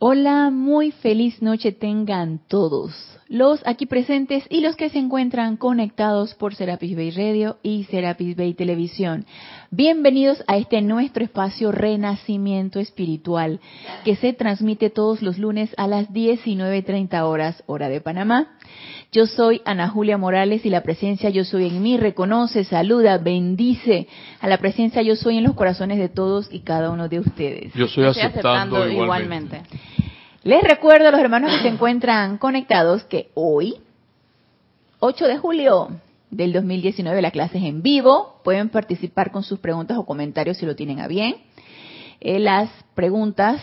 Hola, 0.00 0.50
muy 0.50 0.92
feliz 0.92 1.42
noche 1.42 1.72
tengan 1.72 2.38
todos, 2.46 2.92
los 3.26 3.60
aquí 3.66 3.84
presentes 3.84 4.44
y 4.48 4.60
los 4.60 4.76
que 4.76 4.90
se 4.90 4.98
encuentran 5.00 5.56
conectados 5.56 6.36
por 6.36 6.54
Serapis 6.54 6.94
Bay 6.94 7.10
Radio 7.10 7.58
y 7.64 7.82
Serapis 7.82 8.36
Bay 8.36 8.54
Televisión. 8.54 9.26
Bienvenidos 9.72 10.44
a 10.46 10.56
este 10.56 10.82
nuestro 10.82 11.24
espacio 11.24 11.72
Renacimiento 11.72 12.78
Espiritual 12.78 13.58
que 14.04 14.14
se 14.14 14.32
transmite 14.32 14.88
todos 14.88 15.20
los 15.20 15.36
lunes 15.36 15.74
a 15.76 15.88
las 15.88 16.08
19.30 16.12 17.20
horas 17.24 17.64
hora 17.66 17.88
de 17.88 18.00
Panamá. 18.00 18.56
Yo 19.10 19.26
soy 19.26 19.62
Ana 19.64 19.88
Julia 19.88 20.18
Morales 20.18 20.66
y 20.66 20.70
la 20.70 20.82
presencia 20.82 21.30
Yo 21.30 21.44
Soy 21.44 21.66
en 21.66 21.82
mí 21.82 21.96
reconoce, 21.96 22.64
saluda, 22.64 23.16
bendice 23.16 24.06
a 24.40 24.48
la 24.48 24.58
presencia 24.58 25.00
Yo 25.00 25.16
Soy 25.16 25.38
en 25.38 25.44
los 25.44 25.54
corazones 25.54 25.98
de 25.98 26.08
todos 26.10 26.48
y 26.52 26.60
cada 26.60 26.90
uno 26.90 27.08
de 27.08 27.20
ustedes. 27.20 27.72
Yo 27.74 27.86
estoy 27.86 28.04
aceptando, 28.04 28.86
igualmente. 28.86 29.62
Les 30.42 30.62
recuerdo 30.62 31.08
a 31.08 31.10
los 31.10 31.20
hermanos 31.20 31.52
que 31.52 31.62
se 31.62 31.68
encuentran 31.68 32.38
conectados 32.38 33.04
que 33.04 33.30
hoy, 33.34 33.76
8 35.00 35.26
de 35.26 35.38
julio 35.38 35.88
del 36.30 36.52
2019, 36.52 37.22
la 37.22 37.30
clase 37.30 37.58
es 37.58 37.64
en 37.64 37.82
vivo. 37.82 38.40
Pueden 38.44 38.68
participar 38.68 39.30
con 39.30 39.42
sus 39.42 39.58
preguntas 39.58 39.96
o 39.96 40.04
comentarios 40.04 40.58
si 40.58 40.66
lo 40.66 40.76
tienen 40.76 41.00
a 41.00 41.08
bien. 41.08 41.36
Eh, 42.20 42.40
las 42.40 42.68
preguntas 42.94 43.60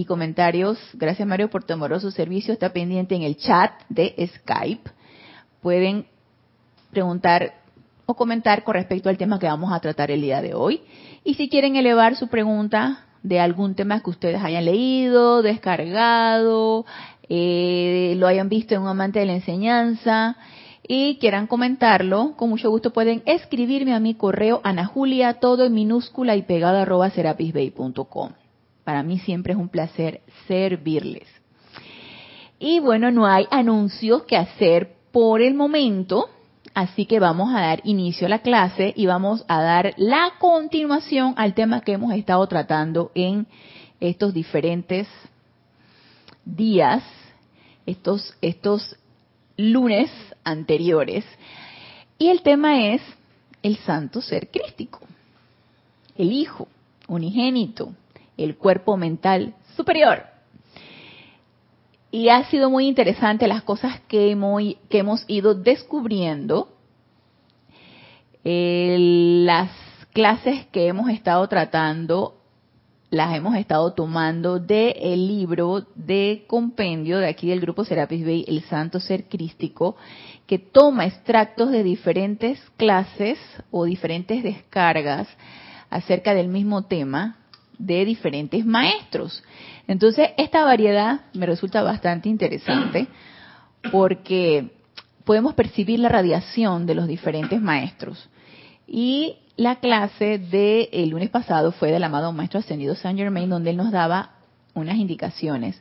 y 0.00 0.06
comentarios, 0.06 0.78
gracias 0.94 1.28
Mario 1.28 1.50
por 1.50 1.62
tu 1.62 1.74
amoroso 1.74 2.10
servicio, 2.10 2.54
está 2.54 2.72
pendiente 2.72 3.14
en 3.14 3.22
el 3.22 3.36
chat 3.36 3.70
de 3.90 4.14
Skype. 4.34 4.90
Pueden 5.60 6.06
preguntar 6.90 7.52
o 8.06 8.14
comentar 8.14 8.64
con 8.64 8.74
respecto 8.74 9.10
al 9.10 9.18
tema 9.18 9.38
que 9.38 9.46
vamos 9.46 9.70
a 9.74 9.80
tratar 9.80 10.10
el 10.10 10.22
día 10.22 10.40
de 10.40 10.54
hoy. 10.54 10.80
Y 11.22 11.34
si 11.34 11.50
quieren 11.50 11.76
elevar 11.76 12.16
su 12.16 12.28
pregunta 12.28 13.04
de 13.22 13.40
algún 13.40 13.74
tema 13.74 14.00
que 14.00 14.08
ustedes 14.08 14.42
hayan 14.42 14.64
leído, 14.64 15.42
descargado, 15.42 16.86
eh, 17.28 18.14
lo 18.16 18.26
hayan 18.26 18.48
visto 18.48 18.74
en 18.74 18.80
un 18.80 18.88
amante 18.88 19.18
de 19.18 19.26
la 19.26 19.34
enseñanza 19.34 20.38
y 20.88 21.18
quieran 21.18 21.46
comentarlo, 21.46 22.32
con 22.38 22.48
mucho 22.48 22.70
gusto 22.70 22.94
pueden 22.94 23.22
escribirme 23.26 23.92
a 23.92 24.00
mi 24.00 24.14
correo 24.14 24.62
anajulia, 24.64 25.34
todo 25.34 25.66
en 25.66 25.74
minúscula 25.74 26.36
y 26.36 26.42
pegado 26.42 26.78
arroba 26.78 27.10
serapisbay.com. 27.10 28.39
Para 28.90 29.04
mí 29.04 29.20
siempre 29.20 29.52
es 29.52 29.56
un 29.56 29.68
placer 29.68 30.20
servirles. 30.48 31.28
Y 32.58 32.80
bueno, 32.80 33.12
no 33.12 33.24
hay 33.24 33.46
anuncios 33.52 34.24
que 34.24 34.36
hacer 34.36 34.96
por 35.12 35.40
el 35.40 35.54
momento, 35.54 36.28
Así 36.74 37.06
que 37.06 37.20
vamos 37.20 37.54
a 37.54 37.60
dar 37.60 37.80
inicio 37.84 38.26
a 38.26 38.30
la 38.30 38.40
clase 38.40 38.92
y 38.96 39.06
vamos 39.06 39.44
a 39.46 39.62
dar 39.62 39.94
la 39.96 40.32
continuación 40.40 41.34
al 41.36 41.54
tema 41.54 41.82
que 41.82 41.92
hemos 41.92 42.12
estado 42.14 42.44
tratando 42.48 43.12
en 43.14 43.46
estos 44.00 44.34
diferentes 44.34 45.06
días, 46.44 47.04
estos, 47.86 48.36
estos 48.40 48.96
lunes 49.56 50.10
anteriores. 50.42 51.24
Y 52.18 52.26
el 52.28 52.42
tema 52.42 52.88
es 52.88 53.02
el 53.62 53.76
santo 53.78 54.20
ser 54.20 54.50
crístico, 54.50 54.98
el 56.16 56.32
Hijo 56.32 56.66
unigénito, 57.06 57.94
el 58.44 58.56
cuerpo 58.56 58.96
mental 58.96 59.54
superior. 59.76 60.24
Y 62.10 62.28
ha 62.28 62.44
sido 62.50 62.70
muy 62.70 62.86
interesante 62.86 63.46
las 63.46 63.62
cosas 63.62 64.00
que 64.08 64.30
hemos, 64.30 64.62
que 64.88 64.98
hemos 64.98 65.24
ido 65.28 65.54
descubriendo. 65.54 66.68
las 68.42 69.70
clases 70.12 70.66
que 70.72 70.88
hemos 70.88 71.08
estado 71.10 71.46
tratando 71.46 72.40
las 73.10 73.34
hemos 73.34 73.56
estado 73.56 73.92
tomando 73.92 74.60
del 74.60 74.94
el 74.96 75.26
libro 75.26 75.84
de 75.96 76.44
compendio 76.46 77.18
de 77.18 77.28
aquí 77.28 77.48
del 77.48 77.60
grupo 77.60 77.84
Serapis 77.84 78.24
Bay, 78.24 78.44
El 78.46 78.62
Santo 78.62 79.00
Ser 79.00 79.24
Crístico, 79.24 79.96
que 80.46 80.60
toma 80.60 81.06
extractos 81.06 81.72
de 81.72 81.82
diferentes 81.82 82.60
clases 82.76 83.38
o 83.72 83.84
diferentes 83.84 84.44
descargas 84.44 85.26
acerca 85.90 86.34
del 86.34 86.48
mismo 86.48 86.84
tema 86.84 87.39
de 87.80 88.04
diferentes 88.04 88.64
maestros. 88.64 89.42
Entonces, 89.88 90.30
esta 90.36 90.64
variedad 90.64 91.22
me 91.32 91.46
resulta 91.46 91.82
bastante 91.82 92.28
interesante 92.28 93.08
porque 93.90 94.70
podemos 95.24 95.54
percibir 95.54 95.98
la 95.98 96.08
radiación 96.08 96.86
de 96.86 96.94
los 96.94 97.08
diferentes 97.08 97.60
maestros. 97.60 98.28
Y 98.86 99.36
la 99.56 99.76
clase 99.76 100.38
del 100.38 101.10
lunes 101.10 101.30
pasado 101.30 101.72
fue 101.72 101.90
del 101.90 102.04
amado 102.04 102.32
Maestro 102.32 102.60
Ascendido 102.60 102.94
Saint 102.94 103.18
Germain, 103.18 103.48
donde 103.48 103.70
él 103.70 103.76
nos 103.76 103.90
daba 103.90 104.30
unas 104.74 104.96
indicaciones. 104.96 105.80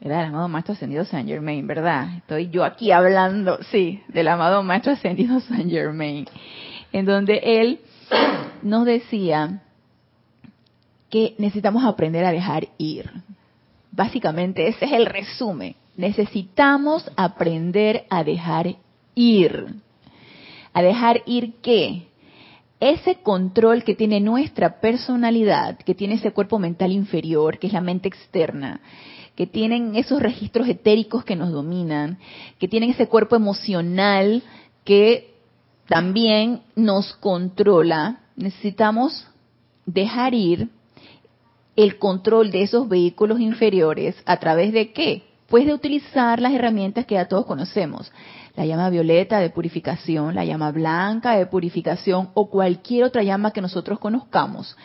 Era 0.00 0.20
el 0.20 0.26
amado 0.28 0.48
Maestro 0.48 0.74
Ascendido 0.74 1.04
Saint 1.04 1.28
Germain, 1.28 1.66
¿verdad? 1.66 2.16
Estoy 2.18 2.50
yo 2.50 2.64
aquí 2.64 2.92
hablando, 2.92 3.58
sí, 3.70 4.02
del 4.08 4.28
amado 4.28 4.62
Maestro 4.62 4.92
Ascendido 4.92 5.40
Saint 5.48 5.70
Germain, 5.70 6.26
en 6.92 7.06
donde 7.06 7.40
él 7.42 7.80
nos 8.62 8.84
decía 8.84 9.62
que 11.10 11.34
necesitamos 11.38 11.84
aprender 11.84 12.24
a 12.24 12.32
dejar 12.32 12.68
ir. 12.78 13.10
Básicamente 13.92 14.68
ese 14.68 14.84
es 14.84 14.92
el 14.92 15.06
resumen. 15.06 15.74
Necesitamos 15.96 17.10
aprender 17.16 18.04
a 18.10 18.22
dejar 18.24 18.76
ir. 19.14 19.74
¿A 20.72 20.82
dejar 20.82 21.22
ir 21.26 21.54
qué? 21.62 22.08
Ese 22.78 23.16
control 23.16 23.82
que 23.84 23.94
tiene 23.94 24.20
nuestra 24.20 24.80
personalidad, 24.80 25.78
que 25.78 25.94
tiene 25.94 26.14
ese 26.14 26.32
cuerpo 26.32 26.58
mental 26.58 26.92
inferior, 26.92 27.58
que 27.58 27.68
es 27.68 27.72
la 27.72 27.80
mente 27.80 28.08
externa, 28.08 28.80
que 29.34 29.46
tienen 29.46 29.96
esos 29.96 30.20
registros 30.20 30.68
etéricos 30.68 31.24
que 31.24 31.36
nos 31.36 31.52
dominan, 31.52 32.18
que 32.58 32.68
tienen 32.68 32.90
ese 32.90 33.08
cuerpo 33.08 33.36
emocional 33.36 34.42
que 34.84 35.34
también 35.88 36.60
nos 36.74 37.14
controla, 37.14 38.20
necesitamos 38.36 39.26
dejar 39.86 40.34
ir 40.34 40.68
el 41.76 41.98
control 41.98 42.50
de 42.50 42.62
esos 42.62 42.88
vehículos 42.88 43.38
inferiores 43.38 44.16
a 44.24 44.38
través 44.38 44.72
de 44.72 44.92
qué? 44.92 45.22
Pues 45.48 45.66
de 45.66 45.74
utilizar 45.74 46.40
las 46.40 46.52
herramientas 46.52 47.06
que 47.06 47.14
ya 47.14 47.28
todos 47.28 47.46
conocemos. 47.46 48.10
La 48.56 48.64
llama 48.64 48.90
violeta 48.90 49.38
de 49.38 49.50
purificación, 49.50 50.34
la 50.34 50.44
llama 50.44 50.72
blanca 50.72 51.36
de 51.36 51.46
purificación 51.46 52.30
o 52.34 52.48
cualquier 52.48 53.04
otra 53.04 53.22
llama 53.22 53.52
que 53.52 53.60
nosotros 53.60 53.98
conozcamos, 53.98 54.76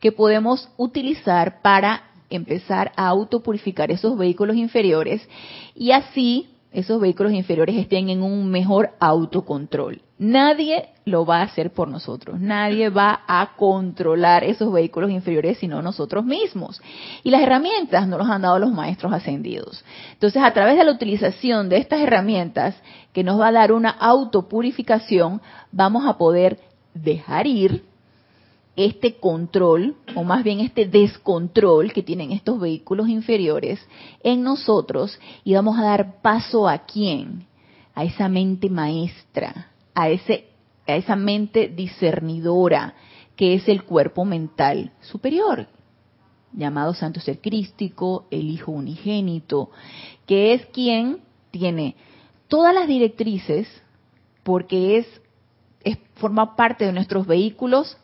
que 0.00 0.10
podemos 0.10 0.70
utilizar 0.76 1.60
para 1.60 2.04
empezar 2.30 2.92
a 2.96 3.08
autopurificar 3.08 3.90
esos 3.90 4.18
vehículos 4.18 4.56
inferiores 4.56 5.26
y 5.74 5.92
así 5.92 6.48
esos 6.72 7.00
vehículos 7.00 7.32
inferiores 7.32 7.76
estén 7.76 8.08
en 8.08 8.22
un 8.22 8.50
mejor 8.50 8.90
autocontrol. 8.98 10.02
Nadie 10.18 10.88
lo 11.04 11.24
va 11.24 11.38
a 11.38 11.44
hacer 11.44 11.72
por 11.72 11.86
nosotros, 11.86 12.40
nadie 12.40 12.90
va 12.90 13.20
a 13.28 13.54
controlar 13.56 14.42
esos 14.42 14.72
vehículos 14.72 15.12
inferiores 15.12 15.58
sino 15.58 15.80
nosotros 15.80 16.24
mismos. 16.24 16.82
Y 17.22 17.30
las 17.30 17.42
herramientas 17.42 18.08
nos 18.08 18.18
las 18.18 18.28
han 18.28 18.42
dado 18.42 18.58
los 18.58 18.72
maestros 18.72 19.12
ascendidos. 19.12 19.84
Entonces, 20.12 20.42
a 20.42 20.52
través 20.52 20.76
de 20.76 20.82
la 20.82 20.90
utilización 20.90 21.68
de 21.68 21.76
estas 21.76 22.00
herramientas 22.00 22.74
que 23.12 23.22
nos 23.22 23.40
va 23.40 23.48
a 23.48 23.52
dar 23.52 23.70
una 23.70 23.90
autopurificación, 23.90 25.40
vamos 25.70 26.04
a 26.04 26.18
poder 26.18 26.58
dejar 26.94 27.46
ir 27.46 27.84
este 28.74 29.16
control, 29.16 29.96
o 30.14 30.22
más 30.22 30.44
bien 30.44 30.60
este 30.60 30.86
descontrol 30.86 31.92
que 31.92 32.02
tienen 32.02 32.30
estos 32.30 32.60
vehículos 32.60 33.08
inferiores 33.08 33.80
en 34.22 34.42
nosotros 34.42 35.18
y 35.42 35.54
vamos 35.54 35.78
a 35.78 35.82
dar 35.82 36.20
paso 36.22 36.68
a 36.68 36.78
quién? 36.78 37.46
A 37.94 38.04
esa 38.04 38.28
mente 38.28 38.70
maestra, 38.70 39.72
a, 39.98 40.10
ese, 40.10 40.44
a 40.86 40.94
esa 40.94 41.16
mente 41.16 41.66
discernidora 41.66 42.94
que 43.34 43.54
es 43.54 43.68
el 43.68 43.82
cuerpo 43.82 44.24
mental 44.24 44.92
superior, 45.00 45.66
llamado 46.52 46.94
Santo 46.94 47.18
Ser 47.18 47.40
Crístico, 47.40 48.28
el 48.30 48.48
Hijo 48.48 48.70
Unigénito, 48.70 49.70
que 50.24 50.54
es 50.54 50.64
quien 50.66 51.18
tiene 51.50 51.96
todas 52.46 52.72
las 52.72 52.86
directrices 52.86 53.66
porque 54.44 54.98
es, 54.98 55.06
es 55.82 55.98
forma 56.14 56.54
parte 56.54 56.86
de 56.86 56.92
nuestros 56.92 57.26
vehículos 57.26 57.96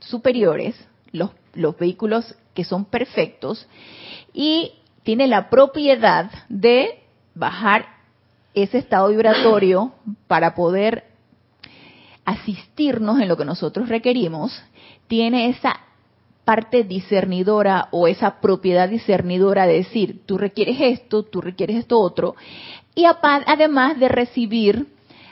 superiores, 0.00 0.74
los, 1.12 1.30
los 1.52 1.78
vehículos 1.78 2.34
que 2.54 2.64
son 2.64 2.86
perfectos, 2.86 3.68
y 4.32 4.72
tiene 5.04 5.28
la 5.28 5.48
propiedad 5.48 6.28
de 6.48 7.04
bajar 7.36 7.93
ese 8.54 8.78
estado 8.78 9.08
vibratorio 9.08 9.92
para 10.26 10.54
poder 10.54 11.04
asistirnos 12.24 13.20
en 13.20 13.28
lo 13.28 13.36
que 13.36 13.44
nosotros 13.44 13.88
requerimos, 13.88 14.62
tiene 15.08 15.48
esa 15.48 15.80
parte 16.44 16.84
discernidora 16.84 17.88
o 17.90 18.06
esa 18.06 18.40
propiedad 18.40 18.88
discernidora 18.88 19.66
de 19.66 19.74
decir, 19.74 20.22
tú 20.26 20.38
requieres 20.38 20.78
esto, 20.80 21.22
tú 21.22 21.40
requieres 21.40 21.76
esto 21.76 21.98
otro, 21.98 22.36
y 22.94 23.04
además 23.04 23.98
de 23.98 24.08
recibir 24.08 24.86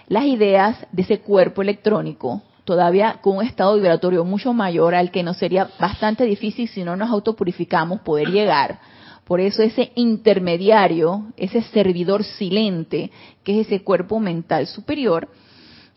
las 0.08 0.24
ideas 0.24 0.86
de 0.90 1.02
ese 1.02 1.20
cuerpo 1.20 1.62
electrónico 1.62 2.42
todavía 2.64 3.18
con 3.20 3.38
un 3.38 3.44
estado 3.44 3.74
vibratorio 3.74 4.24
mucho 4.24 4.52
mayor 4.52 4.94
al 4.94 5.10
que 5.10 5.22
nos 5.22 5.36
sería 5.36 5.68
bastante 5.80 6.24
difícil 6.24 6.68
si 6.68 6.84
no 6.84 6.96
nos 6.96 7.10
autopurificamos 7.10 8.00
poder 8.00 8.28
llegar, 8.28 8.78
Por 9.24 9.40
eso 9.40 9.62
ese 9.62 9.92
intermediario, 9.94 11.32
ese 11.36 11.62
servidor 11.62 12.24
silente, 12.24 13.10
que 13.44 13.60
es 13.60 13.66
ese 13.66 13.82
cuerpo 13.82 14.18
mental 14.18 14.66
superior, 14.66 15.28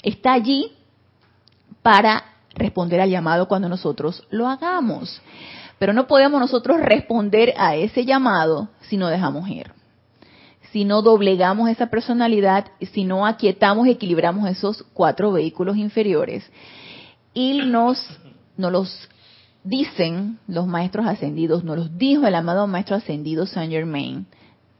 está 0.03 0.33
allí 0.33 0.71
para 1.81 2.23
responder 2.53 3.01
al 3.01 3.09
llamado 3.09 3.47
cuando 3.47 3.67
nosotros 3.67 4.25
lo 4.29 4.47
hagamos. 4.47 5.21
Pero 5.79 5.93
no 5.93 6.07
podemos 6.07 6.39
nosotros 6.39 6.79
responder 6.79 7.53
a 7.57 7.75
ese 7.75 8.05
llamado 8.05 8.69
si 8.81 8.97
no 8.97 9.07
dejamos 9.07 9.49
ir. 9.49 9.71
Si 10.71 10.85
no 10.85 11.01
doblegamos 11.01 11.69
esa 11.69 11.87
personalidad, 11.87 12.67
si 12.93 13.05
no 13.05 13.25
aquietamos 13.25 13.87
y 13.87 13.91
equilibramos 13.91 14.49
esos 14.49 14.83
cuatro 14.93 15.31
vehículos 15.31 15.77
inferiores. 15.77 16.49
Y 17.33 17.59
nos, 17.59 18.05
nos 18.57 18.71
los 18.71 19.09
dicen 19.65 20.39
los 20.47 20.67
maestros 20.67 21.07
ascendidos, 21.07 21.63
nos 21.63 21.77
los 21.77 21.97
dijo 21.97 22.25
el 22.25 22.35
amado 22.35 22.67
maestro 22.67 22.95
ascendido 22.95 23.45
Saint 23.45 23.73
Germain 23.73 24.27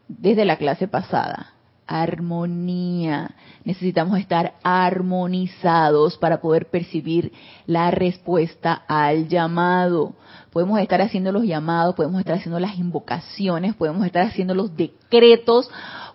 desde 0.08 0.46
la 0.46 0.58
clase 0.58 0.88
pasada. 0.88 1.52
Armonía. 1.88 3.36
Necesitamos 3.64 4.18
estar 4.20 4.56
armonizados 4.64 6.18
para 6.18 6.42
poder 6.42 6.68
percibir 6.70 7.32
la 7.68 7.92
respuesta 7.92 8.84
al 8.88 9.28
llamado. 9.28 10.14
Podemos 10.52 10.80
estar 10.80 11.02
haciendo 11.02 11.32
los 11.32 11.44
llamados, 11.44 11.96
podemos 11.96 12.20
estar 12.20 12.38
haciendo 12.38 12.60
las 12.60 12.78
invocaciones, 12.78 13.76
podemos 13.76 14.06
estar 14.06 14.26
haciendo 14.26 14.56
los 14.56 14.76
decretos, 14.76 15.70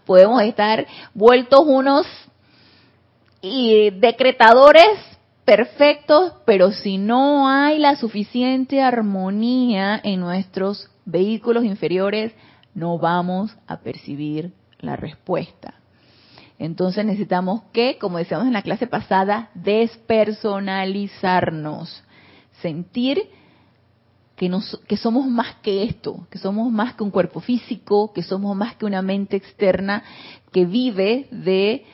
podemos 0.07 0.43
estar 0.43 0.87
vueltos 1.15 1.61
unos 1.65 2.07
y 3.43 3.91
decretadores 3.91 5.10
perfectos, 5.51 6.35
pero 6.47 6.71
si 6.71 6.97
no 6.97 7.49
hay 7.49 7.81
la 7.81 7.97
suficiente 7.97 8.81
armonía 8.81 10.01
en 10.05 10.21
nuestros 10.21 10.89
vehículos 11.05 11.65
inferiores, 11.65 12.33
no 12.73 13.01
vamos 13.01 13.57
a 13.67 13.81
percibir 13.81 14.53
la 14.79 14.95
respuesta. 14.95 15.75
Entonces 16.57 17.05
necesitamos 17.05 17.63
que, 17.73 17.99
como 17.99 18.19
decíamos 18.19 18.47
en 18.47 18.53
la 18.53 18.63
clase 18.63 18.87
pasada, 18.87 19.51
despersonalizarnos, 19.55 22.05
sentir 22.63 23.21
que, 24.37 24.57
que 24.87 24.97
somos 24.97 25.27
más 25.27 25.57
que 25.65 25.83
esto, 25.83 26.29
que 26.31 26.39
somos 26.39 26.71
más 26.71 26.95
que 26.95 27.03
un 27.03 27.11
cuerpo 27.11 27.41
físico, 27.41 28.13
que 28.13 28.23
somos 28.23 28.57
más 28.57 28.77
que 28.77 28.87
una 28.87 29.03
mente 29.03 29.37
externa 29.37 30.05
que 30.53 30.65
vive 30.65 31.27
de 31.33 31.87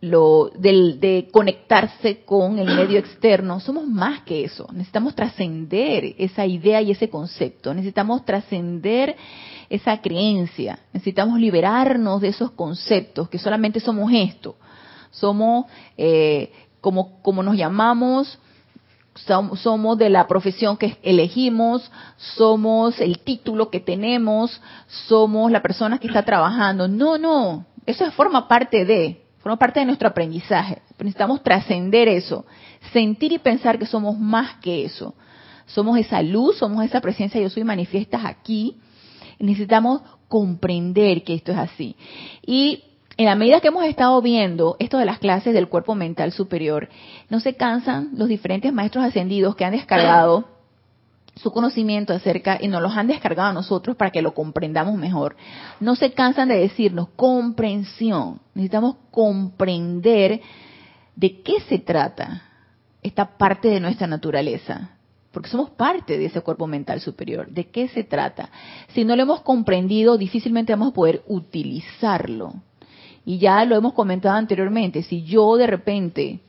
lo 0.00 0.50
de 0.54 1.28
conectarse 1.32 2.24
con 2.24 2.58
el 2.58 2.66
medio 2.76 2.98
externo, 3.00 3.58
somos 3.58 3.86
más 3.86 4.22
que 4.22 4.44
eso. 4.44 4.68
Necesitamos 4.72 5.14
trascender 5.14 6.14
esa 6.18 6.46
idea 6.46 6.80
y 6.80 6.92
ese 6.92 7.10
concepto. 7.10 7.74
Necesitamos 7.74 8.24
trascender 8.24 9.16
esa 9.68 10.00
creencia. 10.00 10.78
Necesitamos 10.92 11.40
liberarnos 11.40 12.20
de 12.20 12.28
esos 12.28 12.52
conceptos 12.52 13.28
que 13.28 13.38
solamente 13.38 13.80
somos 13.80 14.12
esto. 14.12 14.56
Somos 15.10 15.66
eh, 15.96 16.52
como 16.80 17.20
como 17.22 17.42
nos 17.42 17.56
llamamos. 17.56 18.38
Somos 19.56 19.98
de 19.98 20.10
la 20.10 20.28
profesión 20.28 20.76
que 20.76 20.96
elegimos, 21.02 21.90
somos 22.16 23.00
el 23.00 23.18
título 23.18 23.68
que 23.68 23.80
tenemos, 23.80 24.60
somos 25.08 25.50
la 25.50 25.60
persona 25.60 25.98
que 25.98 26.06
está 26.06 26.22
trabajando. 26.24 26.86
No, 26.86 27.18
no, 27.18 27.66
eso 27.84 28.08
forma 28.12 28.46
parte 28.46 28.84
de, 28.84 29.27
parte 29.56 29.80
de 29.80 29.86
nuestro 29.86 30.08
aprendizaje. 30.08 30.82
Necesitamos 30.98 31.42
trascender 31.42 32.08
eso, 32.08 32.44
sentir 32.92 33.32
y 33.32 33.38
pensar 33.38 33.78
que 33.78 33.86
somos 33.86 34.18
más 34.18 34.56
que 34.56 34.84
eso. 34.84 35.14
Somos 35.66 35.98
esa 35.98 36.22
luz, 36.22 36.58
somos 36.58 36.84
esa 36.84 37.00
presencia 37.00 37.40
yo 37.40 37.50
soy 37.50 37.64
manifiestas 37.64 38.24
aquí. 38.24 38.76
Necesitamos 39.38 40.02
comprender 40.28 41.24
que 41.24 41.34
esto 41.34 41.52
es 41.52 41.58
así. 41.58 41.96
Y 42.44 42.84
en 43.16 43.26
la 43.26 43.34
medida 43.34 43.60
que 43.60 43.68
hemos 43.68 43.84
estado 43.84 44.20
viendo 44.22 44.76
esto 44.78 44.98
de 44.98 45.04
las 45.04 45.18
clases 45.18 45.54
del 45.54 45.68
cuerpo 45.68 45.94
mental 45.94 46.32
superior, 46.32 46.88
no 47.28 47.40
se 47.40 47.54
cansan 47.54 48.10
los 48.14 48.28
diferentes 48.28 48.72
maestros 48.72 49.04
ascendidos 49.04 49.56
que 49.56 49.64
han 49.64 49.72
descargado 49.72 50.57
su 51.38 51.52
conocimiento 51.52 52.12
acerca 52.12 52.58
y 52.60 52.68
nos 52.68 52.82
los 52.82 52.96
han 52.96 53.06
descargado 53.06 53.50
a 53.50 53.52
nosotros 53.52 53.96
para 53.96 54.10
que 54.10 54.22
lo 54.22 54.34
comprendamos 54.34 54.94
mejor. 54.94 55.36
No 55.80 55.96
se 55.96 56.12
cansan 56.12 56.48
de 56.48 56.58
decirnos 56.58 57.08
comprensión. 57.16 58.40
Necesitamos 58.54 58.96
comprender 59.10 60.40
de 61.16 61.40
qué 61.42 61.60
se 61.68 61.78
trata 61.78 62.42
esta 63.02 63.36
parte 63.38 63.68
de 63.68 63.80
nuestra 63.80 64.06
naturaleza. 64.06 64.90
Porque 65.30 65.50
somos 65.50 65.70
parte 65.70 66.18
de 66.18 66.26
ese 66.26 66.40
cuerpo 66.40 66.66
mental 66.66 67.00
superior. 67.00 67.48
¿De 67.50 67.68
qué 67.68 67.88
se 67.88 68.02
trata? 68.02 68.50
Si 68.88 69.04
no 69.04 69.14
lo 69.14 69.22
hemos 69.22 69.42
comprendido, 69.42 70.16
difícilmente 70.16 70.72
vamos 70.72 70.90
a 70.90 70.94
poder 70.94 71.22
utilizarlo. 71.26 72.54
Y 73.24 73.38
ya 73.38 73.64
lo 73.64 73.76
hemos 73.76 73.92
comentado 73.92 74.36
anteriormente. 74.36 75.02
Si 75.02 75.24
yo 75.24 75.56
de 75.56 75.66
repente 75.66 76.40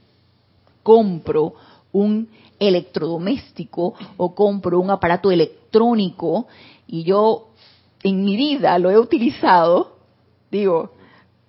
compro 0.82 1.56
un 1.92 2.30
electrodoméstico 2.60 3.94
o 4.18 4.36
compro 4.36 4.80
un 4.80 4.92
aparato 4.92 5.32
electrónico 5.32 6.48
y 6.88 7.04
yo 7.04 7.50
en 8.04 8.24
mi 8.24 8.36
vida 8.36 8.78
lo 8.80 8.90
he 8.90 8.98
utilizado, 8.98 9.98
digo, 10.52 10.94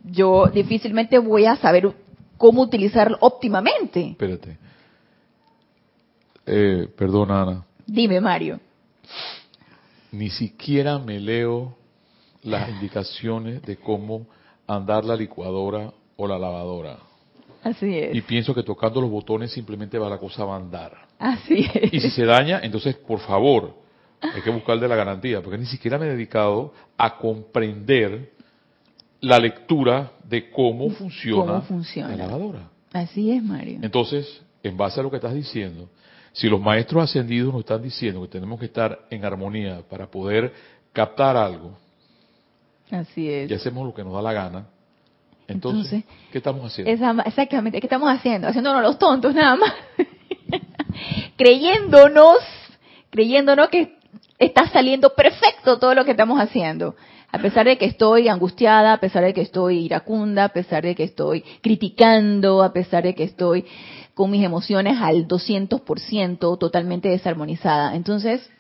yo 0.05 0.47
difícilmente 0.47 1.19
voy 1.19 1.47
a 1.47 1.57
saber 1.57 1.93
cómo 2.37 2.63
utilizarlo 2.63 3.17
óptimamente. 3.21 4.11
Espérate. 4.11 4.59
Eh, 6.47 6.89
perdona, 6.97 7.43
Ana. 7.43 7.65
Dime, 7.87 8.21
Mario. 8.21 8.59
Ni 10.13 10.31
siquiera 10.31 10.99
me 10.99 11.21
leo 11.21 11.77
las 12.43 12.69
indicaciones 12.71 13.63
de 13.63 13.77
cómo 13.77 14.27
andar 14.67 15.05
la 15.05 15.15
licuadora 15.15 15.93
o 16.17 16.27
la 16.27 16.39
lavadora. 16.39 17.10
Así 17.63 17.99
es. 17.99 18.15
Y 18.15 18.23
pienso 18.23 18.55
que 18.55 18.63
tocando 18.63 19.01
los 19.01 19.11
botones 19.11 19.53
simplemente 19.53 19.99
va 19.99 20.09
la 20.09 20.19
cosa 20.19 20.45
a 20.45 20.57
andar. 20.57 20.93
Así 21.19 21.67
es. 21.75 21.93
Y 21.93 22.01
si 22.01 22.11
se 22.11 22.25
daña, 22.25 22.61
entonces, 22.63 22.97
por 22.97 23.21
favor, 23.21 23.75
hay 24.21 24.43
que 24.43 24.51
buscarle 24.51 24.89
la 24.89 24.97
garantía, 24.97 25.43
porque 25.43 25.59
ni 25.59 25.67
siquiera 25.67 25.99
me 25.99 26.07
he 26.07 26.11
dedicado 26.11 26.73
a 26.97 27.17
comprender 27.19 28.33
la 29.21 29.39
lectura 29.39 30.13
de 30.25 30.51
cómo 30.51 30.91
funciona, 30.91 31.63
la 31.97 32.17
lavadora. 32.17 32.71
Así 32.93 33.31
es, 33.31 33.43
Mario. 33.43 33.79
Entonces, 33.83 34.43
en 34.63 34.77
base 34.77 35.01
a 35.01 35.03
lo 35.03 35.11
que 35.11 35.17
estás 35.17 35.35
diciendo, 35.35 35.89
si 36.33 36.49
los 36.49 36.61
maestros 36.61 37.05
ascendidos 37.05 37.53
nos 37.53 37.61
están 37.61 37.83
diciendo 37.83 38.23
que 38.23 38.29
tenemos 38.29 38.59
que 38.59 38.67
estar 38.67 39.07
en 39.11 39.25
armonía 39.25 39.83
para 39.89 40.07
poder 40.07 40.53
captar 40.93 41.37
algo, 41.37 41.77
Así 42.91 43.29
es. 43.29 43.51
y 43.51 43.55
hacemos 43.55 43.87
lo 43.87 43.95
que 43.95 44.03
nos 44.03 44.13
da 44.13 44.23
la 44.23 44.33
gana, 44.33 44.67
entonces, 45.51 46.05
¿qué 46.31 46.39
estamos 46.39 46.65
haciendo? 46.65 47.23
exactamente, 47.25 47.81
¿qué 47.81 47.87
estamos 47.87 48.09
haciendo? 48.09 48.49
Haciéndonos 48.49 48.83
los 48.83 48.99
tontos 48.99 49.35
nada 49.35 49.57
más. 49.57 49.73
creyéndonos, 51.37 52.39
creyéndonos 53.11 53.69
que 53.69 53.99
está 54.39 54.69
saliendo 54.69 55.15
perfecto 55.15 55.79
todo 55.79 55.95
lo 55.95 56.05
que 56.05 56.13
estamos 56.13 56.41
haciendo. 56.41 56.95
A 57.33 57.39
pesar 57.39 57.67
de 57.67 57.79
que 57.79 57.85
estoy 57.85 58.29
angustiada, 58.29 58.95
a 58.95 59.01
pesar 59.01 59.23
de 59.23 59.33
que 59.33 59.43
estoy 59.43 59.85
iracunda, 59.85 60.45
a 60.45 60.49
pesar 60.49 60.83
de 60.83 60.97
que 60.97 61.05
estoy 61.05 61.43
criticando, 61.63 62.63
a 62.63 62.73
pesar 62.73 63.05
de 63.05 63.15
que 63.15 63.23
estoy 63.25 63.65
con 64.15 64.31
mis 64.31 64.45
emociones 64.45 64.99
al 65.01 65.29
200%, 65.29 66.59
totalmente 66.59 67.09
desarmonizada. 67.09 67.95
Entonces, 67.95 68.51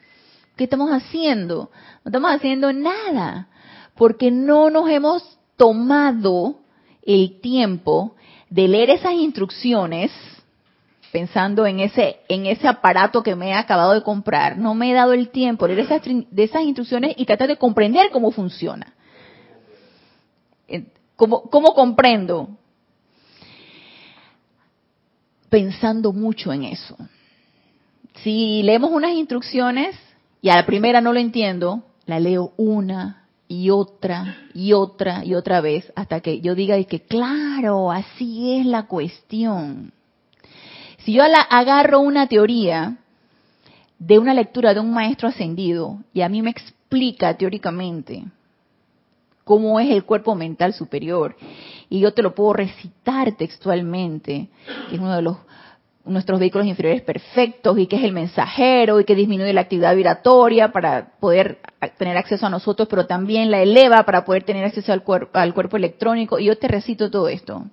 ¿qué 0.56 0.64
estamos 0.64 0.90
haciendo? 0.90 1.70
No 2.04 2.10
estamos 2.10 2.30
haciendo 2.30 2.72
nada, 2.72 3.48
porque 3.96 4.30
no 4.30 4.70
nos 4.70 4.88
hemos 4.88 5.38
tomado 5.56 6.59
el 7.14 7.40
tiempo 7.40 8.14
de 8.48 8.68
leer 8.68 8.90
esas 8.90 9.14
instrucciones 9.14 10.12
pensando 11.10 11.66
en 11.66 11.80
ese 11.80 12.20
en 12.28 12.46
ese 12.46 12.68
aparato 12.68 13.22
que 13.22 13.34
me 13.34 13.48
he 13.48 13.54
acabado 13.54 13.94
de 13.94 14.02
comprar, 14.02 14.56
no 14.56 14.74
me 14.74 14.90
he 14.90 14.94
dado 14.94 15.12
el 15.12 15.30
tiempo 15.30 15.66
de 15.66 15.74
leer 15.74 15.86
esas, 15.86 16.02
de 16.04 16.42
esas 16.44 16.62
instrucciones 16.62 17.14
y 17.16 17.24
tratar 17.24 17.48
de 17.48 17.56
comprender 17.56 18.10
cómo 18.10 18.30
funciona. 18.30 18.94
¿Cómo, 21.16 21.42
¿Cómo 21.50 21.74
comprendo? 21.74 22.48
Pensando 25.48 26.12
mucho 26.12 26.52
en 26.52 26.64
eso. 26.64 26.96
Si 28.22 28.62
leemos 28.62 28.90
unas 28.92 29.12
instrucciones 29.12 29.96
y 30.40 30.48
a 30.48 30.56
la 30.56 30.64
primera 30.64 31.00
no 31.00 31.12
lo 31.12 31.18
entiendo, 31.18 31.82
la 32.06 32.20
leo 32.20 32.52
una 32.56 33.19
y 33.50 33.70
otra 33.70 34.36
y 34.54 34.74
otra 34.74 35.24
y 35.24 35.34
otra 35.34 35.60
vez 35.60 35.92
hasta 35.96 36.20
que 36.20 36.40
yo 36.40 36.54
diga 36.54 36.80
que 36.84 37.00
claro, 37.00 37.90
así 37.90 38.60
es 38.60 38.64
la 38.64 38.86
cuestión. 38.86 39.92
Si 40.98 41.14
yo 41.14 41.26
la 41.26 41.40
agarro 41.40 41.98
una 41.98 42.28
teoría 42.28 42.98
de 43.98 44.20
una 44.20 44.34
lectura 44.34 44.72
de 44.72 44.78
un 44.78 44.92
maestro 44.92 45.26
ascendido 45.26 45.98
y 46.14 46.20
a 46.20 46.28
mí 46.28 46.42
me 46.42 46.50
explica 46.50 47.36
teóricamente 47.36 48.22
cómo 49.42 49.80
es 49.80 49.90
el 49.90 50.04
cuerpo 50.04 50.36
mental 50.36 50.72
superior 50.72 51.36
y 51.88 51.98
yo 51.98 52.14
te 52.14 52.22
lo 52.22 52.36
puedo 52.36 52.52
recitar 52.52 53.32
textualmente, 53.32 54.48
que 54.88 54.94
es 54.94 55.00
uno 55.00 55.16
de 55.16 55.22
los 55.22 55.38
nuestros 56.04 56.38
vehículos 56.38 56.68
inferiores 56.68 57.02
perfectos 57.02 57.76
y 57.78 57.88
que 57.88 57.96
es 57.96 58.04
el 58.04 58.12
mensajero 58.12 59.00
y 59.00 59.04
que 59.04 59.16
disminuye 59.16 59.52
la 59.52 59.62
actividad 59.62 59.96
vibratoria 59.96 60.70
para 60.70 61.14
poder 61.18 61.58
tener 61.88 62.16
acceso 62.16 62.46
a 62.46 62.50
nosotros, 62.50 62.88
pero 62.88 63.06
también 63.06 63.50
la 63.50 63.62
eleva 63.62 64.04
para 64.04 64.24
poder 64.24 64.44
tener 64.44 64.64
acceso 64.64 64.92
al, 64.92 65.02
cuerpo, 65.02 65.38
al 65.38 65.54
cuerpo 65.54 65.76
electrónico. 65.76 66.38
Y 66.38 66.46
yo 66.46 66.58
te 66.58 66.68
recito 66.68 67.10
todo 67.10 67.28
esto. 67.28 67.64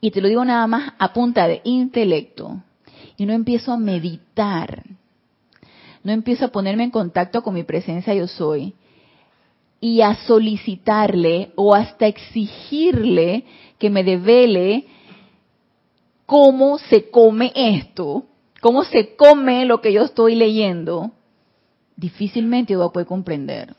Y 0.00 0.12
te 0.12 0.20
lo 0.20 0.28
digo 0.28 0.44
nada 0.44 0.66
más 0.66 0.92
a 0.98 1.12
punta 1.12 1.48
de 1.48 1.60
intelecto. 1.64 2.62
Y 3.16 3.26
no 3.26 3.32
empiezo 3.32 3.72
a 3.72 3.76
meditar. 3.76 4.84
No 6.04 6.12
empiezo 6.12 6.46
a 6.46 6.48
ponerme 6.48 6.84
en 6.84 6.90
contacto 6.90 7.42
con 7.42 7.54
mi 7.54 7.64
presencia 7.64 8.14
yo 8.14 8.28
soy. 8.28 8.74
Y 9.80 10.00
a 10.00 10.14
solicitarle 10.14 11.52
o 11.56 11.74
hasta 11.74 12.06
exigirle 12.06 13.44
que 13.78 13.90
me 13.90 14.04
devele 14.04 14.86
cómo 16.26 16.78
se 16.78 17.10
come 17.10 17.52
esto, 17.54 18.24
cómo 18.60 18.84
se 18.84 19.16
come 19.16 19.64
lo 19.64 19.80
que 19.80 19.92
yo 19.92 20.02
estoy 20.02 20.34
leyendo, 20.34 21.12
difícilmente 21.98 22.76
voy 22.76 22.86
a 22.86 22.90
poder 22.90 23.08
comprender. 23.08 23.74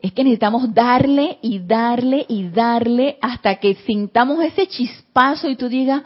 Es 0.00 0.12
que 0.12 0.24
necesitamos 0.24 0.72
darle 0.74 1.38
y 1.42 1.58
darle 1.58 2.24
y 2.26 2.48
darle 2.48 3.18
hasta 3.20 3.56
que 3.56 3.74
sintamos 3.74 4.42
ese 4.42 4.66
chispazo 4.66 5.48
y 5.48 5.56
tú 5.56 5.68
digas, 5.68 6.02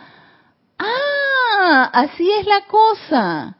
ah, 0.78 1.90
así 1.92 2.28
es 2.28 2.46
la 2.46 2.66
cosa. 2.66 3.56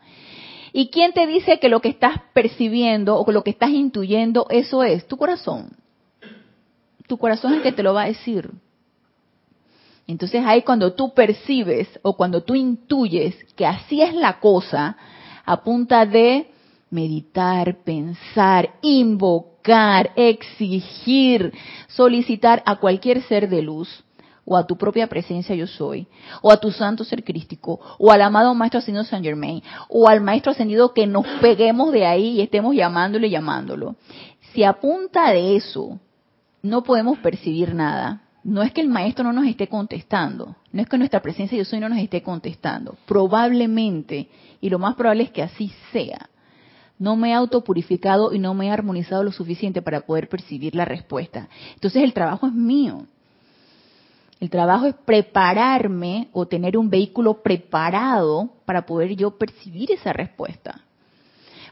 ¿Y 0.73 0.88
quién 0.88 1.12
te 1.12 1.28
dice 1.28 1.61
que 1.61 1.69
lo 1.69 1.81
que 1.81 1.90
estás 1.90 2.16
percibiendo 2.33 3.16
o 3.16 3.31
lo 3.31 3.45
que 3.45 3.50
estás 3.50 3.71
intuyendo, 3.71 4.47
eso 4.50 4.83
es? 4.83 5.07
Tu 5.07 5.16
corazón. 5.16 5.76
Tu 7.07 7.16
corazón 7.16 7.52
es 7.52 7.59
el 7.59 7.62
que 7.62 7.73
te 7.73 7.85
lo 7.85 7.95
va 7.95 8.02
a 8.02 8.07
decir. 8.09 8.50
Entonces 10.09 10.43
ahí 10.45 10.62
cuando 10.62 10.95
tú 10.95 11.14
percibes 11.14 11.88
o 12.02 12.16
cuando 12.16 12.43
tú 12.43 12.57
intuyes 12.57 13.37
que 13.54 13.64
así 13.64 14.02
es 14.02 14.14
la 14.14 14.40
cosa, 14.40 14.97
a 15.47 15.62
punta 15.62 16.04
de 16.07 16.50
meditar, 16.95 17.83
pensar, 17.83 18.75
invocar, 18.81 20.13
exigir, 20.15 21.53
solicitar 21.89 22.63
a 22.65 22.77
cualquier 22.77 23.23
ser 23.25 23.49
de 23.49 23.63
luz, 23.63 24.05
o 24.47 24.57
a 24.57 24.67
tu 24.67 24.77
propia 24.77 25.09
presencia 25.09 25.55
yo 25.55 25.67
soy, 25.67 26.07
o 26.41 26.53
a 26.53 26.59
tu 26.59 26.71
santo 26.71 27.03
ser 27.03 27.25
crístico, 27.25 27.81
o 27.99 28.13
al 28.13 28.23
amado 28.23 28.55
Maestro 28.55 28.79
Ascendido 28.79 29.05
Saint 29.05 29.25
Germain, 29.25 29.63
o 29.89 30.09
al 30.09 30.21
Maestro 30.21 30.53
Ascendido 30.53 30.95
que 30.95 31.07
nos 31.07 31.27
peguemos 31.41 31.93
de 31.93 32.07
ahí 32.07 32.39
y 32.39 32.41
estemos 32.41 32.75
llamándole 32.77 33.27
y 33.27 33.31
llamándolo. 33.31 33.97
Si 34.53 34.63
a 34.63 34.75
punta 34.75 35.33
de 35.33 35.57
eso 35.57 35.99
no 36.63 36.85
podemos 36.85 37.19
percibir 37.19 37.75
nada, 37.75 38.23
no 38.45 38.63
es 38.63 38.73
que 38.73 38.83
el 38.83 38.89
maestro 38.89 39.25
no 39.25 39.33
nos 39.33 39.47
esté 39.47 39.69
contestando, 39.69 40.57
no 40.71 40.83
es 40.83 40.89
que 40.89 40.99
nuestra 40.99 41.23
presencia 41.23 41.57
yo 41.57 41.65
soy 41.65 41.81
no 41.81 41.89
nos 41.89 41.99
esté 41.99 42.23
contestando. 42.23 42.97
Probablemente, 43.07 44.29
y 44.61 44.69
lo 44.69 44.79
más 44.79 44.95
probable 44.95 45.25
es 45.25 45.31
que 45.31 45.43
así 45.43 45.73
sea, 45.91 46.29
no 46.99 47.17
me 47.17 47.31
he 47.31 47.35
autopurificado 47.35 48.33
y 48.33 48.39
no 48.39 48.55
me 48.55 48.67
he 48.67 48.71
armonizado 48.71 49.23
lo 49.23 49.33
suficiente 49.33 49.83
para 49.83 50.03
poder 50.03 50.29
percibir 50.29 50.75
la 50.75 50.85
respuesta. 50.85 51.49
Entonces 51.75 52.03
el 52.03 52.13
trabajo 52.13 52.47
es 52.47 52.53
mío. 52.53 53.07
El 54.41 54.51
trabajo 54.51 54.87
es 54.87 54.95
prepararme 54.95 56.29
o 56.33 56.47
tener 56.47 56.77
un 56.77 56.91
vehículo 56.91 57.43
preparado 57.43 58.51
para 58.65 58.85
poder 58.85 59.17
yo 59.17 59.39
percibir 59.39 59.91
esa 59.93 60.13
respuesta. 60.13 60.83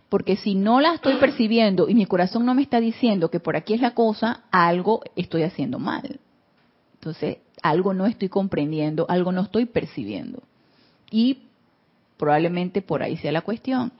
Porque 0.08 0.36
si 0.36 0.54
no 0.54 0.80
la 0.80 0.94
estoy 0.94 1.16
percibiendo 1.16 1.88
y 1.88 1.94
mi 1.94 2.06
corazón 2.06 2.44
no 2.44 2.54
me 2.54 2.62
está 2.62 2.80
diciendo 2.80 3.30
que 3.30 3.40
por 3.40 3.56
aquí 3.56 3.74
es 3.74 3.80
la 3.80 3.94
cosa, 3.94 4.44
algo 4.50 5.02
estoy 5.16 5.42
haciendo 5.42 5.78
mal. 5.78 6.20
Entonces, 6.94 7.38
algo 7.62 7.94
no 7.94 8.06
estoy 8.06 8.28
comprendiendo, 8.28 9.06
algo 9.08 9.32
no 9.32 9.42
estoy 9.42 9.66
percibiendo. 9.66 10.42
Y 11.10 11.44
probablemente 12.16 12.82
por 12.82 13.02
ahí 13.02 13.16
sea 13.16 13.32
la 13.32 13.40
cuestión. 13.40 13.92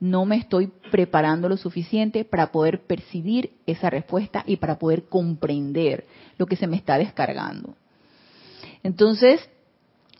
No 0.00 0.24
me 0.24 0.36
estoy 0.36 0.70
preparando 0.90 1.48
lo 1.48 1.56
suficiente 1.56 2.24
para 2.24 2.52
poder 2.52 2.82
percibir 2.86 3.52
esa 3.66 3.90
respuesta 3.90 4.44
y 4.46 4.56
para 4.56 4.78
poder 4.78 5.04
comprender 5.08 6.04
lo 6.38 6.46
que 6.46 6.56
se 6.56 6.66
me 6.66 6.76
está 6.76 6.98
descargando. 6.98 7.74
Entonces, 8.82 9.40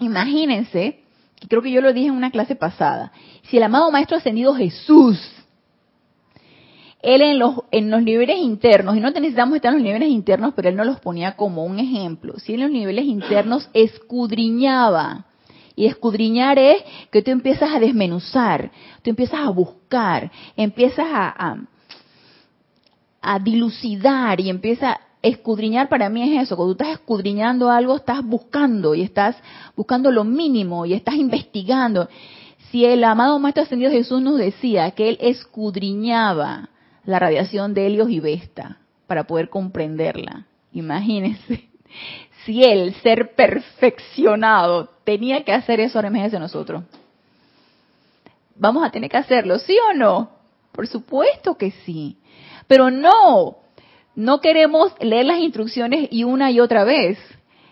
imagínense, 0.01 1.01
creo 1.49 1.63
que 1.63 1.71
yo 1.71 1.81
lo 1.81 1.93
dije 1.93 2.09
en 2.09 2.15
una 2.15 2.31
clase 2.31 2.57
pasada, 2.57 3.13
si 3.45 3.57
el 3.57 3.63
amado 3.63 3.91
Maestro 3.91 4.17
Ascendido 4.17 4.55
Jesús 4.55 5.21
él 7.01 7.23
en 7.23 7.39
los, 7.39 7.55
en 7.71 7.91
los 7.91 8.03
niveles 8.03 8.39
internos, 8.39 8.97
y 8.97 9.01
no 9.01 9.11
necesitamos 9.11 9.57
estar 9.57 9.71
en 9.71 9.79
los 9.79 9.85
niveles 9.85 10.09
internos, 10.09 10.53
pero 10.55 10.69
él 10.69 10.77
no 10.77 10.85
los 10.85 10.99
ponía 11.01 11.37
como 11.37 11.65
un 11.65 11.79
ejemplo. 11.79 12.39
Si 12.39 12.55
en 12.55 12.61
los 12.61 12.71
niveles 12.71 13.05
internos 13.05 13.71
escudriñaba, 13.73 15.27
y 15.79 15.87
escudriñar 15.87 16.59
es 16.59 16.83
que 17.13 17.23
tú 17.23 17.31
empiezas 17.31 17.73
a 17.73 17.79
desmenuzar, 17.79 18.73
tú 19.01 19.11
empiezas 19.11 19.39
a 19.39 19.49
buscar, 19.51 20.29
empiezas 20.57 21.07
a, 21.09 21.57
a, 23.23 23.39
dilucidar 23.39 24.41
y 24.41 24.51
empiezas 24.51 24.97
escudriñar 25.23 25.89
para 25.89 26.09
mí 26.09 26.35
es 26.35 26.43
eso, 26.43 26.57
cuando 26.57 26.75
tú 26.75 26.83
estás 26.83 26.99
escudriñando 26.99 27.71
algo, 27.71 27.95
estás 27.95 28.25
buscando 28.25 28.97
y 28.97 29.03
estás 29.03 29.37
buscando 29.77 30.11
lo 30.11 30.25
mínimo 30.25 30.85
y 30.85 30.95
estás 30.95 31.15
investigando. 31.15 32.09
Si 32.73 32.85
el 32.85 33.05
amado 33.05 33.39
Maestro 33.39 33.63
Ascendido 33.63 33.93
Jesús 33.93 34.21
nos 34.21 34.37
decía 34.37 34.91
que 34.91 35.11
él 35.11 35.19
escudriñaba 35.21 36.71
la 37.05 37.21
radiación 37.21 37.73
de 37.73 37.87
Helios 37.87 38.11
y 38.11 38.19
Vesta 38.19 38.79
para 39.07 39.29
poder 39.29 39.49
comprenderla. 39.49 40.47
Imagínense, 40.73 41.69
si 42.45 42.65
él, 42.65 42.95
ser 43.03 43.37
perfeccionado, 43.37 44.98
tenía 45.09 45.43
que 45.43 45.53
hacer 45.53 45.81
eso, 45.81 45.97
ahora 45.97 46.09
imagínense 46.09 46.39
nosotros. 46.39 46.85
Vamos 48.57 48.85
a 48.85 48.91
tener 48.91 49.09
que 49.09 49.17
hacerlo, 49.17 49.59
¿sí 49.59 49.75
o 49.91 49.95
no? 49.95 50.29
Por 50.71 50.87
supuesto 50.87 51.57
que 51.57 51.71
sí. 51.87 52.19
Pero 52.67 52.91
no, 52.91 53.57
no 54.15 54.41
queremos 54.43 54.93
leer 55.01 55.25
las 55.25 55.39
instrucciones 55.39 56.09
y 56.11 56.25
una 56.25 56.51
y 56.51 56.61
otra 56.61 56.85
vez 56.85 57.19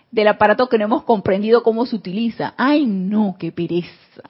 del 0.09 0.29
aparato 0.29 0.67
que 0.67 0.79
no 0.79 0.85
hemos 0.85 1.03
comprendido 1.03 1.61
cómo 1.61 1.85
se 1.85 1.95
utiliza. 1.95 2.55
Ay, 2.57 2.87
no, 2.87 3.35
qué 3.37 3.51
pereza. 3.51 4.23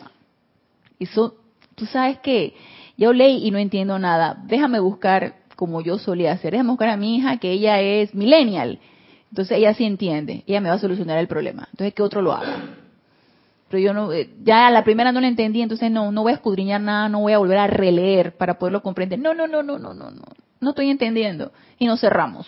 Eso, 0.99 1.35
tú 1.75 1.85
sabes 1.85 2.19
que 2.19 2.55
yo 2.97 3.13
leí 3.13 3.47
y 3.47 3.51
no 3.51 3.57
entiendo 3.57 3.99
nada. 3.99 4.37
Déjame 4.47 4.81
buscar 4.81 5.35
como 5.55 5.79
yo 5.79 5.97
solía 5.97 6.33
hacer. 6.33 6.51
Déjame 6.51 6.71
buscar 6.71 6.89
a 6.89 6.97
mi 6.97 7.15
hija 7.15 7.37
que 7.37 7.53
ella 7.53 7.79
es 7.79 8.13
millennial. 8.13 8.79
Entonces 9.29 9.59
ella 9.59 9.73
sí 9.75 9.85
entiende. 9.85 10.43
Ella 10.45 10.59
me 10.59 10.67
va 10.67 10.75
a 10.75 10.79
solucionar 10.79 11.19
el 11.19 11.29
problema. 11.29 11.69
Entonces 11.71 11.93
que 11.93 12.03
otro 12.03 12.21
lo 12.21 12.33
haga. 12.33 12.83
Pero 13.69 13.79
yo 13.79 13.93
no, 13.93 14.13
eh, 14.13 14.29
ya 14.43 14.69
la 14.69 14.83
primera 14.83 15.11
no 15.11 15.19
la 15.19 15.27
entendí, 15.27 15.61
entonces 15.61 15.91
no, 15.91 16.11
no 16.11 16.23
voy 16.23 16.31
a 16.31 16.35
escudriñar 16.35 16.81
nada, 16.81 17.09
no 17.09 17.19
voy 17.19 17.33
a 17.33 17.37
volver 17.37 17.57
a 17.57 17.67
releer 17.67 18.37
para 18.37 18.57
poderlo 18.57 18.81
comprender. 18.81 19.19
No, 19.19 19.33
no, 19.33 19.47
no, 19.47 19.63
no, 19.63 19.77
no, 19.77 19.93
no, 19.93 20.11
no. 20.11 20.23
No 20.59 20.69
estoy 20.69 20.89
entendiendo. 20.89 21.51
Y 21.77 21.85
nos 21.85 21.99
cerramos. 21.99 22.47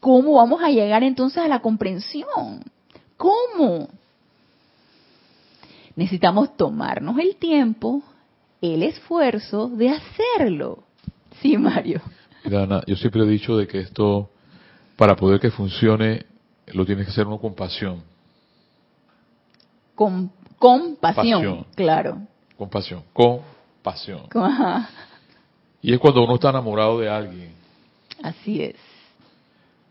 ¿Cómo 0.00 0.34
vamos 0.34 0.62
a 0.62 0.70
llegar 0.70 1.02
entonces 1.02 1.42
a 1.42 1.48
la 1.48 1.60
comprensión? 1.60 2.62
¿Cómo? 3.16 3.88
Necesitamos 5.94 6.56
tomarnos 6.56 7.18
el 7.18 7.36
tiempo 7.36 8.02
el 8.60 8.82
esfuerzo 8.82 9.68
de 9.68 9.90
hacerlo. 9.90 10.84
Sí, 11.40 11.56
Mario. 11.56 12.00
Mira, 12.44 12.82
yo 12.86 12.96
siempre 12.96 13.22
he 13.22 13.26
dicho 13.26 13.56
de 13.56 13.66
que 13.66 13.80
esto, 13.80 14.30
para 14.96 15.16
poder 15.16 15.40
que 15.40 15.50
funcione, 15.50 16.26
lo 16.68 16.86
tienes 16.86 17.06
que 17.06 17.12
hacer 17.12 17.26
uno 17.26 17.38
con 17.38 17.54
pasión. 17.54 18.02
Con, 19.96 20.30
con 20.58 20.94
pasión, 20.96 21.66
claro. 21.74 22.18
Con 22.56 22.70
pasión, 22.70 23.02
con 23.12 23.40
pasión. 23.82 24.28
Y 25.82 25.92
es 25.92 26.00
cuando 26.00 26.24
uno 26.24 26.34
está 26.34 26.50
enamorado 26.50 26.98
de 26.98 27.08
alguien. 27.08 27.52
Así 28.20 28.60
es. 28.60 28.74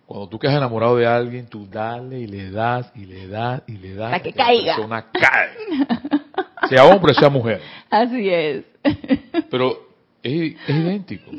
Cuando 0.06 0.28
tú 0.28 0.38
quedas 0.38 0.58
enamorado 0.58 0.98
de 0.98 1.08
alguien, 1.08 1.48
tú 1.48 1.68
dale 1.68 2.20
y 2.20 2.28
le 2.28 2.52
das 2.52 2.92
y 2.96 3.06
le 3.06 3.28
das 3.28 3.62
y 3.66 3.78
le 3.78 3.96
das. 3.96 4.12
Para 4.12 4.22
que 4.22 4.34
caiga. 4.34 4.66
La 4.66 4.76
persona 4.76 5.06
cae. 5.14 6.68
sea 6.68 6.84
hombre, 6.86 7.14
sea 7.14 7.30
mujer. 7.30 7.62
Así 7.90 8.30
es. 8.30 8.66
Pero 9.50 9.88
es, 10.22 10.58
idéntico. 10.68 11.32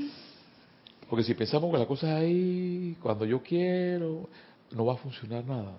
Porque 1.11 1.23
si 1.23 1.35
pensamos 1.35 1.71
que 1.71 1.79
la 1.79 1.87
cosa 1.87 2.09
es 2.17 2.25
ahí, 2.25 2.97
cuando 3.03 3.27
yo 3.27 3.43
quiero, 3.43 4.29
no 4.73 4.87
va 4.87 4.95
a 4.95 4.97
funcionar 4.97 5.45
nada. 5.45 5.73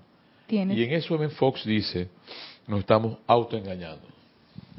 Y 0.48 0.84
en 0.84 0.94
eso 0.94 1.16
M. 1.16 1.28
Fox 1.30 1.66
dice, 1.66 2.10
nos 2.68 2.82
estamos 2.82 3.18
autoengañando. 3.26 4.08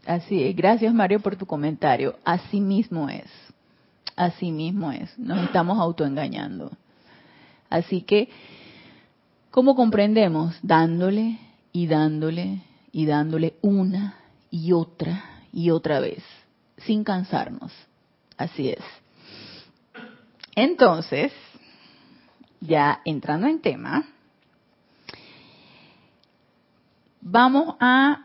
Así 0.06 0.42
es. 0.42 0.54
Gracias 0.54 0.92
Mario 0.94 1.20
por 1.20 1.36
tu 1.36 1.46
comentario. 1.46 2.16
Así 2.24 2.60
mismo 2.60 3.08
es. 3.08 3.26
Así 4.16 4.52
mismo 4.52 4.92
es. 4.92 5.18
Nos 5.18 5.44
estamos 5.44 5.78
autoengañando. 5.78 6.70
Así 7.70 8.02
que, 8.02 8.28
¿cómo 9.50 9.74
comprendemos? 9.74 10.56
Dándole 10.62 11.38
y 11.72 11.86
dándole 11.86 12.62
y 12.92 13.06
dándole 13.06 13.54
una 13.60 14.16
y 14.50 14.72
otra 14.72 15.24
y 15.52 15.70
otra 15.70 16.00
vez, 16.00 16.22
sin 16.78 17.04
cansarnos. 17.04 17.72
Así 18.36 18.70
es. 18.70 18.82
Entonces, 20.54 21.32
ya 22.60 23.00
entrando 23.04 23.46
en 23.46 23.60
tema, 23.60 24.06
vamos 27.20 27.76
a... 27.80 28.24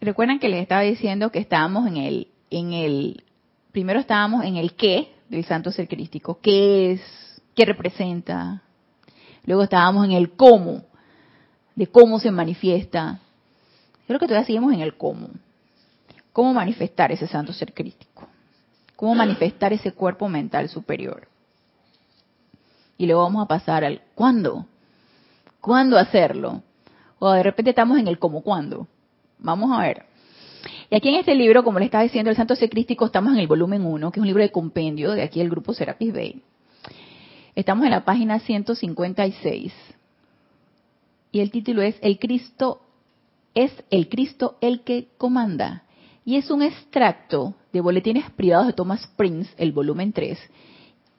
Recuerdan 0.00 0.38
que 0.38 0.48
les 0.48 0.62
estaba 0.62 0.80
diciendo 0.80 1.30
que 1.30 1.40
estábamos 1.40 1.86
en 1.86 1.98
el 1.98 2.28
en 2.50 2.72
el, 2.72 3.24
primero 3.72 4.00
estábamos 4.00 4.44
en 4.44 4.56
el 4.56 4.74
qué 4.74 5.14
del 5.28 5.44
santo 5.44 5.70
ser 5.70 5.88
crístico, 5.88 6.40
qué 6.42 6.92
es, 6.92 7.42
qué 7.54 7.64
representa. 7.64 8.62
Luego 9.44 9.62
estábamos 9.62 10.04
en 10.04 10.12
el 10.12 10.32
cómo, 10.32 10.82
de 11.76 11.86
cómo 11.86 12.18
se 12.18 12.30
manifiesta. 12.30 13.20
Creo 14.06 14.18
que 14.18 14.26
todavía 14.26 14.46
seguimos 14.46 14.72
en 14.74 14.80
el 14.80 14.96
cómo. 14.96 15.28
¿Cómo 16.32 16.52
manifestar 16.52 17.12
ese 17.12 17.26
santo 17.26 17.52
ser 17.52 17.72
crístico? 17.72 18.28
¿Cómo 18.96 19.14
manifestar 19.14 19.72
ese 19.72 19.92
cuerpo 19.92 20.28
mental 20.28 20.68
superior? 20.68 21.28
Y 22.98 23.06
luego 23.06 23.22
vamos 23.22 23.44
a 23.44 23.48
pasar 23.48 23.84
al 23.84 24.02
cuándo. 24.14 24.66
¿Cuándo 25.60 25.98
hacerlo? 25.98 26.62
O 27.18 27.30
de 27.32 27.42
repente 27.42 27.70
estamos 27.70 27.98
en 27.98 28.08
el 28.08 28.18
cómo 28.18 28.42
cuándo. 28.42 28.86
Vamos 29.38 29.70
a 29.72 29.82
ver. 29.82 30.06
Y 30.90 30.96
aquí 30.96 31.08
en 31.08 31.16
este 31.16 31.34
libro, 31.34 31.64
como 31.64 31.78
le 31.78 31.86
estaba 31.86 32.04
diciendo, 32.04 32.30
el 32.30 32.36
Santo 32.36 32.56
Secrístico, 32.56 33.06
estamos 33.06 33.32
en 33.32 33.38
el 33.38 33.46
volumen 33.46 33.84
1, 33.84 34.10
que 34.10 34.20
es 34.20 34.22
un 34.22 34.26
libro 34.26 34.42
de 34.42 34.52
compendio 34.52 35.12
de 35.12 35.22
aquí 35.22 35.40
el 35.40 35.50
grupo 35.50 35.72
Serapis 35.72 36.12
Bay. 36.12 36.42
Estamos 37.54 37.84
en 37.84 37.90
la 37.90 38.04
página 38.04 38.38
156. 38.40 39.72
Y 41.32 41.40
el 41.40 41.50
título 41.50 41.82
es 41.82 41.96
El 42.02 42.18
Cristo 42.18 42.80
es 43.54 43.72
el 43.90 44.08
Cristo 44.08 44.56
el 44.60 44.82
que 44.82 45.08
comanda. 45.18 45.84
Y 46.24 46.36
es 46.36 46.50
un 46.50 46.62
extracto 46.62 47.54
de 47.72 47.80
Boletines 47.80 48.30
Privados 48.30 48.68
de 48.68 48.72
Thomas 48.72 49.06
Prince, 49.16 49.52
el 49.56 49.72
volumen 49.72 50.12
3. 50.12 50.38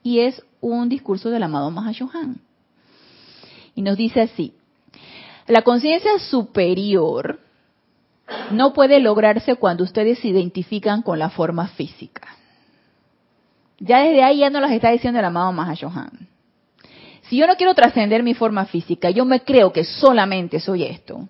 Y 0.02 0.20
es 0.20 0.42
un 0.60 0.88
discurso 0.88 1.30
del 1.30 1.42
amado 1.42 1.70
Mahashohan. 1.70 2.40
Y 3.74 3.82
nos 3.82 3.96
dice 3.96 4.20
así, 4.20 4.54
la 5.46 5.62
conciencia 5.62 6.18
superior 6.18 7.40
no 8.50 8.72
puede 8.72 9.00
lograrse 9.00 9.56
cuando 9.56 9.84
ustedes 9.84 10.18
se 10.18 10.28
identifican 10.28 11.02
con 11.02 11.18
la 11.18 11.30
forma 11.30 11.68
física. 11.68 12.36
Ya 13.78 14.00
desde 14.00 14.22
ahí 14.22 14.38
ya 14.38 14.50
no 14.50 14.60
las 14.60 14.72
está 14.72 14.90
diciendo 14.90 15.18
el 15.18 15.24
amado 15.24 15.52
Mahashohan. 15.52 16.28
Si 17.22 17.36
yo 17.36 17.46
no 17.46 17.56
quiero 17.56 17.74
trascender 17.74 18.22
mi 18.22 18.34
forma 18.34 18.66
física, 18.66 19.10
yo 19.10 19.24
me 19.24 19.40
creo 19.40 19.72
que 19.72 19.84
solamente 19.84 20.60
soy 20.60 20.84
esto. 20.84 21.28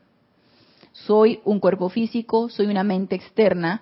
Soy 0.92 1.40
un 1.44 1.60
cuerpo 1.60 1.88
físico, 1.88 2.48
soy 2.48 2.66
una 2.66 2.84
mente 2.84 3.14
externa, 3.14 3.80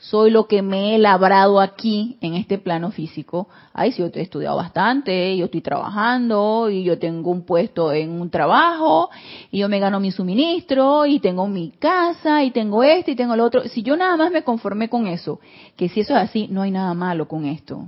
soy 0.00 0.30
lo 0.30 0.46
que 0.46 0.62
me 0.62 0.94
he 0.94 0.98
labrado 0.98 1.60
aquí 1.60 2.16
en 2.22 2.32
este 2.32 2.56
plano 2.56 2.90
físico. 2.90 3.48
Ay, 3.74 3.92
si 3.92 3.98
yo 3.98 4.08
he 4.14 4.22
estudiado 4.22 4.56
bastante, 4.56 5.36
yo 5.36 5.44
estoy 5.44 5.60
trabajando 5.60 6.70
y 6.70 6.84
yo 6.84 6.98
tengo 6.98 7.30
un 7.30 7.44
puesto 7.44 7.92
en 7.92 8.18
un 8.18 8.30
trabajo 8.30 9.10
y 9.50 9.58
yo 9.58 9.68
me 9.68 9.78
gano 9.78 10.00
mi 10.00 10.10
suministro 10.10 11.04
y 11.04 11.20
tengo 11.20 11.46
mi 11.48 11.72
casa 11.72 12.42
y 12.42 12.50
tengo 12.50 12.82
esto 12.82 13.10
y 13.10 13.14
tengo 13.14 13.36
lo 13.36 13.44
otro. 13.44 13.68
Si 13.68 13.82
yo 13.82 13.94
nada 13.94 14.16
más 14.16 14.32
me 14.32 14.42
conformé 14.42 14.88
con 14.88 15.06
eso, 15.06 15.38
que 15.76 15.90
si 15.90 16.00
eso 16.00 16.16
es 16.16 16.22
así, 16.22 16.48
no 16.50 16.62
hay 16.62 16.70
nada 16.70 16.94
malo 16.94 17.28
con 17.28 17.44
esto. 17.44 17.84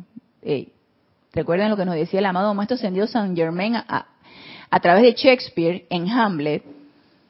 recuerden 1.33 1.71
lo 1.71 1.79
que 1.79 1.87
nos 1.87 1.95
decía 1.95 2.21
el 2.21 2.27
amado 2.27 2.53
Maestro 2.53 2.75
Ascendido 2.75 3.07
San 3.07 3.35
Germain 3.35 3.77
a, 3.77 4.07
a 4.69 4.81
través 4.81 5.03
de 5.03 5.15
Shakespeare 5.15 5.87
en 5.89 6.11
Hamlet. 6.11 6.63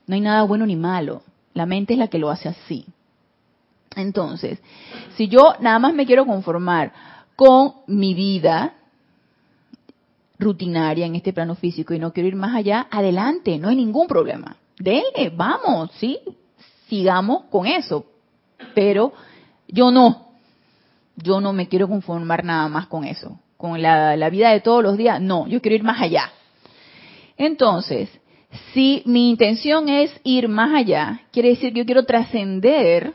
No 0.08 0.16
hay 0.16 0.20
nada 0.20 0.42
bueno 0.42 0.66
ni 0.66 0.74
malo. 0.74 1.22
La 1.54 1.66
mente 1.66 1.92
es 1.92 2.00
la 2.00 2.08
que 2.08 2.18
lo 2.18 2.30
hace 2.30 2.48
así. 2.48 2.84
Entonces, 3.96 4.60
si 5.16 5.28
yo 5.28 5.54
nada 5.60 5.78
más 5.78 5.94
me 5.94 6.06
quiero 6.06 6.26
conformar 6.26 6.92
con 7.36 7.74
mi 7.86 8.14
vida 8.14 8.74
rutinaria 10.38 11.06
en 11.06 11.14
este 11.14 11.32
plano 11.32 11.54
físico 11.54 11.94
y 11.94 11.98
no 11.98 12.12
quiero 12.12 12.28
ir 12.28 12.36
más 12.36 12.54
allá, 12.54 12.88
adelante, 12.90 13.58
no 13.58 13.68
hay 13.68 13.76
ningún 13.76 14.06
problema. 14.06 14.56
Dele, 14.78 15.32
vamos, 15.34 15.90
sí, 15.98 16.18
sigamos 16.88 17.44
con 17.44 17.66
eso. 17.66 18.04
Pero 18.74 19.12
yo 19.68 19.90
no, 19.90 20.28
yo 21.16 21.40
no 21.40 21.52
me 21.52 21.68
quiero 21.68 21.88
conformar 21.88 22.44
nada 22.44 22.68
más 22.68 22.86
con 22.86 23.04
eso. 23.04 23.38
Con 23.56 23.80
la, 23.80 24.16
la 24.16 24.30
vida 24.30 24.50
de 24.50 24.60
todos 24.60 24.82
los 24.82 24.96
días, 24.96 25.20
no, 25.20 25.46
yo 25.46 25.60
quiero 25.60 25.76
ir 25.76 25.84
más 25.84 26.00
allá. 26.00 26.32
Entonces, 27.36 28.08
si 28.72 29.02
mi 29.06 29.30
intención 29.30 29.88
es 29.88 30.12
ir 30.24 30.48
más 30.48 30.74
allá, 30.74 31.22
quiere 31.32 31.50
decir 31.50 31.72
que 31.72 31.80
yo 31.80 31.86
quiero 31.86 32.04
trascender 32.04 33.14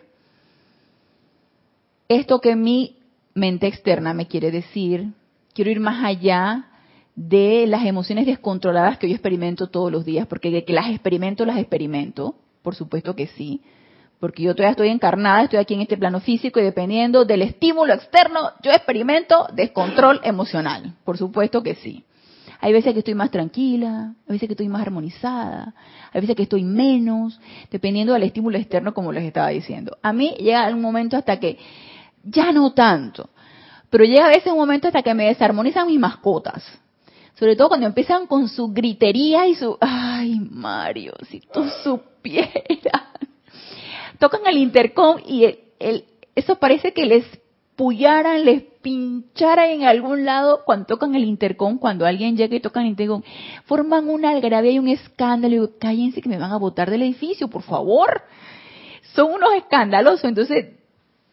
esto 2.10 2.40
que 2.40 2.56
mi 2.56 2.98
mente 3.34 3.68
externa 3.68 4.14
me 4.14 4.28
quiere 4.28 4.52
decir, 4.52 5.14
quiero 5.54 5.72
ir 5.72 5.80
más 5.80 6.04
allá 6.04 6.68
de 7.16 7.66
las 7.68 7.86
emociones 7.86 8.26
descontroladas 8.26 8.98
que 8.98 9.10
yo 9.10 9.16
experimento 9.16 9.68
todos 9.68 9.92
los 9.92 10.06
días, 10.06 10.28
porque 10.28 10.52
de 10.52 10.64
que 10.66 10.74
las 10.74 10.90
experimento, 10.90 11.46
las 11.46 11.58
experimento, 11.58 12.36
por 12.62 12.76
supuesto 12.76 13.16
que 13.16 13.28
sí, 13.28 13.62
porque 14.20 14.44
yo 14.44 14.54
todavía 14.56 14.72
estoy 14.72 14.90
encarnada, 14.90 15.44
estoy 15.44 15.60
aquí 15.60 15.74
en 15.74 15.82
este 15.82 15.98
plano 15.98 16.20
físico 16.20 16.60
y 16.60 16.64
dependiendo 16.64 17.26
del 17.26 17.44
estímulo 17.44 17.94
externo, 17.94 18.52
yo 18.64 18.72
experimento 18.72 19.48
descontrol 19.54 20.20
emocional, 20.24 20.96
por 21.04 21.18
supuesto 21.18 21.62
que 21.62 21.76
sí. 21.76 22.04
Hay 22.60 22.74
veces 22.74 22.94
que 22.94 23.00
estoy 23.00 23.14
más 23.14 23.30
tranquila, 23.30 24.16
hay 24.28 24.34
veces 24.34 24.48
que 24.48 24.54
estoy 24.54 24.68
más 24.68 24.82
armonizada, 24.82 25.76
hay 26.12 26.22
veces 26.22 26.36
que 26.36 26.44
estoy 26.44 26.64
menos, 26.64 27.40
dependiendo 27.70 28.14
del 28.14 28.24
estímulo 28.24 28.58
externo, 28.58 28.94
como 28.96 29.12
les 29.12 29.24
estaba 29.24 29.50
diciendo. 29.50 29.98
A 30.02 30.12
mí 30.12 30.34
llega 30.40 30.68
un 30.70 30.82
momento 30.82 31.18
hasta 31.18 31.40
que 31.40 31.58
ya 32.30 32.52
no 32.52 32.74
tanto. 32.74 33.30
Pero 33.90 34.04
llega 34.04 34.26
a 34.26 34.30
veces 34.30 34.52
un 34.52 34.58
momento 34.58 34.88
hasta 34.88 35.02
que 35.02 35.14
me 35.14 35.26
desarmonizan 35.26 35.88
mis 35.88 36.00
mascotas. 36.00 36.64
Sobre 37.36 37.56
todo 37.56 37.70
cuando 37.70 37.86
empiezan 37.86 38.26
con 38.26 38.50
su 38.50 38.70
gritería 38.70 39.48
y 39.48 39.56
su... 39.56 39.78
Ay, 39.80 40.40
Mario, 40.40 41.14
si 41.30 41.40
tú 41.40 41.64
supieras. 41.84 43.04
Tocan 44.20 44.42
el 44.48 44.58
intercom 44.58 45.18
y 45.26 45.46
el, 45.80 46.06
eso 46.36 46.56
parece 46.56 46.94
que 46.94 47.06
les 47.06 47.26
pullaran, 47.76 48.44
les 48.44 48.64
pincharan 48.82 49.70
en 49.70 49.84
algún 49.84 50.26
lado 50.26 50.62
cuando 50.66 50.88
tocan 50.88 51.14
el 51.14 51.26
intercom, 51.26 51.78
cuando 51.78 52.08
alguien 52.08 52.36
llega 52.36 52.56
y 52.56 52.60
toca 52.60 52.82
el 52.82 52.88
intercom. 52.88 53.22
Forman 53.66 54.10
una 54.10 54.32
algarabía 54.32 54.72
y 54.72 54.80
un 54.80 54.88
escándalo. 54.88 55.54
Y 55.54 55.58
digo, 55.60 55.72
cállense 55.80 56.22
que 56.22 56.30
me 56.30 56.40
van 56.40 56.52
a 56.52 56.58
botar 56.58 56.90
del 56.90 57.04
edificio, 57.04 57.48
por 57.48 57.62
favor. 57.62 58.24
Son 59.14 59.32
unos 59.32 59.54
escandalosos. 59.54 60.24
Entonces, 60.24 60.77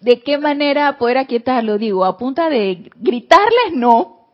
¿De 0.04 0.20
qué 0.20 0.36
manera 0.36 0.98
poder 0.98 1.16
aquietarlo? 1.16 1.78
Digo, 1.78 2.04
a 2.04 2.18
punta 2.18 2.50
de 2.50 2.90
gritarles 2.96 3.72
no. 3.72 4.28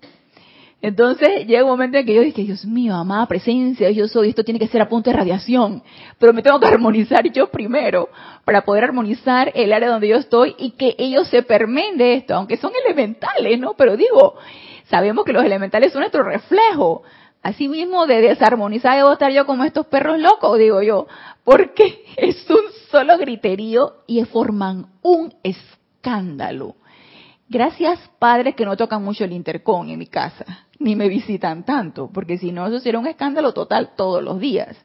Entonces 0.83 1.47
llega 1.47 1.63
un 1.63 1.71
momento 1.71 1.97
en 1.97 2.07
que 2.07 2.13
yo 2.13 2.23
dije, 2.23 2.43
Dios 2.43 2.65
mío, 2.65 2.97
amada 2.97 3.27
presencia, 3.27 3.89
yo 3.93 4.09
soy, 4.09 4.31
esto 4.31 4.43
tiene 4.43 4.59
que 4.59 4.67
ser 4.67 4.83
a 4.83 4.89
punta 4.89 5.13
de 5.13 5.19
radiación, 5.19 5.81
pero 6.19 6.33
me 6.33 6.43
tengo 6.43 6.59
que 6.59 6.67
armonizar 6.75 7.31
yo 7.31 7.53
primero 7.53 8.09
para 8.45 8.63
poder 8.65 8.83
armonizar 8.83 9.53
el 9.55 9.73
área 9.73 9.91
donde 9.91 10.09
yo 10.09 10.17
estoy 10.17 10.57
y 10.59 10.73
que 10.73 10.97
ellos 10.99 11.29
se 11.29 11.45
permen 11.45 11.97
de 11.97 12.15
esto, 12.15 12.35
aunque 12.35 12.57
son 12.57 12.73
elementales, 12.85 13.61
¿no? 13.61 13.75
Pero 13.75 13.97
digo, 13.97 14.39
sabemos 14.89 15.25
que 15.25 15.33
los 15.33 15.45
elementales 15.45 15.93
son 15.93 16.01
nuestro 16.01 16.25
reflejo. 16.25 17.05
Así 17.43 17.69
mismo 17.69 18.07
de 18.07 18.21
desarmonizar 18.21 18.97
debo 18.97 19.13
estar 19.13 19.33
yo 19.33 19.47
como 19.47 19.65
estos 19.65 19.87
perros 19.87 20.19
locos, 20.19 20.59
digo 20.59 20.83
yo, 20.83 21.07
porque 21.43 22.05
es 22.17 22.49
un 22.51 22.61
solo 22.91 23.17
griterío 23.19 23.95
y 24.07 24.23
forman 24.25 24.87
un 25.03 25.35
escándalo. 25.43 26.77
Gracias, 27.49 27.99
padres, 28.19 28.55
que 28.55 28.65
no 28.65 28.77
tocan 28.77 29.03
mucho 29.03 29.25
el 29.25 29.33
intercom 29.33 29.89
en 29.89 29.99
mi 29.99 30.07
casa, 30.07 30.67
ni 30.79 30.95
me 30.95 31.09
visitan 31.09 31.65
tanto, 31.65 32.11
porque 32.13 32.39
si 32.39 32.53
no, 32.53 32.67
eso 32.67 32.79
sería 32.79 33.01
un 33.01 33.07
escándalo 33.07 33.53
total 33.53 33.91
todos 33.97 34.23
los 34.23 34.39
días. 34.39 34.77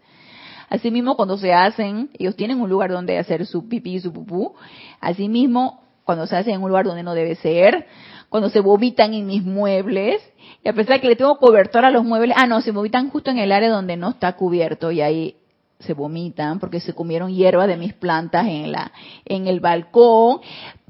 Asimismo, 0.70 1.16
cuando 1.16 1.38
se 1.38 1.54
hacen, 1.54 2.10
ellos 2.18 2.36
tienen 2.36 2.60
un 2.60 2.70
lugar 2.70 2.90
donde 2.90 3.20
hacer 3.20 3.46
su 3.46 3.68
pipí 3.70 3.96
y 3.96 4.00
su 4.00 4.12
pupú. 4.12 4.56
Asimismo, 5.00 5.84
cuando 6.04 6.26
se 6.26 6.38
hacen 6.38 6.56
en 6.56 6.64
un 6.64 6.70
lugar 6.70 6.86
donde 6.86 7.04
no 7.04 7.14
debe 7.14 7.36
ser, 7.36 7.86
cuando 8.30 8.50
se 8.50 8.62
vomitan 8.62 9.14
en 9.14 9.28
mis 9.28 9.44
muebles, 9.44 10.22
y 10.66 10.70
a 10.70 10.74
pesar 10.74 10.96
de 10.96 11.02
que 11.02 11.10
le 11.10 11.16
tengo 11.16 11.38
cobertor 11.38 11.86
a 11.86 11.92
los 11.92 12.04
muebles, 12.04 12.36
ah, 12.40 12.48
no, 12.48 12.60
se 12.60 12.72
vomitan 12.72 13.12
justo 13.12 13.30
en 13.30 13.38
el 13.38 13.52
área 13.52 13.70
donde 13.70 13.98
no 13.98 14.10
está 14.10 14.36
cubierto 14.36 14.90
y 14.90 15.00
ahí 15.00 15.36
se 15.78 15.94
vomitan 15.94 16.60
porque 16.60 16.80
se 16.80 16.94
comieron 16.94 17.32
hierba 17.32 17.68
de 17.68 17.78
mis 17.78 17.94
plantas 17.94 18.48
en 18.48 18.72
la 18.72 18.92
en 19.26 19.48
el 19.48 19.60
balcón. 19.60 20.40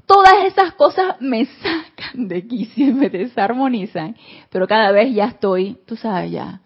Todas 0.06 0.46
esas 0.46 0.72
cosas 0.72 1.20
me 1.20 1.44
sacan 1.62 2.26
de 2.26 2.46
quicio 2.46 2.86
y 2.86 2.92
me 2.94 3.10
desarmonizan, 3.10 4.16
pero 4.48 4.66
cada 4.66 4.92
vez 4.92 5.14
ya 5.14 5.26
estoy, 5.26 5.76
tú 5.84 5.94
sabes 5.94 6.30
ya. 6.30 6.62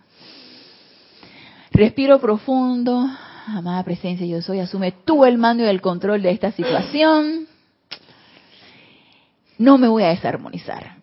Respiro 1.72 2.20
profundo, 2.20 3.08
amada 3.48 3.82
presencia 3.82 4.24
yo 4.24 4.40
soy, 4.40 4.60
asume 4.60 4.92
tú 4.92 5.24
el 5.24 5.36
mando 5.36 5.64
y 5.64 5.66
el 5.66 5.80
control 5.80 6.22
de 6.22 6.30
esta 6.30 6.52
situación. 6.52 7.48
No 9.58 9.78
me 9.78 9.88
voy 9.88 10.04
a 10.04 10.10
desarmonizar. 10.10 10.99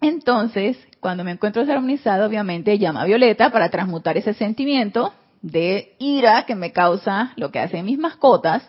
Entonces, 0.00 0.76
cuando 1.00 1.24
me 1.24 1.32
encuentro 1.32 1.62
desarmonizado, 1.62 2.26
obviamente 2.26 2.78
llama 2.78 3.02
a 3.02 3.06
Violeta 3.06 3.50
para 3.50 3.70
transmutar 3.70 4.16
ese 4.16 4.34
sentimiento 4.34 5.12
de 5.42 5.94
ira 5.98 6.44
que 6.46 6.54
me 6.54 6.72
causa 6.72 7.32
lo 7.36 7.50
que 7.50 7.60
hacen 7.60 7.84
mis 7.84 7.98
mascotas. 7.98 8.68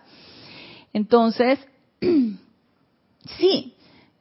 Entonces, 0.93 1.59
sí, 3.37 3.73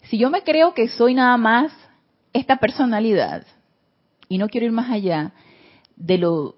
si 0.02 0.18
yo 0.18 0.30
me 0.30 0.42
creo 0.42 0.74
que 0.74 0.88
soy 0.88 1.14
nada 1.14 1.36
más 1.36 1.72
esta 2.32 2.56
personalidad 2.56 3.46
y 4.28 4.38
no 4.38 4.48
quiero 4.48 4.66
ir 4.66 4.72
más 4.72 4.90
allá 4.90 5.32
de 5.96 6.18
lo 6.18 6.56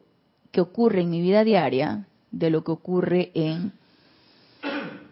que 0.50 0.60
ocurre 0.60 1.02
en 1.02 1.10
mi 1.10 1.20
vida 1.20 1.44
diaria, 1.44 2.06
de 2.30 2.50
lo 2.50 2.64
que 2.64 2.72
ocurre 2.72 3.30
en 3.34 3.72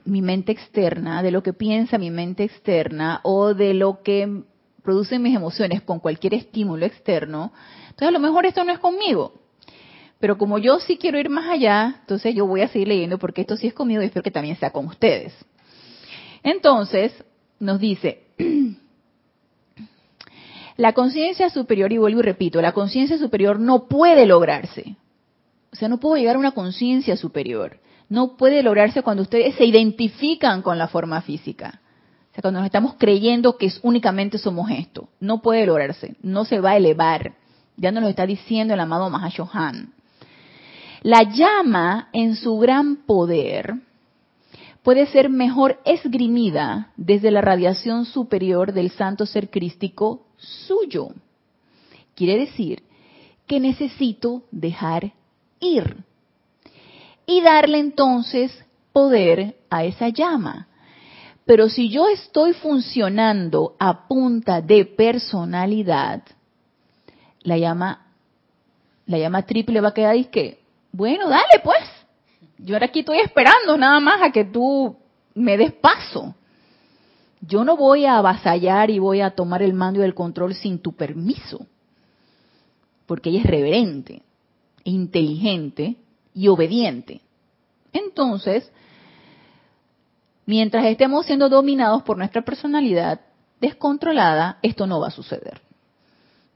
mi 0.04 0.22
mente 0.22 0.52
externa, 0.52 1.22
de 1.22 1.30
lo 1.30 1.42
que 1.42 1.52
piensa 1.52 1.98
mi 1.98 2.10
mente 2.10 2.44
externa 2.44 3.20
o 3.22 3.54
de 3.54 3.74
lo 3.74 4.02
que 4.02 4.44
producen 4.86 5.20
mis 5.20 5.36
emociones 5.36 5.82
con 5.82 5.98
cualquier 5.98 6.32
estímulo 6.32 6.86
externo, 6.86 7.52
entonces 7.82 8.08
a 8.08 8.12
lo 8.12 8.20
mejor 8.20 8.46
esto 8.46 8.64
no 8.64 8.72
es 8.72 8.78
conmigo. 8.78 9.34
Pero 10.18 10.38
como 10.38 10.56
yo 10.58 10.78
sí 10.78 10.96
quiero 10.96 11.18
ir 11.18 11.28
más 11.28 11.50
allá, 11.50 11.96
entonces 12.00 12.34
yo 12.34 12.46
voy 12.46 12.62
a 12.62 12.68
seguir 12.68 12.88
leyendo 12.88 13.18
porque 13.18 13.42
esto 13.42 13.56
sí 13.56 13.66
es 13.66 13.74
conmigo 13.74 14.00
y 14.00 14.06
espero 14.06 14.22
que 14.22 14.30
también 14.30 14.56
sea 14.56 14.70
con 14.70 14.86
ustedes. 14.86 15.34
Entonces, 16.42 17.12
nos 17.58 17.80
dice, 17.80 18.22
la 20.76 20.92
conciencia 20.94 21.50
superior, 21.50 21.92
y 21.92 21.98
vuelvo 21.98 22.20
y 22.20 22.22
repito, 22.22 22.62
la 22.62 22.72
conciencia 22.72 23.18
superior 23.18 23.58
no 23.58 23.88
puede 23.88 24.24
lograrse. 24.24 24.96
O 25.72 25.76
sea, 25.76 25.88
no 25.88 25.98
puedo 25.98 26.16
llegar 26.16 26.36
a 26.36 26.38
una 26.38 26.52
conciencia 26.52 27.16
superior. 27.16 27.80
No 28.08 28.36
puede 28.36 28.62
lograrse 28.62 29.02
cuando 29.02 29.24
ustedes 29.24 29.56
se 29.56 29.64
identifican 29.64 30.62
con 30.62 30.78
la 30.78 30.88
forma 30.88 31.20
física 31.22 31.82
sea, 32.36 32.42
cuando 32.42 32.60
nos 32.60 32.66
estamos 32.66 32.94
creyendo 32.98 33.56
que 33.56 33.66
es 33.66 33.80
únicamente 33.82 34.38
somos 34.38 34.70
esto, 34.70 35.08
no 35.20 35.40
puede 35.40 35.66
lograrse, 35.66 36.16
no 36.22 36.44
se 36.44 36.60
va 36.60 36.72
a 36.72 36.76
elevar. 36.76 37.34
Ya 37.76 37.90
nos 37.90 38.02
lo 38.02 38.08
está 38.08 38.26
diciendo 38.26 38.74
el 38.74 38.80
amado 38.80 39.08
Mahashohan. 39.10 39.92
La 41.02 41.22
llama 41.22 42.08
en 42.12 42.36
su 42.36 42.58
gran 42.58 42.96
poder 43.06 43.74
puede 44.82 45.06
ser 45.06 45.28
mejor 45.30 45.80
esgrimida 45.84 46.92
desde 46.96 47.30
la 47.30 47.40
radiación 47.40 48.04
superior 48.04 48.72
del 48.72 48.90
santo 48.90 49.26
ser 49.26 49.50
crístico 49.50 50.26
suyo. 50.36 51.08
Quiere 52.14 52.38
decir 52.38 52.82
que 53.46 53.60
necesito 53.60 54.42
dejar 54.50 55.12
ir 55.60 56.04
y 57.26 57.40
darle 57.40 57.78
entonces 57.78 58.64
poder 58.92 59.56
a 59.70 59.84
esa 59.84 60.08
llama. 60.08 60.68
Pero 61.46 61.68
si 61.68 61.88
yo 61.88 62.08
estoy 62.08 62.54
funcionando 62.54 63.76
a 63.78 64.08
punta 64.08 64.60
de 64.60 64.84
personalidad, 64.84 66.22
la 67.42 67.56
llama, 67.56 68.08
la 69.06 69.18
llama 69.18 69.46
triple 69.46 69.80
va 69.80 69.88
a 69.88 69.94
quedar 69.94 70.16
y 70.16 70.24
que, 70.24 70.60
bueno, 70.90 71.28
dale 71.28 71.60
pues. 71.62 71.84
Yo 72.58 72.74
ahora 72.74 72.86
aquí 72.86 73.00
estoy 73.00 73.20
esperando 73.20 73.78
nada 73.78 74.00
más 74.00 74.22
a 74.22 74.32
que 74.32 74.44
tú 74.44 74.96
me 75.34 75.56
des 75.56 75.72
paso. 75.72 76.34
Yo 77.40 77.64
no 77.64 77.76
voy 77.76 78.06
a 78.06 78.18
avasallar 78.18 78.90
y 78.90 78.98
voy 78.98 79.20
a 79.20 79.30
tomar 79.30 79.62
el 79.62 79.72
mando 79.72 80.00
y 80.00 80.04
el 80.04 80.14
control 80.14 80.52
sin 80.54 80.80
tu 80.80 80.94
permiso. 80.94 81.64
Porque 83.06 83.30
ella 83.30 83.40
es 83.40 83.46
reverente, 83.46 84.22
inteligente 84.82 85.94
y 86.34 86.48
obediente. 86.48 87.20
Entonces, 87.92 88.68
mientras 90.46 90.86
estemos 90.86 91.26
siendo 91.26 91.48
dominados 91.48 92.02
por 92.02 92.16
nuestra 92.16 92.42
personalidad 92.42 93.20
descontrolada, 93.60 94.58
esto 94.62 94.86
no 94.86 95.00
va 95.00 95.08
a 95.08 95.10
suceder. 95.10 95.60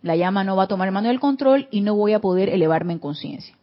La 0.03 0.17
llama 0.17 0.45
no 0.45 0.57
va 0.57 0.63
a 0.63 0.69
tomar 0.69 0.91
mano 0.91 1.09
del 1.09 1.21
control 1.21 1.69
y 1.71 1.83
no 1.83 1.95
voy 1.95 2.15
a 2.15 2.21
poder 2.21 2.49
elevarme 2.49 2.95
en 2.95 2.99
conciencia. 2.99 3.55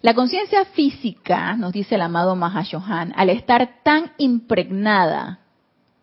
La 0.00 0.14
conciencia 0.14 0.64
física, 0.66 1.56
nos 1.56 1.72
dice 1.72 1.96
el 1.96 2.02
amado 2.02 2.36
Mahashohan, 2.36 3.12
al 3.16 3.28
estar 3.28 3.82
tan 3.82 4.12
impregnada 4.18 5.40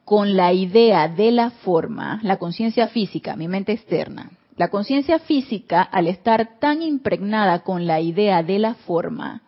con 0.04 0.36
la 0.36 0.52
idea 0.52 1.08
de 1.08 1.32
la 1.32 1.52
forma, 1.52 2.20
la 2.22 2.38
conciencia 2.38 2.88
física, 2.88 3.36
mi 3.36 3.48
mente 3.48 3.72
externa, 3.72 4.32
la 4.58 4.68
conciencia 4.68 5.20
física, 5.20 5.82
al 5.82 6.08
estar 6.08 6.60
tan 6.60 6.82
impregnada 6.82 7.60
con 7.60 7.88
la 7.88 8.02
idea 8.02 8.44
de 8.44 8.60
la 8.60 8.74
forma, 8.74 9.42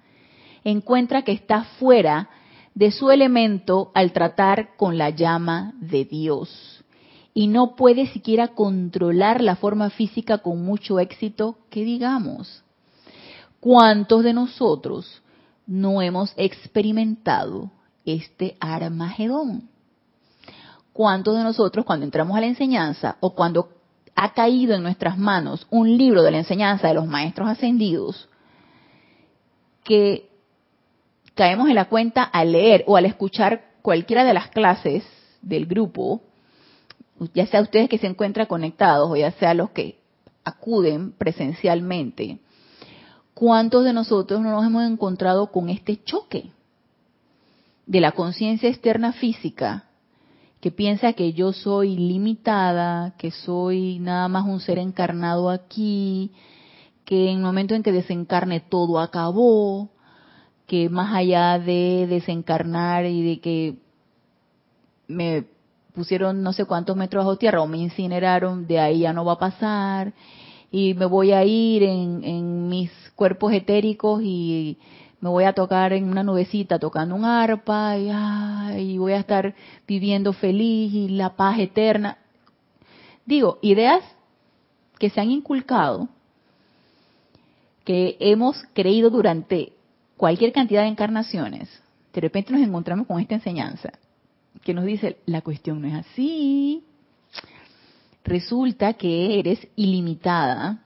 encuentra 0.63 1.23
que 1.23 1.33
está 1.33 1.63
fuera 1.77 2.29
de 2.75 2.91
su 2.91 3.09
elemento 3.09 3.91
al 3.93 4.11
tratar 4.11 4.75
con 4.75 4.97
la 4.97 5.09
llama 5.09 5.73
de 5.79 6.05
Dios 6.05 6.83
y 7.33 7.47
no 7.47 7.75
puede 7.75 8.07
siquiera 8.07 8.49
controlar 8.49 9.41
la 9.41 9.55
forma 9.55 9.89
física 9.89 10.37
con 10.37 10.63
mucho 10.63 10.99
éxito 10.99 11.57
que 11.69 11.83
digamos. 11.83 12.63
¿Cuántos 13.59 14.23
de 14.23 14.33
nosotros 14.33 15.21
no 15.65 16.01
hemos 16.01 16.33
experimentado 16.37 17.71
este 18.05 18.55
Armagedón? 18.59 19.69
¿Cuántos 20.93 21.35
de 21.35 21.43
nosotros 21.43 21.85
cuando 21.85 22.05
entramos 22.05 22.37
a 22.37 22.41
la 22.41 22.47
enseñanza 22.47 23.17
o 23.19 23.35
cuando 23.35 23.69
ha 24.15 24.33
caído 24.33 24.75
en 24.75 24.83
nuestras 24.83 25.17
manos 25.17 25.67
un 25.69 25.97
libro 25.97 26.23
de 26.23 26.31
la 26.31 26.37
enseñanza 26.37 26.87
de 26.87 26.93
los 26.93 27.07
maestros 27.07 27.49
ascendidos 27.49 28.29
que 29.83 30.24
caemos 31.35 31.69
en 31.69 31.75
la 31.75 31.85
cuenta 31.85 32.23
al 32.23 32.53
leer 32.53 32.83
o 32.87 32.97
al 32.97 33.05
escuchar 33.05 33.75
cualquiera 33.81 34.23
de 34.23 34.33
las 34.33 34.47
clases 34.47 35.03
del 35.41 35.67
grupo, 35.67 36.21
ya 37.33 37.45
sea 37.45 37.61
ustedes 37.61 37.89
que 37.89 37.97
se 37.97 38.07
encuentran 38.07 38.47
conectados 38.47 39.11
o 39.11 39.15
ya 39.15 39.31
sea 39.31 39.53
los 39.53 39.69
que 39.69 39.99
acuden 40.43 41.11
presencialmente, 41.11 42.39
¿cuántos 43.33 43.83
de 43.83 43.93
nosotros 43.93 44.41
no 44.41 44.51
nos 44.51 44.65
hemos 44.65 44.83
encontrado 44.89 45.51
con 45.51 45.69
este 45.69 46.03
choque 46.03 46.51
de 47.85 47.99
la 47.99 48.13
conciencia 48.13 48.69
externa 48.69 49.13
física 49.13 49.85
que 50.61 50.71
piensa 50.71 51.13
que 51.13 51.33
yo 51.33 51.53
soy 51.53 51.95
limitada, 51.95 53.13
que 53.17 53.29
soy 53.29 53.99
nada 53.99 54.27
más 54.27 54.45
un 54.45 54.59
ser 54.59 54.79
encarnado 54.79 55.49
aquí, 55.49 56.31
que 57.03 57.29
en 57.29 57.37
el 57.37 57.43
momento 57.43 57.75
en 57.75 57.83
que 57.83 57.91
desencarne 57.91 58.61
todo 58.61 58.99
acabó, 58.99 59.91
que 60.67 60.89
más 60.89 61.13
allá 61.13 61.59
de 61.59 62.07
desencarnar 62.09 63.05
y 63.05 63.21
de 63.21 63.39
que 63.39 63.75
me 65.07 65.45
pusieron 65.93 66.43
no 66.43 66.53
sé 66.53 66.65
cuántos 66.65 66.97
metros 66.97 67.23
bajo 67.25 67.37
tierra 67.37 67.61
o 67.61 67.67
me 67.67 67.77
incineraron, 67.77 68.67
de 68.67 68.79
ahí 68.79 68.99
ya 68.99 69.13
no 69.13 69.25
va 69.25 69.33
a 69.33 69.39
pasar 69.39 70.13
y 70.71 70.93
me 70.93 71.05
voy 71.05 71.31
a 71.31 71.43
ir 71.45 71.83
en, 71.83 72.67
mis 72.67 72.91
cuerpos 73.15 73.53
etéricos 73.53 74.21
y 74.23 74.77
me 75.21 75.29
voy 75.29 75.45
a 75.45 75.53
tocar 75.53 75.93
en 75.93 76.09
una 76.09 76.23
nubecita 76.23 76.79
tocando 76.79 77.15
un 77.15 77.23
arpa 77.23 77.97
y, 77.97 78.11
y 78.81 78.97
voy 78.97 79.13
a 79.13 79.19
estar 79.19 79.55
viviendo 79.87 80.33
feliz 80.33 80.93
y 80.93 81.07
la 81.09 81.35
paz 81.35 81.59
eterna. 81.59 82.17
Digo, 83.25 83.57
ideas 83.61 84.03
que 84.99 85.09
se 85.09 85.21
han 85.21 85.31
inculcado, 85.31 86.09
que 87.85 88.17
hemos 88.19 88.61
creído 88.73 89.09
durante 89.09 89.74
cualquier 90.17 90.51
cantidad 90.51 90.83
de 90.83 90.89
encarnaciones, 90.89 91.69
de 92.13 92.21
repente 92.21 92.53
nos 92.53 92.61
encontramos 92.61 93.07
con 93.07 93.19
esta 93.19 93.35
enseñanza 93.35 93.91
que 94.63 94.73
nos 94.73 94.85
dice, 94.85 95.17
la 95.25 95.41
cuestión 95.41 95.81
no 95.81 95.87
es 95.87 95.93
así. 95.93 96.83
Resulta 98.23 98.93
que 98.93 99.39
eres 99.39 99.67
ilimitada, 99.75 100.83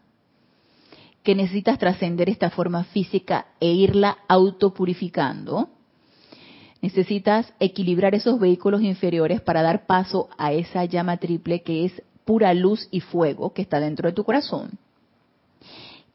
que 1.23 1.33
necesitas 1.33 1.79
trascender 1.79 2.29
esta 2.29 2.49
forma 2.49 2.83
física 2.83 3.47
e 3.59 3.71
irla 3.71 4.17
autopurificando. 4.27 5.69
Necesitas 6.81 7.53
equilibrar 7.59 8.15
esos 8.15 8.39
vehículos 8.39 8.81
inferiores 8.81 9.41
para 9.41 9.61
dar 9.61 9.85
paso 9.85 10.29
a 10.37 10.51
esa 10.51 10.83
llama 10.85 11.17
triple 11.17 11.61
que 11.61 11.85
es 11.85 12.01
pura 12.25 12.53
luz 12.53 12.87
y 12.91 12.99
fuego 12.99 13.53
que 13.53 13.61
está 13.61 13.79
dentro 13.79 14.09
de 14.09 14.13
tu 14.13 14.23
corazón 14.23 14.77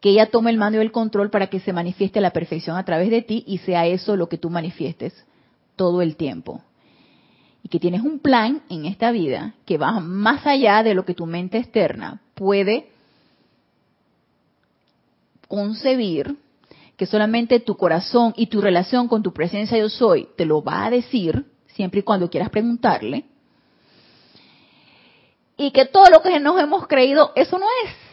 que 0.04 0.10
ella 0.10 0.26
tome 0.26 0.50
el 0.50 0.58
mando 0.58 0.76
y 0.76 0.82
el 0.82 0.92
control 0.92 1.30
para 1.30 1.46
que 1.46 1.60
se 1.60 1.72
manifieste 1.72 2.20
la 2.20 2.34
perfección 2.34 2.76
a 2.76 2.84
través 2.84 3.08
de 3.08 3.22
ti 3.22 3.42
y 3.46 3.56
sea 3.56 3.86
eso 3.86 4.16
lo 4.16 4.28
que 4.28 4.36
tú 4.36 4.50
manifiestes 4.50 5.14
todo 5.76 6.02
el 6.02 6.16
tiempo. 6.16 6.60
Y 7.62 7.70
que 7.70 7.80
tienes 7.80 8.02
un 8.02 8.18
plan 8.18 8.60
en 8.68 8.84
esta 8.84 9.12
vida 9.12 9.54
que 9.64 9.78
va 9.78 10.00
más 10.00 10.46
allá 10.46 10.82
de 10.82 10.92
lo 10.92 11.06
que 11.06 11.14
tu 11.14 11.24
mente 11.24 11.56
externa 11.56 12.20
puede 12.34 12.90
concebir, 15.48 16.36
que 16.98 17.06
solamente 17.06 17.58
tu 17.60 17.74
corazón 17.78 18.34
y 18.36 18.48
tu 18.48 18.60
relación 18.60 19.08
con 19.08 19.22
tu 19.22 19.32
presencia 19.32 19.78
yo 19.78 19.88
soy 19.88 20.28
te 20.36 20.44
lo 20.44 20.62
va 20.62 20.84
a 20.84 20.90
decir, 20.90 21.46
siempre 21.68 22.00
y 22.00 22.02
cuando 22.02 22.28
quieras 22.28 22.50
preguntarle, 22.50 23.24
y 25.56 25.70
que 25.70 25.86
todo 25.86 26.10
lo 26.10 26.20
que 26.20 26.38
nos 26.40 26.60
hemos 26.60 26.86
creído, 26.88 27.32
eso 27.36 27.58
no 27.58 27.64
es 27.86 28.03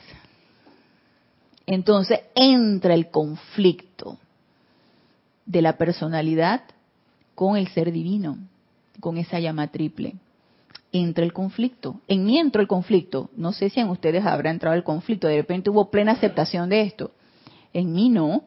entonces 1.76 2.20
entra 2.36 2.94
el 2.94 3.10
conflicto 3.10 4.18
de 5.46 5.62
la 5.62 5.78
personalidad 5.78 6.64
con 7.34 7.56
el 7.56 7.70
ser 7.70 7.94
divino, 7.94 8.38
con 9.00 9.18
esa 9.18 9.40
llama 9.40 9.68
triple. 9.68 10.16
Entra 10.92 11.24
el 11.24 11.32
conflicto. 11.32 12.02
En 12.10 12.26
mí 12.26 12.38
entró 12.38 12.62
el 12.62 12.68
conflicto. 12.68 13.30
No 13.38 13.54
sé 13.54 13.70
si 13.70 13.80
en 13.80 13.90
ustedes 13.90 14.26
habrá 14.26 14.52
entrado 14.52 14.76
el 14.76 14.84
conflicto. 14.84 15.28
De 15.28 15.38
repente 15.38 15.70
hubo 15.70 15.90
plena 15.90 16.12
aceptación 16.12 16.68
de 16.68 16.82
esto. 16.82 17.12
En 17.74 17.94
mí 17.94 18.10
no. 18.10 18.44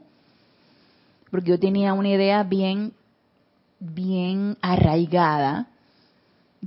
Porque 1.31 1.49
yo 1.49 1.59
tenía 1.59 1.95
una 1.95 2.11
idea 2.11 2.43
bien, 2.43 2.93
bien 3.81 4.59
arraigada 4.61 5.69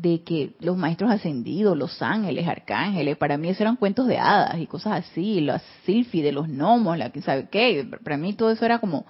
de 0.02 0.22
que 0.22 0.54
los 0.60 0.78
maestros 0.78 1.10
ascendidos, 1.10 1.76
los 1.76 2.04
ángeles, 2.04 2.48
arcángeles, 2.48 3.18
para 3.18 3.36
mí 3.36 3.50
eso 3.50 3.64
eran 3.64 3.78
cuentos 3.78 4.06
de 4.06 4.20
hadas 4.20 4.60
y 4.60 4.68
cosas 4.68 5.04
así, 5.04 5.42
las 5.42 5.64
de 5.88 6.32
los 6.32 6.48
gnomos, 6.48 7.00
la 7.00 7.10
que 7.10 7.24
sabe 7.24 7.48
qué, 7.50 7.84
para 8.04 8.16
mí 8.16 8.34
todo 8.34 8.52
eso 8.52 8.64
era 8.64 8.78
como, 8.78 9.08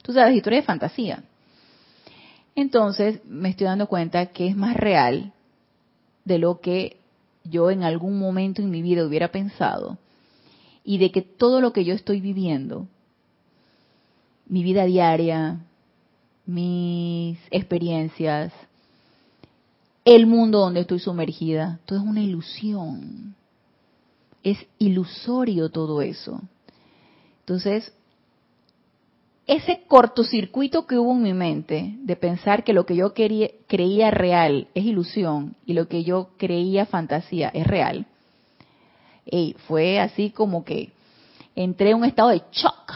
tú 0.00 0.14
sabes, 0.14 0.34
historia 0.34 0.60
de 0.60 0.66
fantasía. 0.66 1.22
entonces 2.54 3.20
me 3.26 3.50
estoy 3.50 3.66
dando 3.66 3.88
cuenta 3.88 4.26
que 4.26 4.46
es 4.46 4.56
más 4.56 4.74
real 4.74 5.34
de 6.24 6.38
lo 6.38 6.60
que 6.60 6.96
yo 7.44 7.70
en 7.70 7.82
algún 7.82 8.18
momento 8.18 8.62
en 8.62 8.70
mi 8.70 8.80
vida 8.80 9.04
hubiera 9.04 9.32
pensado 9.32 9.98
y 10.82 10.96
de 10.96 11.10
que 11.10 11.20
todo 11.20 11.60
lo 11.60 11.74
que 11.74 11.84
yo 11.84 11.92
estoy 11.92 12.22
viviendo, 12.22 12.88
mi 14.46 14.62
vida 14.62 14.84
diaria, 14.86 15.58
mis 16.46 17.38
experiencias, 17.50 18.50
el 20.04 20.26
mundo 20.26 20.58
donde 20.58 20.80
estoy 20.80 20.98
sumergida, 20.98 21.80
todo 21.84 21.98
es 22.00 22.04
una 22.04 22.22
ilusión. 22.22 23.34
Es 24.42 24.58
ilusorio 24.78 25.70
todo 25.70 26.02
eso. 26.02 26.40
Entonces, 27.40 27.92
ese 29.46 29.82
cortocircuito 29.88 30.86
que 30.86 30.98
hubo 30.98 31.12
en 31.12 31.22
mi 31.22 31.34
mente 31.34 31.96
de 31.98 32.16
pensar 32.16 32.64
que 32.64 32.72
lo 32.72 32.86
que 32.86 32.96
yo 32.96 33.12
creía 33.12 34.10
real 34.10 34.68
es 34.74 34.84
ilusión 34.84 35.56
y 35.66 35.72
lo 35.72 35.88
que 35.88 36.04
yo 36.04 36.30
creía 36.36 36.86
fantasía 36.86 37.48
es 37.48 37.66
real, 37.66 38.06
y 39.24 39.54
fue 39.66 40.00
así 40.00 40.30
como 40.30 40.64
que 40.64 40.92
entré 41.54 41.90
en 41.90 41.98
un 41.98 42.04
estado 42.04 42.30
de 42.30 42.42
shock. 42.52 42.92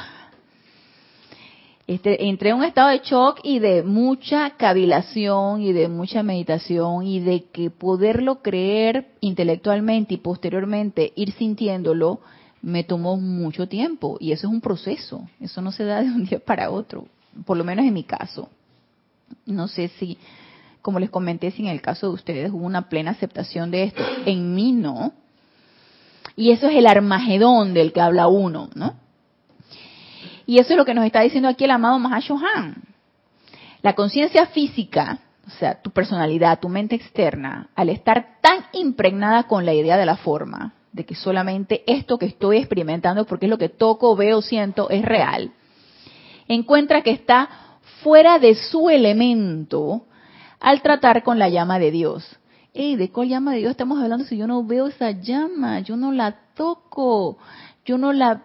Este, 1.86 2.28
entré 2.28 2.50
en 2.50 2.56
un 2.56 2.64
estado 2.64 2.88
de 2.88 2.98
shock 2.98 3.38
y 3.44 3.60
de 3.60 3.84
mucha 3.84 4.50
cavilación 4.56 5.62
y 5.62 5.72
de 5.72 5.88
mucha 5.88 6.24
meditación 6.24 7.06
y 7.06 7.20
de 7.20 7.44
que 7.44 7.70
poderlo 7.70 8.42
creer 8.42 9.06
intelectualmente 9.20 10.14
y 10.14 10.16
posteriormente 10.16 11.12
ir 11.14 11.30
sintiéndolo 11.32 12.20
me 12.60 12.82
tomó 12.82 13.16
mucho 13.16 13.68
tiempo 13.68 14.16
y 14.18 14.32
eso 14.32 14.48
es 14.48 14.52
un 14.52 14.60
proceso, 14.60 15.28
eso 15.40 15.62
no 15.62 15.70
se 15.70 15.84
da 15.84 16.02
de 16.02 16.08
un 16.08 16.24
día 16.24 16.40
para 16.40 16.70
otro, 16.70 17.06
por 17.44 17.56
lo 17.56 17.62
menos 17.62 17.84
en 17.84 17.94
mi 17.94 18.02
caso. 18.02 18.48
No 19.44 19.68
sé 19.68 19.88
si, 20.00 20.18
como 20.82 20.98
les 20.98 21.10
comenté, 21.10 21.52
si 21.52 21.62
en 21.62 21.68
el 21.68 21.80
caso 21.80 22.08
de 22.08 22.14
ustedes 22.14 22.50
hubo 22.50 22.66
una 22.66 22.88
plena 22.88 23.12
aceptación 23.12 23.70
de 23.70 23.84
esto. 23.84 24.02
En 24.24 24.54
mí 24.54 24.72
no. 24.72 25.12
Y 26.34 26.50
eso 26.50 26.68
es 26.68 26.76
el 26.76 26.86
Armagedón 26.86 27.74
del 27.74 27.92
que 27.92 28.00
habla 28.00 28.26
uno, 28.26 28.70
¿no? 28.74 28.94
Y 30.46 30.58
eso 30.58 30.72
es 30.72 30.76
lo 30.76 30.84
que 30.84 30.94
nos 30.94 31.04
está 31.04 31.20
diciendo 31.20 31.48
aquí 31.48 31.64
el 31.64 31.72
amado 31.72 31.98
Mahashohan. 31.98 32.82
La 33.82 33.94
conciencia 33.94 34.46
física, 34.46 35.18
o 35.46 35.50
sea, 35.50 35.82
tu 35.82 35.90
personalidad, 35.90 36.60
tu 36.60 36.68
mente 36.68 36.94
externa, 36.94 37.68
al 37.74 37.88
estar 37.88 38.38
tan 38.40 38.64
impregnada 38.72 39.44
con 39.44 39.66
la 39.66 39.74
idea 39.74 39.96
de 39.96 40.06
la 40.06 40.16
forma, 40.16 40.74
de 40.92 41.04
que 41.04 41.14
solamente 41.14 41.82
esto 41.86 42.18
que 42.18 42.26
estoy 42.26 42.58
experimentando, 42.58 43.26
porque 43.26 43.46
es 43.46 43.50
lo 43.50 43.58
que 43.58 43.68
toco, 43.68 44.16
veo, 44.16 44.40
siento, 44.40 44.88
es 44.88 45.04
real, 45.04 45.52
encuentra 46.48 47.02
que 47.02 47.10
está 47.10 47.48
fuera 48.02 48.38
de 48.38 48.54
su 48.54 48.88
elemento 48.88 50.06
al 50.60 50.80
tratar 50.80 51.22
con 51.22 51.38
la 51.38 51.48
llama 51.48 51.78
de 51.78 51.90
Dios. 51.90 52.38
¿Y 52.72 52.96
¿De 52.96 53.10
cuál 53.10 53.28
llama 53.28 53.52
de 53.52 53.58
Dios 53.58 53.70
estamos 53.70 54.02
hablando 54.02 54.24
si 54.26 54.36
yo 54.36 54.46
no 54.46 54.62
veo 54.62 54.86
esa 54.86 55.10
llama? 55.10 55.80
Yo 55.80 55.96
no 55.96 56.12
la 56.12 56.36
toco, 56.54 57.38
yo 57.84 57.96
no 57.98 58.12
la 58.12 58.42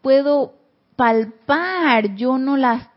puedo 0.00 0.54
palpar, 0.96 2.14
yo 2.14 2.38
no 2.38 2.56
la, 2.56 2.92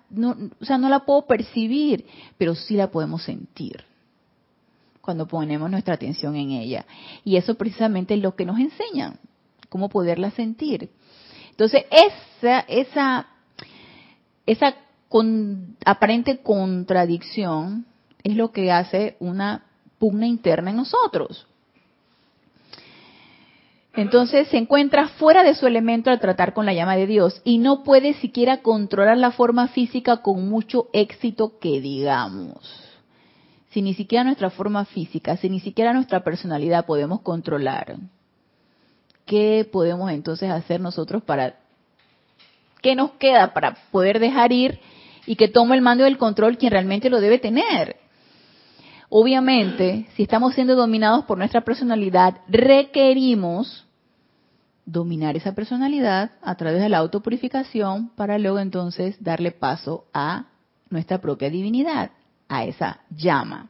o 0.59 0.65
sea, 0.65 0.77
no 0.77 0.89
la 0.89 1.05
puedo 1.05 1.25
percibir, 1.25 2.05
pero 2.37 2.55
sí 2.55 2.75
la 2.75 2.91
podemos 2.91 3.23
sentir 3.23 3.83
cuando 5.05 5.27
ponemos 5.27 5.69
nuestra 5.69 5.93
atención 5.93 6.35
en 6.35 6.49
ella. 6.49 6.85
Y 7.23 7.37
eso 7.37 7.55
precisamente 7.55 8.15
es 8.15 8.21
lo 8.21 8.35
que 8.35 8.45
nos 8.45 8.59
enseñan, 8.59 9.19
cómo 9.69 9.87
poderla 9.87 10.31
sentir. 10.31 10.89
Entonces, 11.51 11.85
esa, 11.91 12.61
esa, 12.61 13.27
esa 14.45 14.75
aparente 15.85 16.39
contradicción 16.39 17.85
es 18.23 18.35
lo 18.35 18.51
que 18.51 18.71
hace 18.71 19.15
una 19.19 19.65
pugna 19.99 20.25
interna 20.25 20.71
en 20.71 20.77
nosotros. 20.77 21.47
Entonces 23.97 24.47
se 24.49 24.57
encuentra 24.57 25.07
fuera 25.07 25.43
de 25.43 25.55
su 25.55 25.67
elemento 25.67 26.09
al 26.09 26.19
tratar 26.19 26.53
con 26.53 26.65
la 26.65 26.73
llama 26.73 26.95
de 26.97 27.07
Dios 27.07 27.41
y 27.45 27.59
no 27.59 27.83
puede 27.83 28.13
siquiera 28.15 28.57
controlar 28.57 29.17
la 29.17 29.31
forma 29.31 29.69
física 29.69 30.17
con 30.17 30.49
mucho 30.49 30.89
éxito 30.93 31.59
que 31.59 31.79
digamos 31.79 32.85
si 33.75 33.81
ni 33.81 33.93
siquiera 33.93 34.23
nuestra 34.23 34.49
forma 34.51 34.85
física, 34.85 35.35
si 35.35 35.49
ni 35.49 35.59
siquiera 35.59 35.91
nuestra 35.91 36.23
personalidad 36.23 36.85
podemos 36.85 37.19
controlar, 37.19 37.97
¿qué 39.25 39.67
podemos 39.69 40.09
entonces 40.11 40.49
hacer 40.49 40.79
nosotros 40.79 41.21
para, 41.21 41.57
qué 42.81 42.95
nos 42.95 43.11
queda 43.15 43.53
para 43.53 43.75
poder 43.91 44.19
dejar 44.19 44.53
ir 44.53 44.79
y 45.25 45.35
que 45.35 45.49
tome 45.49 45.75
el 45.75 45.81
mando 45.81 46.05
del 46.05 46.17
control 46.17 46.57
quien 46.57 46.71
realmente 46.71 47.09
lo 47.09 47.19
debe 47.19 47.37
tener? 47.37 47.97
Obviamente, 49.17 50.07
si 50.17 50.23
estamos 50.23 50.55
siendo 50.55 50.75
dominados 50.75 51.23
por 51.23 51.37
nuestra 51.37 51.61
personalidad, 51.61 52.41
requerimos 52.49 53.85
dominar 54.85 55.37
esa 55.37 55.55
personalidad 55.55 56.31
a 56.41 56.55
través 56.55 56.81
de 56.81 56.89
la 56.89 56.97
autopurificación 56.97 58.09
para 58.09 58.37
luego 58.37 58.59
entonces 58.59 59.15
darle 59.23 59.51
paso 59.51 60.03
a 60.13 60.47
nuestra 60.89 61.21
propia 61.21 61.49
divinidad 61.49 62.11
a 62.49 62.65
esa 62.65 62.99
llama. 63.09 63.69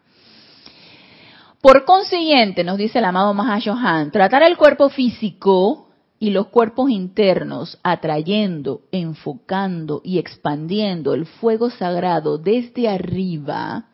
Por 1.61 1.85
consiguiente, 1.85 2.63
nos 2.63 2.79
dice 2.79 2.97
el 2.97 3.05
amado 3.05 3.31
Mahashohan, 3.35 4.09
tratar 4.09 4.41
el 4.41 4.57
cuerpo 4.57 4.89
físico 4.89 5.89
y 6.17 6.31
los 6.31 6.47
cuerpos 6.47 6.89
internos, 6.89 7.77
atrayendo, 7.83 8.81
enfocando 8.91 10.01
y 10.03 10.17
expandiendo 10.17 11.13
el 11.13 11.27
fuego 11.27 11.69
sagrado 11.69 12.39
desde 12.39 12.89
arriba, 12.89 13.89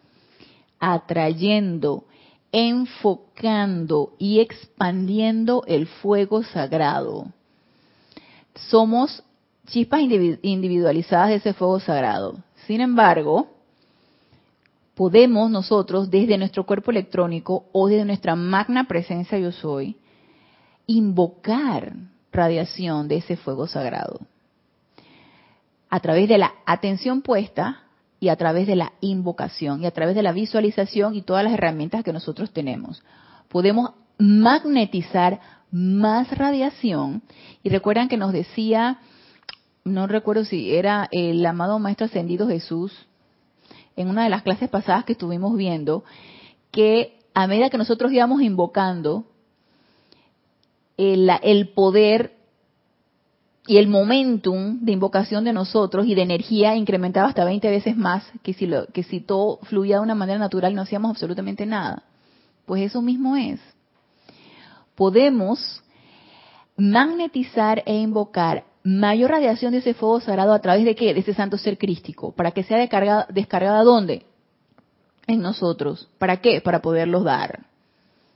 atrayendo, 0.81 2.03
enfocando 2.51 4.13
y 4.17 4.41
expandiendo 4.41 5.63
el 5.67 5.87
fuego 5.87 6.43
sagrado. 6.43 7.27
Somos 8.55 9.23
chispas 9.67 10.01
individualizadas 10.01 11.29
de 11.29 11.35
ese 11.35 11.53
fuego 11.53 11.79
sagrado. 11.79 12.39
Sin 12.67 12.81
embargo, 12.81 13.47
podemos 14.95 15.49
nosotros 15.49 16.09
desde 16.09 16.37
nuestro 16.37 16.65
cuerpo 16.65 16.91
electrónico 16.91 17.65
o 17.71 17.87
desde 17.87 18.03
nuestra 18.03 18.35
magna 18.35 18.87
presencia 18.87 19.37
yo 19.37 19.51
soy 19.53 19.95
invocar 20.87 21.93
radiación 22.33 23.07
de 23.07 23.17
ese 23.17 23.37
fuego 23.37 23.67
sagrado 23.67 24.19
a 25.89 25.99
través 25.99 26.27
de 26.27 26.37
la 26.37 26.53
atención 26.65 27.21
puesta 27.21 27.83
y 28.21 28.29
a 28.29 28.35
través 28.35 28.67
de 28.67 28.75
la 28.75 28.93
invocación 29.01 29.81
y 29.81 29.87
a 29.87 29.91
través 29.91 30.15
de 30.15 30.21
la 30.21 30.31
visualización 30.31 31.15
y 31.15 31.23
todas 31.23 31.43
las 31.43 31.53
herramientas 31.53 32.03
que 32.03 32.13
nosotros 32.13 32.51
tenemos. 32.51 33.03
Podemos 33.49 33.93
magnetizar 34.19 35.39
más 35.71 36.29
radiación 36.37 37.23
y 37.63 37.69
recuerdan 37.69 38.07
que 38.07 38.17
nos 38.17 38.31
decía, 38.31 38.99
no 39.83 40.05
recuerdo 40.05 40.45
si 40.45 40.75
era 40.75 41.09
el 41.11 41.43
amado 41.43 41.79
Maestro 41.79 42.05
Ascendido 42.05 42.47
Jesús, 42.47 42.93
en 43.95 44.07
una 44.07 44.23
de 44.23 44.29
las 44.29 44.43
clases 44.43 44.69
pasadas 44.69 45.03
que 45.03 45.13
estuvimos 45.13 45.57
viendo, 45.57 46.03
que 46.69 47.17
a 47.33 47.47
medida 47.47 47.71
que 47.71 47.79
nosotros 47.79 48.11
íbamos 48.13 48.43
invocando, 48.43 49.25
el, 50.95 51.27
el 51.41 51.69
poder 51.69 52.35
y 53.67 53.77
el 53.77 53.87
momentum 53.87 54.79
de 54.81 54.91
invocación 54.91 55.43
de 55.43 55.53
nosotros 55.53 56.07
y 56.07 56.15
de 56.15 56.23
energía 56.23 56.75
incrementaba 56.75 57.29
hasta 57.29 57.45
20 57.45 57.69
veces 57.69 57.95
más 57.95 58.23
que 58.41 58.53
si, 58.53 58.65
lo, 58.65 58.87
que 58.87 59.03
si 59.03 59.19
todo 59.19 59.59
fluía 59.63 59.97
de 59.97 60.03
una 60.03 60.15
manera 60.15 60.39
natural 60.39 60.73
no 60.73 60.81
hacíamos 60.81 61.11
absolutamente 61.11 61.65
nada. 61.65 62.03
Pues 62.65 62.83
eso 62.83 63.01
mismo 63.01 63.35
es. 63.35 63.59
Podemos 64.95 65.83
magnetizar 66.75 67.83
e 67.85 67.95
invocar 67.97 68.65
mayor 68.83 69.29
radiación 69.31 69.73
de 69.73 69.79
ese 69.79 69.93
fuego 69.93 70.19
sagrado 70.21 70.53
a 70.53 70.59
través 70.59 70.83
de 70.83 70.95
qué? 70.95 71.13
De 71.13 71.19
ese 71.19 71.35
santo 71.35 71.57
ser 71.57 71.77
crístico. 71.77 72.31
¿Para 72.31 72.51
que 72.51 72.63
sea 72.63 72.77
descargada, 72.77 73.27
descargada 73.29 73.83
dónde? 73.83 74.25
En 75.27 75.41
nosotros. 75.41 76.09
¿Para 76.17 76.37
qué? 76.37 76.61
Para 76.61 76.81
poderlo 76.81 77.21
dar. 77.21 77.65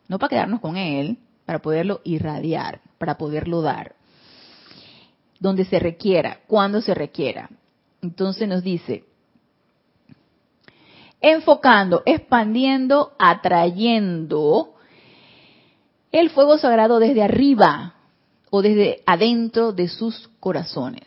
No 0.08 0.20
para 0.20 0.30
quedarnos 0.30 0.60
con 0.60 0.78
él, 0.78 1.18
para 1.46 1.60
poderlo 1.60 2.02
irradiar, 2.04 2.82
para 3.00 3.18
poderlo 3.18 3.64
dar. 3.64 3.96
Donde 5.40 5.66
se 5.66 5.80
requiera, 5.80 6.40
cuando 6.48 6.82
se 6.82 6.94
requiera. 6.94 7.50
Entonces 8.02 8.48
nos 8.48 8.64
dice, 8.64 9.04
enfocando, 11.22 12.04
expandiendo, 12.06 13.14
atrayendo 13.18 14.76
el 16.12 16.30
fuego 16.30 16.58
sagrado 16.58 17.00
desde 17.00 17.24
arriba, 17.24 17.96
o 18.56 18.62
desde 18.62 19.04
adentro 19.06 19.74
de 19.74 19.90
sus 19.90 20.30
corazones. 20.40 21.04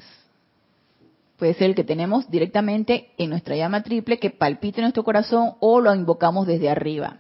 Puede 1.38 1.54
ser 1.54 1.70
el 1.70 1.74
que 1.74 1.84
tenemos 1.84 2.30
directamente 2.30 3.12
en 3.16 3.30
nuestra 3.30 3.56
llama 3.56 3.82
triple 3.82 4.18
que 4.18 4.28
palpite 4.28 4.82
nuestro 4.82 5.02
corazón 5.02 5.54
o 5.60 5.80
lo 5.80 5.94
invocamos 5.94 6.46
desde 6.46 6.68
arriba. 6.68 7.16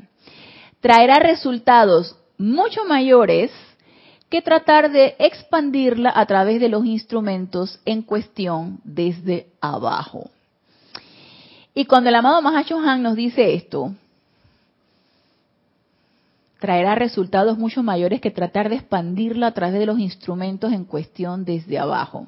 Traerá 0.80 1.18
resultados 1.18 2.14
mucho 2.36 2.84
mayores 2.84 3.50
que 4.28 4.42
tratar 4.42 4.90
de 4.90 5.16
expandirla 5.18 6.12
a 6.14 6.26
través 6.26 6.60
de 6.60 6.68
los 6.68 6.84
instrumentos 6.84 7.80
en 7.84 8.02
cuestión 8.02 8.80
desde 8.84 9.46
abajo. 9.60 10.30
Y 11.74 11.86
cuando 11.86 12.08
el 12.10 12.16
amado 12.16 12.42
Mahacho 12.42 12.78
Han 12.78 13.02
nos 13.02 13.14
dice 13.14 13.54
esto, 13.54 13.94
traerá 16.58 16.94
resultados 16.94 17.56
mucho 17.56 17.82
mayores 17.82 18.20
que 18.20 18.30
tratar 18.30 18.68
de 18.68 18.76
expandirla 18.76 19.46
a 19.46 19.52
través 19.52 19.78
de 19.78 19.86
los 19.86 19.98
instrumentos 19.98 20.72
en 20.72 20.84
cuestión 20.84 21.44
desde 21.44 21.78
abajo. 21.78 22.26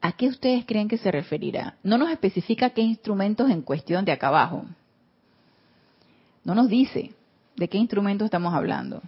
¿A 0.00 0.12
qué 0.12 0.28
ustedes 0.28 0.64
creen 0.64 0.88
que 0.88 0.98
se 0.98 1.10
referirá? 1.10 1.74
No 1.82 1.98
nos 1.98 2.10
especifica 2.10 2.70
qué 2.70 2.82
instrumentos 2.82 3.50
en 3.50 3.62
cuestión 3.62 4.04
de 4.04 4.12
acá 4.12 4.28
abajo. 4.28 4.64
No 6.44 6.54
nos 6.54 6.68
dice 6.68 7.12
de 7.56 7.68
qué 7.68 7.76
instrumentos 7.76 8.26
estamos 8.26 8.54
hablando. 8.54 9.02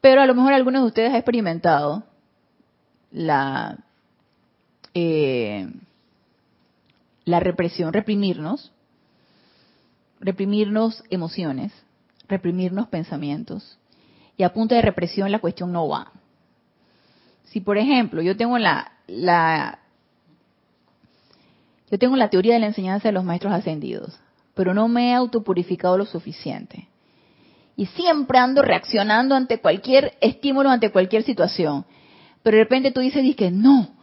Pero 0.00 0.20
a 0.20 0.26
lo 0.26 0.34
mejor 0.34 0.52
algunos 0.52 0.82
de 0.82 0.88
ustedes 0.88 1.10
han 1.10 1.16
experimentado 1.16 2.04
la, 3.10 3.78
eh, 4.94 5.68
la 7.24 7.40
represión, 7.40 7.92
reprimirnos, 7.92 8.72
reprimirnos 10.20 11.02
emociones, 11.10 11.72
reprimirnos 12.28 12.88
pensamientos. 12.88 13.78
Y 14.36 14.44
a 14.44 14.52
punta 14.52 14.76
de 14.76 14.82
represión 14.82 15.32
la 15.32 15.40
cuestión 15.40 15.72
no 15.72 15.88
va. 15.88 16.12
Si 17.44 17.60
por 17.60 17.78
ejemplo 17.78 18.22
yo 18.22 18.36
tengo 18.36 18.58
la, 18.58 18.92
la 19.06 19.80
yo 21.90 21.98
tengo 21.98 22.16
la 22.16 22.28
teoría 22.28 22.54
de 22.54 22.60
la 22.60 22.66
enseñanza 22.66 23.08
de 23.08 23.12
los 23.12 23.24
maestros 23.24 23.52
ascendidos, 23.52 24.18
pero 24.54 24.74
no 24.74 24.88
me 24.88 25.10
he 25.10 25.14
autopurificado 25.14 25.96
lo 25.96 26.04
suficiente. 26.04 26.88
Y 27.78 27.86
siempre 27.86 28.40
ando 28.40 28.60
reaccionando 28.60 29.36
ante 29.36 29.60
cualquier 29.60 30.18
estímulo, 30.20 30.68
ante 30.68 30.90
cualquier 30.90 31.22
situación. 31.22 31.86
Pero 32.42 32.56
de 32.56 32.64
repente 32.64 32.90
tú 32.90 32.98
dices, 32.98 33.36
que 33.36 33.52
no, 33.52 33.94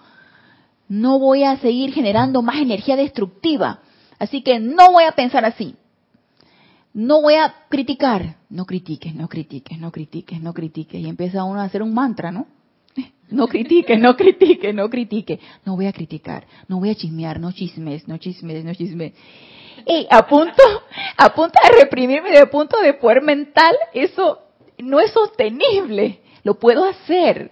no 0.88 1.19
voy 1.19 1.43
a 1.43 1.57
seguir 1.57 1.93
generando 1.93 2.41
más 2.41 2.55
energía 2.55 2.95
destructiva. 2.95 3.81
Así 4.17 4.43
que 4.43 4.61
no 4.61 4.93
voy 4.93 5.03
a 5.03 5.11
pensar 5.11 5.43
así. 5.43 5.75
No 6.93 7.21
voy 7.21 7.33
a 7.33 7.53
criticar. 7.67 8.38
No 8.49 8.65
critiques, 8.65 9.13
no 9.13 9.27
critiques, 9.27 9.77
no 9.77 9.91
critiques, 9.91 10.39
no 10.39 10.53
critiques. 10.53 11.01
Y 11.01 11.09
empieza 11.09 11.43
uno 11.43 11.59
a 11.59 11.65
hacer 11.65 11.83
un 11.83 11.93
mantra, 11.93 12.31
¿no? 12.31 12.47
No 13.29 13.45
critiques, 13.49 13.99
no 13.99 14.15
critiques, 14.15 14.73
no 14.73 14.89
critiques. 14.89 15.41
No 15.65 15.75
voy 15.75 15.88
a 15.88 15.91
criticar, 15.91 16.47
no 16.69 16.79
voy 16.79 16.91
a 16.91 16.95
chismear, 16.95 17.41
no 17.41 17.51
chismes, 17.51 18.07
no 18.07 18.17
chismes, 18.19 18.63
no 18.63 18.73
chismes. 18.73 19.11
Y 19.85 20.07
a 20.09 20.25
punto, 20.27 20.63
a 21.17 21.33
punto 21.33 21.59
de 21.63 21.83
reprimirme 21.83 22.31
de 22.31 22.47
punto 22.47 22.79
de 22.81 22.93
poder 22.93 23.21
mental, 23.21 23.75
eso 23.93 24.39
no 24.79 24.99
es 24.99 25.11
sostenible. 25.11 26.21
Lo 26.43 26.59
puedo 26.59 26.85
hacer 26.85 27.51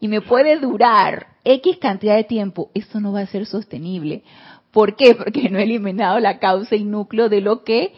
y 0.00 0.08
me 0.08 0.20
puede 0.20 0.58
durar 0.58 1.28
X 1.44 1.78
cantidad 1.78 2.16
de 2.16 2.24
tiempo. 2.24 2.70
Eso 2.74 3.00
no 3.00 3.12
va 3.12 3.20
a 3.20 3.26
ser 3.26 3.46
sostenible. 3.46 4.22
¿Por 4.70 4.96
qué? 4.96 5.14
Porque 5.14 5.48
no 5.48 5.58
he 5.58 5.64
eliminado 5.64 6.18
la 6.20 6.38
causa 6.38 6.76
y 6.76 6.84
núcleo 6.84 7.28
de 7.28 7.40
lo 7.40 7.64
que 7.64 7.92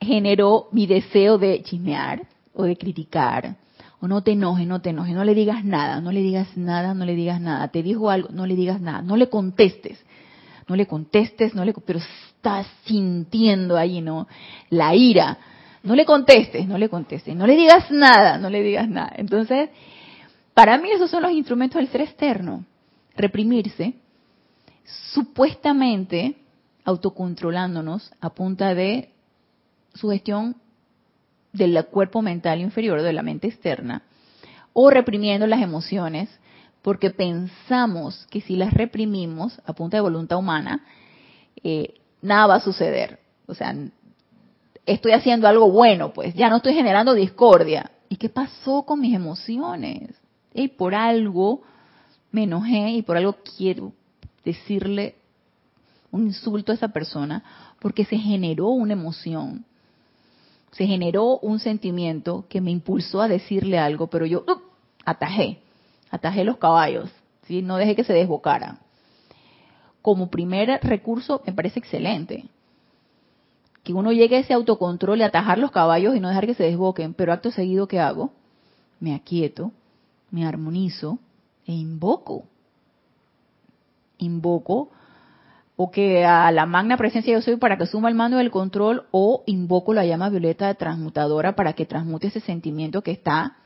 generó 0.00 0.68
mi 0.72 0.86
deseo 0.86 1.38
de 1.38 1.62
chismear 1.62 2.26
o 2.52 2.64
de 2.64 2.76
criticar 2.76 3.56
o 4.00 4.08
no 4.08 4.22
te 4.22 4.32
enojes, 4.32 4.66
no 4.66 4.82
te 4.82 4.90
enojes, 4.90 5.14
no 5.14 5.24
le 5.24 5.34
digas 5.34 5.64
nada, 5.64 6.00
no 6.02 6.12
le 6.12 6.20
digas 6.20 6.56
nada, 6.56 6.92
no 6.92 7.06
le 7.06 7.14
digas 7.14 7.40
nada. 7.40 7.68
Te 7.68 7.82
dijo 7.82 8.10
algo, 8.10 8.28
no 8.30 8.46
le 8.46 8.54
digas 8.54 8.80
nada, 8.80 9.00
no 9.00 9.16
le 9.16 9.30
contestes. 9.30 9.98
No 10.68 10.76
le 10.76 10.86
contestes, 10.86 11.54
no 11.54 11.64
le 11.64 11.72
pero 11.72 12.00
estás 12.44 12.66
sintiendo 12.84 13.74
ahí, 13.74 14.02
¿no? 14.02 14.28
La 14.68 14.94
ira. 14.94 15.38
No 15.82 15.94
le 15.94 16.04
contestes, 16.04 16.66
no 16.66 16.76
le 16.76 16.90
contestes, 16.90 17.34
no 17.34 17.46
le 17.46 17.56
digas 17.56 17.90
nada, 17.90 18.36
no 18.36 18.50
le 18.50 18.62
digas 18.62 18.86
nada. 18.86 19.12
Entonces, 19.16 19.70
para 20.52 20.76
mí 20.76 20.90
esos 20.90 21.10
son 21.10 21.22
los 21.22 21.32
instrumentos 21.32 21.80
del 21.80 21.88
ser 21.88 22.02
externo. 22.02 22.64
Reprimirse, 23.16 23.94
supuestamente 25.12 26.36
autocontrolándonos 26.84 28.12
a 28.20 28.30
punta 28.30 28.74
de 28.74 29.10
sugestión 29.94 30.56
del 31.52 31.82
cuerpo 31.86 32.20
mental 32.20 32.60
inferior, 32.60 33.00
de 33.00 33.12
la 33.12 33.22
mente 33.22 33.46
externa, 33.46 34.02
o 34.74 34.90
reprimiendo 34.90 35.46
las 35.46 35.62
emociones, 35.62 36.28
porque 36.82 37.10
pensamos 37.10 38.26
que 38.30 38.42
si 38.42 38.56
las 38.56 38.74
reprimimos 38.74 39.58
a 39.64 39.72
punta 39.72 39.96
de 39.96 40.02
voluntad 40.02 40.38
humana, 40.38 40.84
eh, 41.62 41.94
nada 42.24 42.46
va 42.46 42.54
a 42.56 42.60
suceder. 42.60 43.20
O 43.46 43.54
sea, 43.54 43.74
estoy 44.86 45.12
haciendo 45.12 45.46
algo 45.46 45.70
bueno, 45.70 46.12
pues 46.12 46.34
ya 46.34 46.48
no 46.48 46.56
estoy 46.56 46.74
generando 46.74 47.14
discordia. 47.14 47.90
¿Y 48.08 48.16
qué 48.16 48.28
pasó 48.28 48.82
con 48.82 49.00
mis 49.00 49.14
emociones? 49.14 50.10
Y 50.52 50.68
por 50.68 50.94
algo 50.94 51.62
me 52.30 52.44
enojé 52.44 52.90
y 52.90 53.02
por 53.02 53.16
algo 53.16 53.36
quiero 53.56 53.92
decirle 54.44 55.16
un 56.10 56.26
insulto 56.26 56.72
a 56.72 56.76
esa 56.76 56.88
persona, 56.88 57.42
porque 57.80 58.04
se 58.04 58.16
generó 58.16 58.68
una 58.68 58.92
emoción 58.92 59.64
se 60.74 60.86
generó 60.86 61.38
un 61.38 61.60
sentimiento 61.60 62.46
que 62.48 62.60
me 62.60 62.72
impulsó 62.72 63.22
a 63.22 63.28
decirle 63.28 63.78
algo, 63.78 64.08
pero 64.08 64.26
yo 64.26 64.44
atajé, 65.04 65.58
atajé 66.10 66.42
los 66.42 66.56
caballos, 66.56 67.10
¿sí? 67.46 67.62
no 67.62 67.76
dejé 67.76 67.94
que 67.94 68.02
se 68.02 68.12
desbocaran. 68.12 68.80
Como 70.04 70.28
primer 70.28 70.68
recurso 70.82 71.40
me 71.46 71.54
parece 71.54 71.78
excelente. 71.78 72.44
Que 73.82 73.94
uno 73.94 74.12
llegue 74.12 74.36
a 74.36 74.40
ese 74.40 74.52
autocontrol 74.52 75.18
y 75.18 75.22
atajar 75.22 75.56
los 75.56 75.70
caballos 75.70 76.14
y 76.14 76.20
no 76.20 76.28
dejar 76.28 76.44
que 76.44 76.52
se 76.52 76.64
desboquen, 76.64 77.14
pero 77.14 77.32
acto 77.32 77.50
seguido, 77.50 77.88
¿qué 77.88 78.00
hago? 78.00 78.30
Me 79.00 79.14
aquieto, 79.14 79.72
me 80.30 80.44
armonizo 80.44 81.18
e 81.66 81.72
invoco. 81.72 82.44
Invoco 84.18 84.90
o 85.74 85.90
que 85.90 86.26
a 86.26 86.52
la 86.52 86.66
magna 86.66 86.98
presencia 86.98 87.32
yo 87.32 87.40
soy 87.40 87.56
para 87.56 87.78
que 87.78 87.86
suma 87.86 88.10
el 88.10 88.14
mando 88.14 88.36
del 88.36 88.50
control 88.50 89.06
o 89.10 89.42
invoco 89.46 89.94
la 89.94 90.04
llama 90.04 90.28
violeta 90.28 90.74
transmutadora 90.74 91.56
para 91.56 91.72
que 91.72 91.86
transmute 91.86 92.26
ese 92.26 92.40
sentimiento 92.40 93.00
que 93.00 93.12
está 93.12 93.56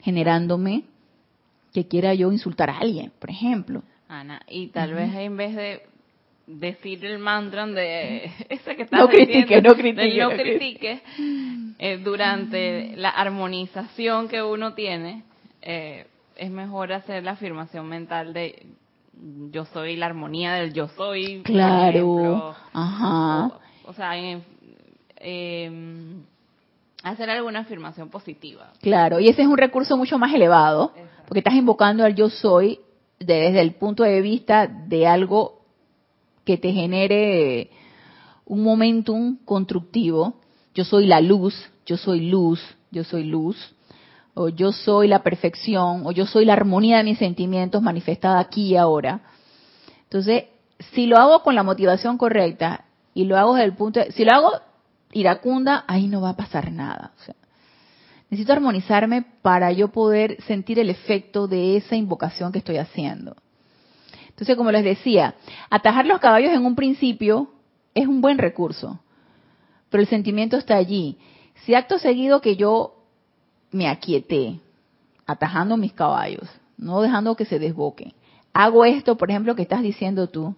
generándome 0.00 0.86
que 1.72 1.86
quiera 1.86 2.14
yo 2.14 2.32
insultar 2.32 2.68
a 2.68 2.78
alguien, 2.78 3.12
por 3.20 3.30
ejemplo. 3.30 3.84
Ana, 4.10 4.42
y 4.48 4.66
tal 4.68 4.92
vez 4.92 5.14
en 5.14 5.36
vez 5.36 5.54
de 5.54 5.82
decir 6.44 7.04
el 7.04 7.20
mantra 7.20 7.64
de 7.68 8.24
ese 8.48 8.74
que 8.74 8.82
estás 8.82 8.98
no 8.98 9.08
critique, 9.08 9.62
no 9.62 9.74
critique, 9.76 10.18
no 10.20 10.30
critique, 10.30 11.02
eh, 11.78 11.98
durante 12.02 12.96
la 12.96 13.10
armonización 13.10 14.26
que 14.26 14.42
uno 14.42 14.74
tiene, 14.74 15.22
eh, 15.62 16.08
es 16.34 16.50
mejor 16.50 16.92
hacer 16.92 17.22
la 17.22 17.32
afirmación 17.32 17.88
mental 17.88 18.32
de 18.32 18.66
yo 19.52 19.64
soy 19.66 19.94
la 19.94 20.06
armonía 20.06 20.54
del 20.54 20.72
yo 20.72 20.88
soy. 20.88 21.42
Claro. 21.44 22.56
Ajá. 22.72 23.52
O, 23.84 23.92
sea, 23.92 24.14
em, 25.18 26.22
hacer 27.04 27.30
alguna 27.30 27.60
afirmación 27.60 28.08
positiva. 28.08 28.72
Claro, 28.80 29.20
y 29.20 29.28
ese 29.28 29.42
es 29.42 29.48
un 29.48 29.58
recurso 29.58 29.96
mucho 29.96 30.18
más 30.18 30.34
elevado, 30.34 30.92
porque 31.28 31.40
estás 31.40 31.54
invocando 31.54 32.04
al 32.04 32.16
yo 32.16 32.28
soy 32.28 32.80
desde 33.20 33.60
el 33.60 33.74
punto 33.74 34.02
de 34.02 34.20
vista 34.22 34.66
de 34.66 35.06
algo 35.06 35.60
que 36.44 36.56
te 36.56 36.72
genere 36.72 37.70
un 38.46 38.64
momentum 38.64 39.36
constructivo. 39.44 40.34
Yo 40.74 40.84
soy 40.84 41.06
la 41.06 41.20
luz, 41.20 41.54
yo 41.86 41.96
soy 41.96 42.28
luz, 42.28 42.60
yo 42.90 43.04
soy 43.04 43.24
luz 43.24 43.56
o 44.34 44.48
yo 44.48 44.72
soy 44.72 45.08
la 45.08 45.22
perfección, 45.22 46.06
o 46.06 46.12
yo 46.12 46.24
soy 46.24 46.44
la 46.44 46.54
armonía 46.54 46.98
de 46.98 47.04
mis 47.04 47.18
sentimientos 47.18 47.82
manifestada 47.82 48.38
aquí 48.38 48.68
y 48.68 48.76
ahora. 48.76 49.20
Entonces, 50.04 50.44
si 50.92 51.06
lo 51.06 51.18
hago 51.18 51.42
con 51.42 51.54
la 51.54 51.62
motivación 51.62 52.16
correcta 52.16 52.84
y 53.12 53.24
lo 53.24 53.36
hago 53.36 53.54
desde 53.54 53.66
el 53.66 53.76
punto, 53.76 54.00
de, 54.00 54.12
si 54.12 54.24
lo 54.24 54.32
hago 54.32 54.52
iracunda, 55.12 55.84
ahí 55.88 56.06
no 56.06 56.20
va 56.20 56.30
a 56.30 56.36
pasar 56.36 56.72
nada. 56.72 57.12
Necesito 58.30 58.52
armonizarme 58.52 59.24
para 59.42 59.72
yo 59.72 59.88
poder 59.88 60.40
sentir 60.44 60.78
el 60.78 60.88
efecto 60.88 61.48
de 61.48 61.76
esa 61.76 61.96
invocación 61.96 62.52
que 62.52 62.58
estoy 62.58 62.76
haciendo. 62.76 63.36
Entonces, 64.28 64.56
como 64.56 64.72
les 64.72 64.84
decía, 64.84 65.34
atajar 65.68 66.06
los 66.06 66.20
caballos 66.20 66.52
en 66.52 66.64
un 66.64 66.76
principio 66.76 67.50
es 67.92 68.06
un 68.06 68.20
buen 68.20 68.38
recurso, 68.38 69.00
pero 69.90 70.00
el 70.00 70.08
sentimiento 70.08 70.56
está 70.56 70.76
allí. 70.76 71.18
Si 71.64 71.74
acto 71.74 71.98
seguido 71.98 72.40
que 72.40 72.56
yo 72.56 73.04
me 73.72 73.88
aquieté, 73.88 74.60
atajando 75.26 75.76
mis 75.76 75.92
caballos, 75.92 76.48
no 76.78 77.02
dejando 77.02 77.36
que 77.36 77.44
se 77.44 77.58
desboquen. 77.58 78.14
Hago 78.52 78.84
esto, 78.84 79.16
por 79.16 79.30
ejemplo, 79.30 79.54
que 79.54 79.62
estás 79.62 79.82
diciendo 79.82 80.28
tú. 80.28 80.54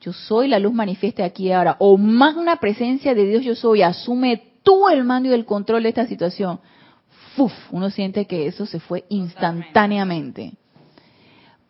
Yo 0.00 0.12
soy 0.12 0.48
la 0.48 0.58
luz 0.58 0.72
manifiesta 0.72 1.24
aquí 1.24 1.52
ahora. 1.52 1.76
O 1.78 1.96
más 1.96 2.34
una 2.34 2.56
presencia 2.56 3.14
de 3.14 3.26
Dios 3.26 3.44
yo 3.44 3.54
soy. 3.54 3.82
Asume 3.82 4.42
tú 4.62 4.88
el 4.88 5.04
mando 5.04 5.28
y 5.28 5.32
el 5.32 5.44
control 5.44 5.84
de 5.84 5.90
esta 5.90 6.06
situación. 6.06 6.60
Uno 7.70 7.90
siente 7.90 8.26
que 8.26 8.46
eso 8.46 8.66
se 8.66 8.80
fue 8.80 9.04
instantáneamente. 9.08 10.52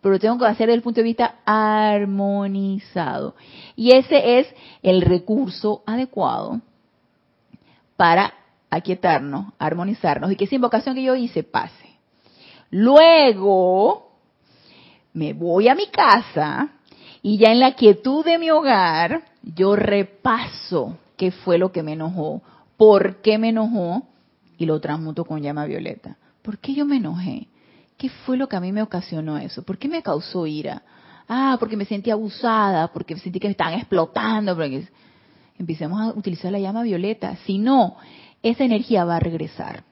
Pero 0.00 0.18
tengo 0.18 0.38
que 0.38 0.46
hacer 0.46 0.66
desde 0.66 0.76
el 0.76 0.82
punto 0.82 1.00
de 1.00 1.04
vista 1.04 1.36
armonizado. 1.44 3.34
Y 3.76 3.92
ese 3.92 4.38
es 4.38 4.48
el 4.82 5.02
recurso 5.02 5.82
adecuado 5.86 6.61
para 7.96 8.32
aquietarnos, 8.70 9.52
armonizarnos 9.58 10.32
y 10.32 10.36
que 10.36 10.44
esa 10.44 10.54
invocación 10.54 10.94
que 10.94 11.02
yo 11.02 11.14
hice 11.14 11.42
pase. 11.42 11.98
Luego 12.70 14.12
me 15.12 15.32
voy 15.32 15.68
a 15.68 15.74
mi 15.74 15.88
casa 15.88 16.70
Y 17.22 17.36
ya 17.36 17.50
en 17.50 17.61
la 17.61 17.74
quietud 17.74 18.24
de 18.24 18.38
mi 18.38 18.50
hogar, 18.50 19.24
yo 19.42 19.76
repaso 19.76 20.96
qué 21.18 21.30
fue 21.30 21.58
lo 21.58 21.70
que 21.70 21.82
me 21.82 21.92
enojó, 21.92 22.40
por 22.78 23.16
qué 23.16 23.36
me 23.36 23.50
enojó, 23.50 24.04
y 24.61 24.66
lo 24.66 24.78
transmuto 24.78 25.24
con 25.24 25.40
llama 25.40 25.64
violeta. 25.64 26.18
¿Por 26.42 26.58
qué 26.58 26.74
yo 26.74 26.84
me 26.84 26.96
enojé? 26.96 27.48
¿Qué 27.96 28.11
fue 28.11 28.36
lo 28.36 28.46
que 28.46 28.56
a 28.56 28.61
mí 28.61 28.72
me 28.72 28.82
ocasionó 28.82 29.38
eso? 29.38 29.62
¿Por 29.62 29.78
qué 29.78 29.88
me 29.88 30.02
causó 30.02 30.46
ira? 30.46 30.82
Ah, 31.26 31.56
porque 31.58 31.78
me 31.78 31.86
sentí 31.86 32.11
abusada, 32.11 32.88
porque 32.88 33.16
sentí 33.16 33.40
que 33.40 33.48
me 33.48 33.52
estaban 33.52 33.72
explotando. 33.72 34.54
Empecemos 35.58 35.98
a 35.98 36.08
utilizar 36.08 36.52
la 36.52 36.58
llama 36.58 36.82
violeta. 36.82 37.36
Si 37.46 37.56
no, 37.56 37.96
esa 38.42 38.62
energía 38.62 39.06
va 39.06 39.16
a 39.16 39.20
regresar. 39.20 39.82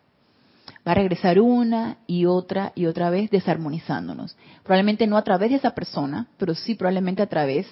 Va 0.87 0.93
a 0.93 0.97
regresar 0.97 1.41
una 1.41 1.97
y 2.07 2.27
otra 2.27 2.73
y 2.75 2.85
otra 2.85 3.09
vez 3.09 3.31
desarmonizándonos. 3.31 4.37
Probablemente 4.65 5.07
no 5.07 5.17
a 5.17 5.25
través 5.25 5.49
de 5.49 5.57
esa 5.57 5.71
persona, 5.71 6.27
pero 6.37 6.55
sí 6.55 6.75
probablemente 6.75 7.23
a 7.23 7.27
través 7.27 7.67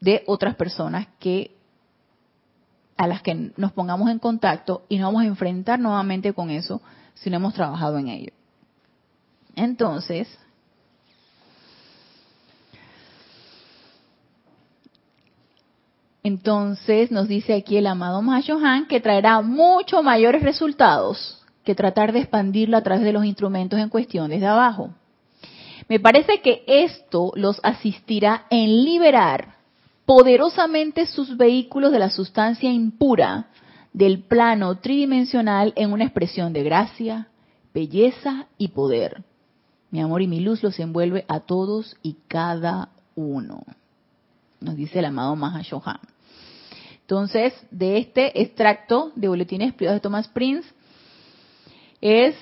de 0.00 0.22
otras 0.26 0.56
personas 0.56 1.08
que 1.18 1.59
a 3.00 3.06
las 3.06 3.22
que 3.22 3.52
nos 3.56 3.72
pongamos 3.72 4.10
en 4.10 4.18
contacto 4.18 4.82
y 4.90 4.98
nos 4.98 5.06
vamos 5.06 5.22
a 5.22 5.26
enfrentar 5.26 5.80
nuevamente 5.80 6.34
con 6.34 6.50
eso 6.50 6.82
si 7.14 7.30
no 7.30 7.36
hemos 7.36 7.54
trabajado 7.54 7.96
en 7.96 8.08
ello. 8.08 8.32
Entonces, 9.56 10.28
entonces 16.22 17.10
nos 17.10 17.26
dice 17.26 17.54
aquí 17.54 17.78
el 17.78 17.86
amado 17.86 18.20
Mahashohan 18.20 18.86
que 18.86 19.00
traerá 19.00 19.40
mucho 19.40 20.02
mayores 20.02 20.42
resultados 20.42 21.42
que 21.64 21.74
tratar 21.74 22.12
de 22.12 22.18
expandirlo 22.18 22.76
a 22.76 22.82
través 22.82 23.02
de 23.02 23.14
los 23.14 23.24
instrumentos 23.24 23.78
en 23.78 23.88
cuestión 23.88 24.28
desde 24.28 24.46
abajo. 24.46 24.90
Me 25.88 26.00
parece 26.00 26.42
que 26.42 26.64
esto 26.66 27.32
los 27.34 27.60
asistirá 27.62 28.44
en 28.50 28.84
liberar 28.84 29.59
poderosamente 30.10 31.06
sus 31.06 31.36
vehículos 31.36 31.92
de 31.92 32.00
la 32.00 32.10
sustancia 32.10 32.68
impura 32.68 33.46
del 33.92 34.24
plano 34.24 34.78
tridimensional 34.78 35.72
en 35.76 35.92
una 35.92 36.02
expresión 36.02 36.52
de 36.52 36.64
gracia, 36.64 37.28
belleza 37.72 38.48
y 38.58 38.68
poder. 38.68 39.22
Mi 39.92 40.00
amor 40.00 40.20
y 40.20 40.26
mi 40.26 40.40
luz 40.40 40.64
los 40.64 40.80
envuelve 40.80 41.24
a 41.28 41.38
todos 41.38 41.96
y 42.02 42.16
cada 42.26 42.88
uno. 43.14 43.62
Nos 44.58 44.74
dice 44.74 44.98
el 44.98 45.04
amado 45.04 45.36
Mahashohan. 45.36 46.00
Entonces, 47.02 47.54
de 47.70 47.98
este 47.98 48.42
extracto 48.42 49.12
de 49.14 49.28
boletines 49.28 49.74
privados 49.74 49.98
de 49.98 50.02
Thomas 50.02 50.26
Prince, 50.26 50.68
es 52.00 52.34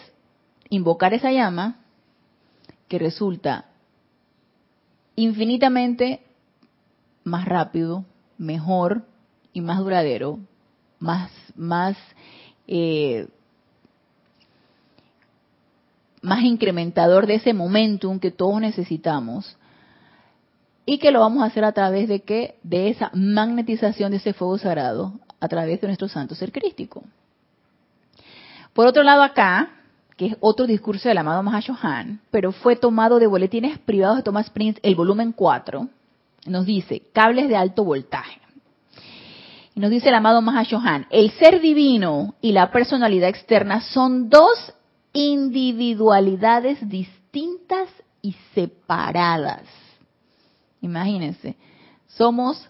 invocar 0.71 1.13
esa 1.13 1.33
llama 1.33 1.77
que 2.89 2.99
resulta 2.99 3.67
infinitamente 5.17 6.23
más 7.29 7.45
rápido, 7.47 8.05
mejor 8.37 9.05
y 9.53 9.61
más 9.61 9.79
duradero, 9.79 10.39
más, 10.99 11.31
más 11.55 11.97
eh, 12.67 13.29
más 16.23 16.43
incrementador 16.43 17.27
de 17.27 17.37
ese 17.37 17.55
momentum 17.55 18.19
que 18.19 18.31
todos 18.31 18.61
necesitamos 18.61 19.57
y 20.85 20.99
que 20.99 21.11
lo 21.11 21.21
vamos 21.21 21.43
a 21.43 21.47
hacer 21.47 21.65
a 21.65 21.73
través 21.73 22.09
de 22.09 22.21
qué? 22.21 22.57
De 22.63 22.89
esa 22.89 23.11
magnetización 23.13 24.11
de 24.11 24.17
ese 24.19 24.33
fuego 24.33 24.59
sagrado 24.59 25.13
a 25.41 25.49
través 25.49 25.81
de 25.81 25.87
nuestro 25.87 26.09
santo 26.09 26.35
ser 26.35 26.51
crístico. 26.51 27.03
Por 28.73 28.87
otro 28.87 29.03
lado 29.03 29.23
acá, 29.23 29.71
que 30.17 30.27
es 30.27 30.37
otro 30.41 30.67
discurso 30.67 31.09
del 31.09 31.19
amado 31.19 31.43
Mahashohan, 31.43 32.21
pero 32.31 32.53
fue 32.53 32.75
tomado 32.77 33.19
de 33.19 33.27
boletines 33.27 33.79
privados 33.79 34.19
de 34.19 34.23
Thomas 34.23 34.51
Prince, 34.51 34.81
el 34.83 34.95
volumen 34.95 35.33
4, 35.33 35.89
nos 36.49 36.67
dice, 36.67 37.03
cables 37.13 37.49
de 37.49 37.57
alto 37.57 37.85
voltaje. 37.85 38.41
Y 39.75 39.81
nos 39.81 39.91
dice 39.91 40.09
el 40.09 40.15
amado 40.15 40.43
Mahashohan, 40.43 41.07
el 41.11 41.31
ser 41.33 41.61
divino 41.61 42.35
y 42.41 42.53
la 42.53 42.73
personalidad 42.73 43.29
externa 43.29 43.81
son 43.81 44.29
dos 44.29 44.75
individualidades 45.13 46.89
distintas 46.89 47.89
y 48.21 48.35
separadas. 48.55 49.63
Imagínense, 50.81 51.57
somos 52.07 52.69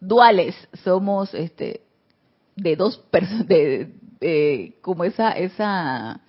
duales, 0.00 0.56
somos 0.82 1.34
este 1.34 1.82
de 2.56 2.76
dos 2.76 2.96
personas, 2.96 3.46
de, 3.46 4.76
como 4.82 5.04
esa 5.04 5.32
esa 5.32 6.20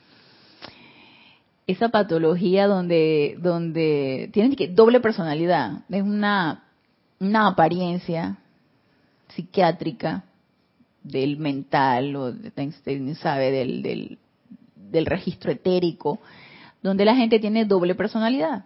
esa 1.72 1.90
patología 1.90 2.68
donde 2.68 3.38
donde 3.42 4.30
tienen 4.34 4.56
que 4.56 4.68
doble 4.68 5.00
personalidad, 5.00 5.84
es 5.90 6.04
una 6.04 6.64
una 7.20 7.48
apariencia 7.48 8.38
psiquiátrica 9.30 10.24
del 11.04 11.38
mental 11.38 12.16
o 12.16 12.34
sabe 13.16 13.52
del, 13.52 13.82
del 13.82 14.18
del 14.92 15.06
registro 15.06 15.52
etérico, 15.52 16.20
donde 16.84 17.06
la 17.06 17.16
gente 17.16 17.40
tiene 17.40 17.66
doble 17.66 17.96
personalidad. 17.96 18.66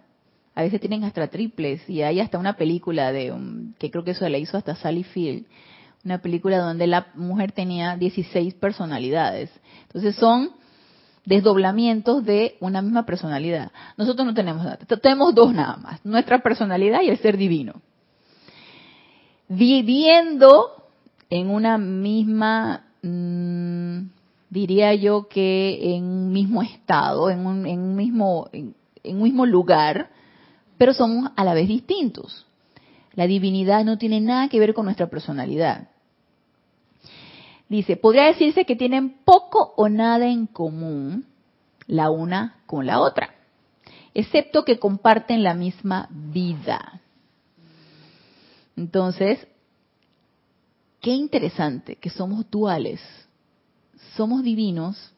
A 0.56 0.64
veces 0.64 0.80
tienen 0.80 1.04
hasta 1.04 1.28
triples 1.28 1.88
y 1.90 2.02
hay 2.02 2.20
hasta 2.20 2.38
una 2.38 2.56
película 2.56 3.12
de 3.12 3.34
que 3.78 3.92
creo 3.92 4.04
que 4.04 4.12
eso 4.12 4.28
la 4.28 4.38
hizo 4.38 4.58
hasta 4.58 4.76
Sally 4.76 5.04
Field, 5.04 5.46
una 6.04 6.20
película 6.20 6.60
donde 6.60 6.88
la 6.88 7.08
mujer 7.16 7.52
tenía 7.52 7.98
16 7.98 8.54
personalidades. 8.56 9.52
Entonces 9.84 10.16
son 10.16 10.52
desdoblamientos 11.26 12.24
de 12.24 12.58
una 12.60 12.82
misma 12.82 13.06
personalidad. 13.06 13.72
Nosotros 13.98 14.26
no 14.26 14.34
tenemos 14.34 14.64
nada, 14.64 14.78
tenemos 14.78 15.34
dos 15.34 15.54
nada 15.54 15.78
más, 15.78 16.06
nuestra 16.06 16.40
personalidad 16.40 17.02
y 17.02 17.10
el 17.10 17.18
ser 17.18 17.38
divino. 17.38 17.82
Viviendo 19.48 20.84
en 21.30 21.50
una 21.50 21.78
misma 21.78 22.86
mm, 23.02 24.00
diría 24.50 24.94
yo 24.96 25.28
que 25.28 25.96
en 25.96 26.04
un 26.04 26.32
mismo 26.32 26.62
estado, 26.64 27.30
en 27.30 27.46
un, 27.46 27.66
en 27.66 27.80
un 27.80 27.96
mismo, 27.96 28.50
en, 28.54 28.74
un 29.04 29.22
mismo 29.22 29.46
lugar, 29.46 30.10
pero 30.78 30.94
somos 30.94 31.32
a 31.36 31.44
la 31.44 31.54
vez 31.54 31.68
distintos. 31.68 32.46
La 33.14 33.28
divinidad 33.28 33.84
no 33.86 33.98
tiene 33.98 34.22
nada 34.22 34.50
que 34.50 34.60
ver 34.60 34.74
con 34.74 34.86
nuestra 34.86 35.08
personalidad. 35.08 35.90
Dice, 37.70 37.98
podría 37.98 38.26
decirse 38.26 38.66
que 38.66 38.76
tienen 38.76 39.18
poco 39.24 39.74
o 39.76 39.90
nada 39.90 40.28
en 40.28 40.46
común 40.46 41.26
la 41.88 42.10
una 42.10 42.62
con 42.66 42.86
la 42.86 43.00
otra, 43.00 43.36
excepto 44.14 44.64
que 44.64 44.80
comparten 44.80 45.44
la 45.44 45.54
misma 45.54 46.08
vida. 46.12 47.02
Entonces, 48.76 49.48
qué 51.02 51.12
interesante 51.12 51.96
que 51.96 52.10
somos 52.10 52.50
duales 52.50 53.02
somos 54.16 54.44
divinos 54.44 55.14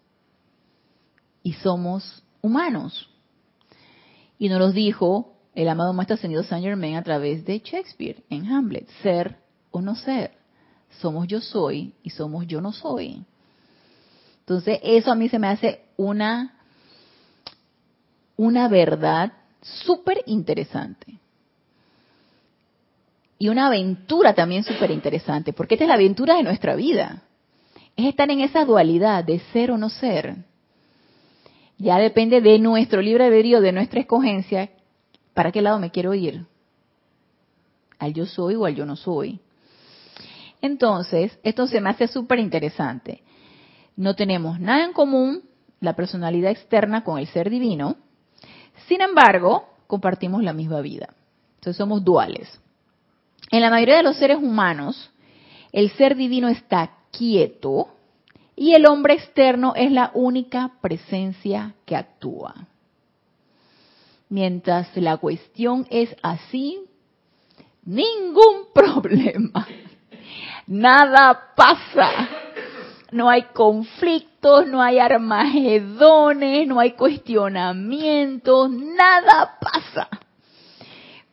y 1.44 1.54
somos 1.54 2.24
humanos. 2.42 3.10
Y 4.40 4.50
nos 4.50 4.60
lo 4.60 4.72
dijo 4.72 5.36
el 5.56 5.70
amado 5.70 5.94
Maestro 5.94 6.16
Ascendido 6.16 6.44
Saint 6.44 6.66
Germain 6.66 6.96
a 6.96 7.04
través 7.04 7.46
de 7.46 7.60
Shakespeare 7.60 8.24
en 8.30 8.52
Hamlet, 8.52 8.88
ser 9.02 9.38
o 9.72 9.82
no 9.82 9.96
ser. 9.96 10.37
Somos 11.00 11.28
yo 11.28 11.42
soy 11.42 11.94
y 12.04 12.10
somos 12.10 12.48
yo 12.48 12.62
no 12.62 12.72
soy. 12.72 13.24
Entonces, 14.40 14.80
eso 14.82 15.12
a 15.12 15.16
mí 15.16 15.30
se 15.30 15.40
me 15.40 15.48
hace 15.48 15.82
una, 15.98 16.58
una 18.36 18.68
verdad 18.68 19.34
súper 19.62 20.24
interesante. 20.26 21.20
Y 23.40 23.50
una 23.50 23.68
aventura 23.68 24.34
también 24.34 24.64
súper 24.64 24.92
interesante, 24.92 25.54
porque 25.54 25.76
esta 25.76 25.84
es 25.84 25.90
la 25.90 25.96
aventura 25.96 26.36
de 26.36 26.44
nuestra 26.44 26.76
vida 26.76 27.24
es 27.98 28.06
estar 28.06 28.30
en 28.30 28.42
esa 28.42 28.64
dualidad 28.64 29.24
de 29.24 29.40
ser 29.52 29.72
o 29.72 29.78
no 29.78 29.90
ser. 29.90 30.36
Ya 31.80 31.98
depende 31.98 32.42
de 32.42 32.60
nuestro 32.60 33.02
libre 33.02 33.26
albedrío, 33.26 33.60
de 33.60 33.72
nuestra 33.72 34.00
escogencia, 34.00 34.70
para 35.34 35.52
qué 35.52 35.62
lado 35.62 35.80
me 35.80 35.90
quiero 35.92 36.14
ir. 36.14 36.46
Al 37.98 38.14
yo 38.14 38.28
soy 38.28 38.56
o 38.56 38.66
al 38.66 38.76
yo 38.76 38.86
no 38.86 38.96
soy. 38.96 39.40
Entonces, 40.62 41.38
esto 41.44 41.68
se 41.68 41.82
me 41.82 41.90
hace 41.90 42.08
súper 42.08 42.40
interesante. 42.40 43.24
No 43.96 44.16
tenemos 44.16 44.60
nada 44.60 44.86
en 44.86 44.94
común, 44.94 45.44
la 45.80 45.96
personalidad 45.96 46.52
externa 46.52 47.04
con 47.04 47.20
el 47.20 47.28
ser 47.28 47.50
divino. 47.50 47.98
Sin 48.88 49.02
embargo, 49.02 49.68
compartimos 49.88 50.44
la 50.44 50.54
misma 50.54 50.82
vida. 50.82 51.14
Entonces 51.56 51.78
somos 51.78 52.04
duales. 52.04 52.60
En 53.52 53.62
la 53.62 53.70
mayoría 53.70 53.98
de 53.98 54.04
los 54.04 54.18
seres 54.18 54.38
humanos, 54.38 55.12
el 55.72 55.90
ser 55.92 56.16
divino 56.16 56.48
está 56.50 56.92
quieto 57.12 57.90
y 58.56 58.74
el 58.74 58.88
hombre 58.88 59.14
externo 59.14 59.74
es 59.76 59.92
la 59.92 60.12
única 60.14 60.74
presencia 60.82 61.76
que 61.86 61.96
actúa. 61.96 62.68
Mientras 64.30 64.96
la 64.98 65.18
cuestión 65.18 65.88
es 65.90 66.16
así, 66.22 66.80
ningún 67.86 68.68
problema. 68.74 69.68
Nada 70.68 71.54
pasa. 71.56 72.30
No 73.12 73.30
hay 73.30 73.44
conflictos, 73.54 74.68
no 74.68 74.82
hay 74.82 75.00
armagedones, 75.00 76.68
no 76.68 76.80
hay 76.80 76.92
cuestionamientos, 76.92 78.70
nada 78.70 79.58
pasa. 79.62 80.10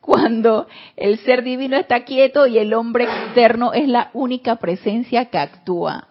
cuando 0.05 0.67
el 0.97 1.19
ser 1.21 1.43
divino 1.43 1.79
está 1.79 2.05
quieto 2.05 2.47
y 2.47 2.59
el 2.59 2.75
hombre 2.75 3.05
externo 3.05 3.73
es 3.73 3.89
la 3.89 4.11
única 4.13 4.57
presencia 4.57 5.31
que 5.31 5.39
actúa. 5.39 6.09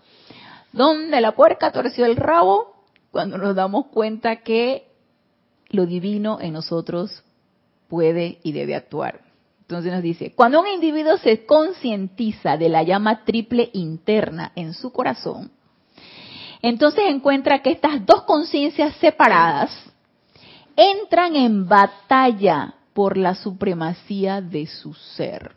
Donde 0.71 1.21
la 1.21 1.33
puerca 1.33 1.71
torció 1.71 2.05
el 2.05 2.15
rabo 2.15 2.73
cuando 3.11 3.37
nos 3.37 3.55
damos 3.55 3.85
cuenta 3.87 4.37
que 4.37 4.87
lo 5.69 5.85
divino 5.85 6.39
en 6.41 6.53
nosotros 6.53 7.23
puede 7.87 8.39
y 8.41 8.51
debe 8.51 8.73
actuar. 8.73 9.22
Entonces 9.73 9.93
nos 9.93 10.03
dice, 10.03 10.33
cuando 10.35 10.61
un 10.61 10.67
individuo 10.67 11.17
se 11.17 11.47
concientiza 11.47 12.57
de 12.57 12.69
la 12.69 12.83
llama 12.83 13.25
triple 13.25 13.71
interna 13.73 14.51
en 14.55 14.75
su 14.75 14.93
corazón, 14.93 15.49
entonces 16.61 17.05
encuentra 17.07 17.63
que 17.63 17.71
estas 17.71 18.05
dos 18.05 18.21
conciencias 18.21 18.95
separadas 18.97 19.71
entran 20.75 21.35
en 21.35 21.67
batalla 21.67 22.75
por 22.93 23.17
la 23.17 23.33
supremacía 23.33 24.41
de 24.41 24.67
su 24.67 24.93
ser. 24.93 25.55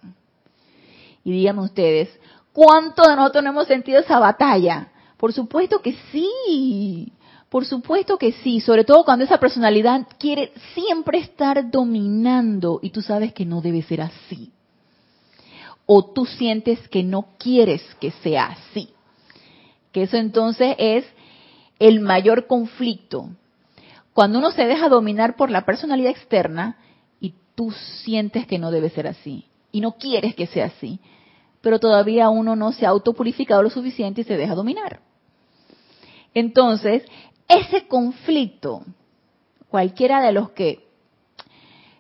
Y 1.23 1.33
díganme 1.33 1.61
ustedes, 1.61 2.09
¿cuánto 2.55 3.03
de 3.03 3.17
nosotros 3.17 3.45
no 3.45 3.51
hemos 3.51 3.67
sentido 3.67 4.01
esa 4.01 4.19
batalla? 4.19 4.89
Por 5.19 5.35
supuesto 5.35 5.83
que 5.83 5.93
sí, 6.11 7.13
por 7.57 7.65
supuesto 7.65 8.19
que 8.19 8.33
sí, 8.33 8.61
sobre 8.61 8.85
todo 8.85 9.03
cuando 9.07 9.25
esa 9.25 9.41
personalidad 9.41 10.07
quiere 10.19 10.53
siempre 10.75 11.17
estar 11.17 11.71
dominando 11.71 12.81
y 12.83 12.91
tú 12.91 13.01
sabes 13.01 13.33
que 13.33 13.47
no 13.47 13.63
debe 13.63 13.81
ser 13.81 14.03
así. 14.03 14.53
O 15.87 16.05
tú 16.05 16.27
sientes 16.27 16.87
que 16.89 17.03
no 17.03 17.29
quieres 17.39 17.83
que 17.99 18.11
sea 18.11 18.49
así. 18.49 18.91
Que 19.91 20.03
eso 20.03 20.19
entonces 20.19 20.77
es 20.77 21.07
el 21.79 22.01
mayor 22.01 22.47
conflicto. 22.47 23.31
Cuando 24.13 24.39
uno 24.39 24.51
se 24.51 24.67
deja 24.67 24.91
dominar 24.91 25.35
por 25.35 25.51
la 25.51 25.65
personalidad 25.65 26.11
externa 26.11 26.77
y 27.23 27.33
tú 27.55 27.71
sientes 28.03 28.47
que 28.47 28.59
no 28.59 28.71
debe 28.71 28.91
ser 28.91 29.07
así 29.07 29.47
y 29.73 29.81
no 29.81 29.93
quieres 29.93 30.35
que 30.35 30.47
sea 30.47 30.67
así, 30.67 31.01
pero 31.63 31.81
todavía 31.81 32.29
uno 32.29 32.55
no 32.55 32.73
se 32.73 32.85
ha 32.85 32.91
autopurificado 32.91 33.63
lo 33.63 33.71
suficiente 33.71 34.21
y 34.21 34.25
se 34.25 34.37
deja 34.37 34.55
dominar. 34.55 35.01
Entonces, 36.35 37.03
ese 37.49 37.87
conflicto, 37.87 38.83
cualquiera 39.69 40.21
de 40.21 40.33
los 40.33 40.51
que 40.51 40.87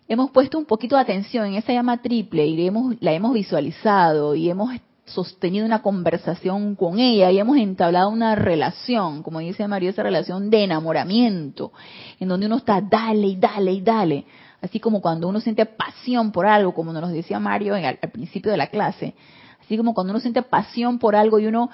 hemos 0.09 0.31
puesto 0.31 0.59
un 0.59 0.65
poquito 0.65 0.97
de 0.97 1.03
atención 1.03 1.47
en 1.47 1.55
esa 1.55 1.73
llama 1.73 2.03
triple 2.03 2.47
y 2.47 2.71
la 3.01 3.13
hemos 3.13 3.33
visualizado 3.33 4.35
y 4.35 4.51
hemos 4.51 4.71
sostenido 5.07 5.65
una 5.65 5.83
conversación 5.83 6.75
con 6.75 6.99
ella 6.99 7.31
y 7.31 7.39
hemos 7.39 7.57
entablado 7.59 8.11
una 8.11 8.35
relación, 8.35 9.23
como 9.23 9.39
dice 9.39 9.69
María, 9.69 9.91
esa 9.91 10.03
relación 10.03 10.51
de 10.51 10.65
enamoramiento, 10.65 11.73
en 12.19 12.29
donde 12.29 12.47
uno 12.47 12.57
está 12.57 12.81
dale 12.81 13.29
y 13.29 13.37
dale 13.37 13.73
y 13.73 13.81
dale, 13.81 14.27
así 14.61 14.81
como 14.81 15.01
cuando 15.01 15.29
uno 15.29 15.41
siente 15.41 15.65
pasión 15.65 16.33
por 16.33 16.47
algo, 16.47 16.75
como 16.75 16.93
nos 16.93 17.13
decía 17.13 17.39
Mario 17.39 17.75
al 17.75 17.99
principio 18.13 18.51
de 18.51 18.57
la 18.57 18.67
clase, 18.67 19.15
así 19.63 19.77
como 19.77 19.95
cuando 19.95 20.13
uno 20.13 20.21
siente 20.21 20.43
pasión 20.43 20.99
por 20.99 21.15
algo 21.15 21.39
y 21.39 21.47
uno 21.47 21.71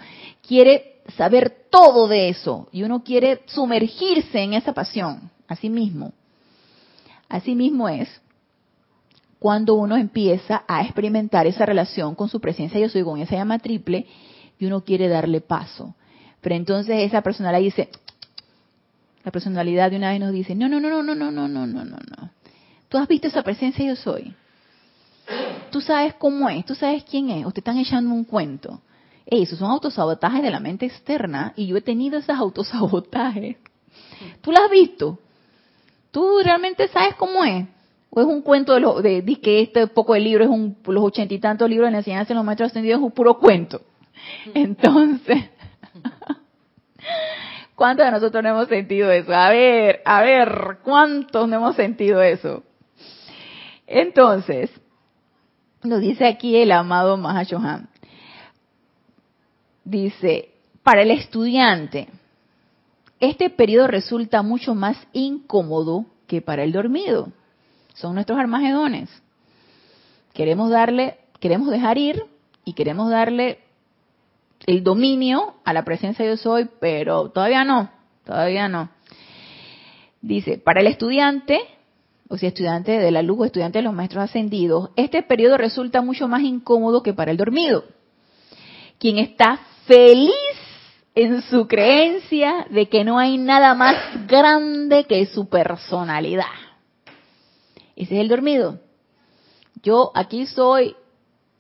quiere 0.47 0.92
saber 1.17 1.67
todo 1.71 2.09
de 2.09 2.29
eso 2.29 2.69
y 2.73 2.83
uno 2.83 3.03
quiere 3.03 3.43
sumergirse 3.47 4.41
en 4.41 4.55
esa 4.55 4.73
pasión, 4.73 5.31
así 5.49 5.69
mismo. 5.69 6.13
Así 7.29 7.55
mismo 7.55 7.89
es 7.89 8.09
cuando 9.39 9.75
uno 9.75 9.97
empieza 9.97 10.65
a 10.69 10.83
experimentar 10.83 11.47
esa 11.47 11.67
relación 11.67 12.15
con 12.15 12.29
su 12.29 12.41
presencia 12.41 12.79
yo 12.79 12.89
soy, 12.89 13.03
con 13.03 13.21
esa 13.21 13.35
llama 13.35 13.59
triple, 13.59 14.07
y 14.59 14.67
uno 14.67 14.85
quiere 14.85 15.09
darle 15.09 15.41
paso. 15.41 15.97
Pero 16.41 16.55
entonces 16.55 17.03
esa 17.03 17.23
personalidad 17.23 17.61
dice, 17.61 17.89
la 19.25 19.33
personalidad 19.33 19.91
de 19.91 19.97
una 19.97 20.11
vez 20.11 20.21
nos 20.21 20.33
dice, 20.33 20.55
no, 20.55 20.69
no, 20.69 20.79
no, 20.79 20.91
no, 20.91 21.03
no, 21.03 21.15
no, 21.15 21.31
no, 21.31 21.49
no, 21.49 21.67
no, 21.67 21.85
no, 21.85 21.97
no. 21.97 22.31
Tú 22.89 22.99
has 22.99 23.09
visto 23.09 23.27
esa 23.27 23.43
presencia 23.43 23.85
yo 23.85 23.97
soy. 23.97 24.35
Tú 25.71 25.81
sabes 25.81 26.15
cómo 26.15 26.49
es, 26.49 26.65
tú 26.65 26.75
sabes 26.75 27.03
quién 27.03 27.31
es, 27.31 27.47
o 27.47 27.51
te 27.51 27.61
están 27.61 27.79
echando 27.79 28.13
un 28.13 28.25
cuento 28.25 28.81
esos 29.27 29.59
son 29.59 29.71
autosabotajes 29.71 30.43
de 30.43 30.51
la 30.51 30.61
mente 30.61 30.87
externa 30.87 31.53
y 31.57 31.67
yo 31.67 31.77
he 31.77 31.81
tenido 31.81 32.19
esos 32.19 32.37
autosabotajes. 32.37 33.57
¿Tú 34.41 34.53
lo 34.53 34.59
has 34.59 34.71
visto? 34.71 35.19
¿Tú 36.11 36.41
realmente 36.45 36.89
sabes 36.89 37.15
cómo 37.15 37.45
es? 37.45 37.67
¿O 38.11 38.21
es 38.21 38.27
un 38.27 38.43
cuento 38.43 38.75
de, 38.75 38.81
lo, 38.81 39.01
de, 39.01 39.25
que 39.43 39.63
este 39.63 39.87
poco 39.87 40.13
de 40.13 40.21
libro 40.21 40.45
es 40.45 40.51
un, 40.51 40.77
los 40.87 41.03
ochenta 41.03 41.33
y 41.33 41.39
tantos 41.39 41.69
libros 41.69 41.89
de 41.89 41.93
la 41.93 41.99
enseñanza 41.99 42.29
de 42.29 42.35
los 42.35 42.45
maestros 42.45 42.71
ascendidos 42.71 42.99
es 42.99 43.05
un 43.05 43.13
puro 43.13 43.39
cuento? 43.39 43.81
Entonces, 44.55 45.45
¿cuántos 47.75 48.05
de 48.05 48.13
nosotros 48.13 48.43
no 48.43 48.51
hemos 48.51 48.69
sentido 48.69 49.11
eso? 49.11 49.33
A 49.33 49.51
ver, 49.51 50.03
a 50.05 50.21
ver, 50.23 50.79
¿cuántos 50.85 51.49
no 51.49 51.57
hemos 51.57 51.77
sentido 51.77 52.21
eso? 52.21 52.63
Entonces, 53.87 54.71
nos 55.83 56.01
dice 56.01 56.27
aquí 56.27 56.57
el 56.57 56.73
amado 56.73 57.17
Mahashohan, 57.17 57.89
dice, 59.85 60.51
para 60.83 61.03
el 61.03 61.11
estudiante, 61.11 62.09
este 63.21 63.51
periodo 63.51 63.87
resulta 63.87 64.43
mucho 64.43 64.75
más 64.75 64.97
incómodo 65.13 66.07
que 66.27 66.43
para 66.43 66.65
el 66.65 66.73
dormido. 66.73 67.33
Son 67.95 68.15
nuestros 68.15 68.39
armagedones. 68.39 69.11
Queremos 70.35 70.71
darle, 70.71 71.19
queremos 71.39 71.71
dejar 71.71 71.99
ir 71.99 72.25
y 72.65 72.73
queremos 72.73 73.11
darle 73.11 73.59
el 74.67 74.83
dominio 74.83 75.55
a 75.65 75.73
la 75.73 75.85
presencia 75.85 76.25
de 76.25 76.33
yo 76.33 76.37
soy, 76.37 76.69
pero 76.81 77.31
todavía 77.31 77.65
no, 77.65 77.91
todavía 78.25 78.69
no. 78.69 78.91
Dice, 80.21 80.59
para 80.59 80.81
el 80.81 80.87
estudiante, 80.87 81.61
o 82.29 82.39
sea, 82.39 82.49
estudiante 82.49 82.93
de 82.93 83.11
la 83.11 83.23
luz 83.23 83.41
o 83.41 83.45
estudiante 83.45 83.79
de 83.79 83.83
los 83.85 83.95
maestros 83.95 84.25
ascendidos, 84.25 84.91
este 84.97 85.23
periodo 85.23 85.59
resulta 85.59 86.01
mucho 86.01 86.29
más 86.29 86.43
incómodo 86.43 87.03
que 87.03 87.13
para 87.13 87.31
el 87.31 87.37
dormido. 87.37 87.85
Quien 88.99 89.19
está 89.19 89.61
feliz 89.87 90.33
en 91.15 91.43
su 91.43 91.67
creencia 91.67 92.67
de 92.71 92.89
que 92.89 93.05
no 93.05 93.19
hay 93.19 93.39
nada 93.39 93.75
más 93.75 93.97
grande 94.27 95.05
que 95.05 95.27
su 95.27 95.49
personalidad. 95.49 96.47
Ese 97.97 98.15
es 98.15 98.21
el 98.21 98.29
dormido. 98.29 98.81
Yo 99.83 100.11
aquí 100.15 100.47
soy 100.47 100.97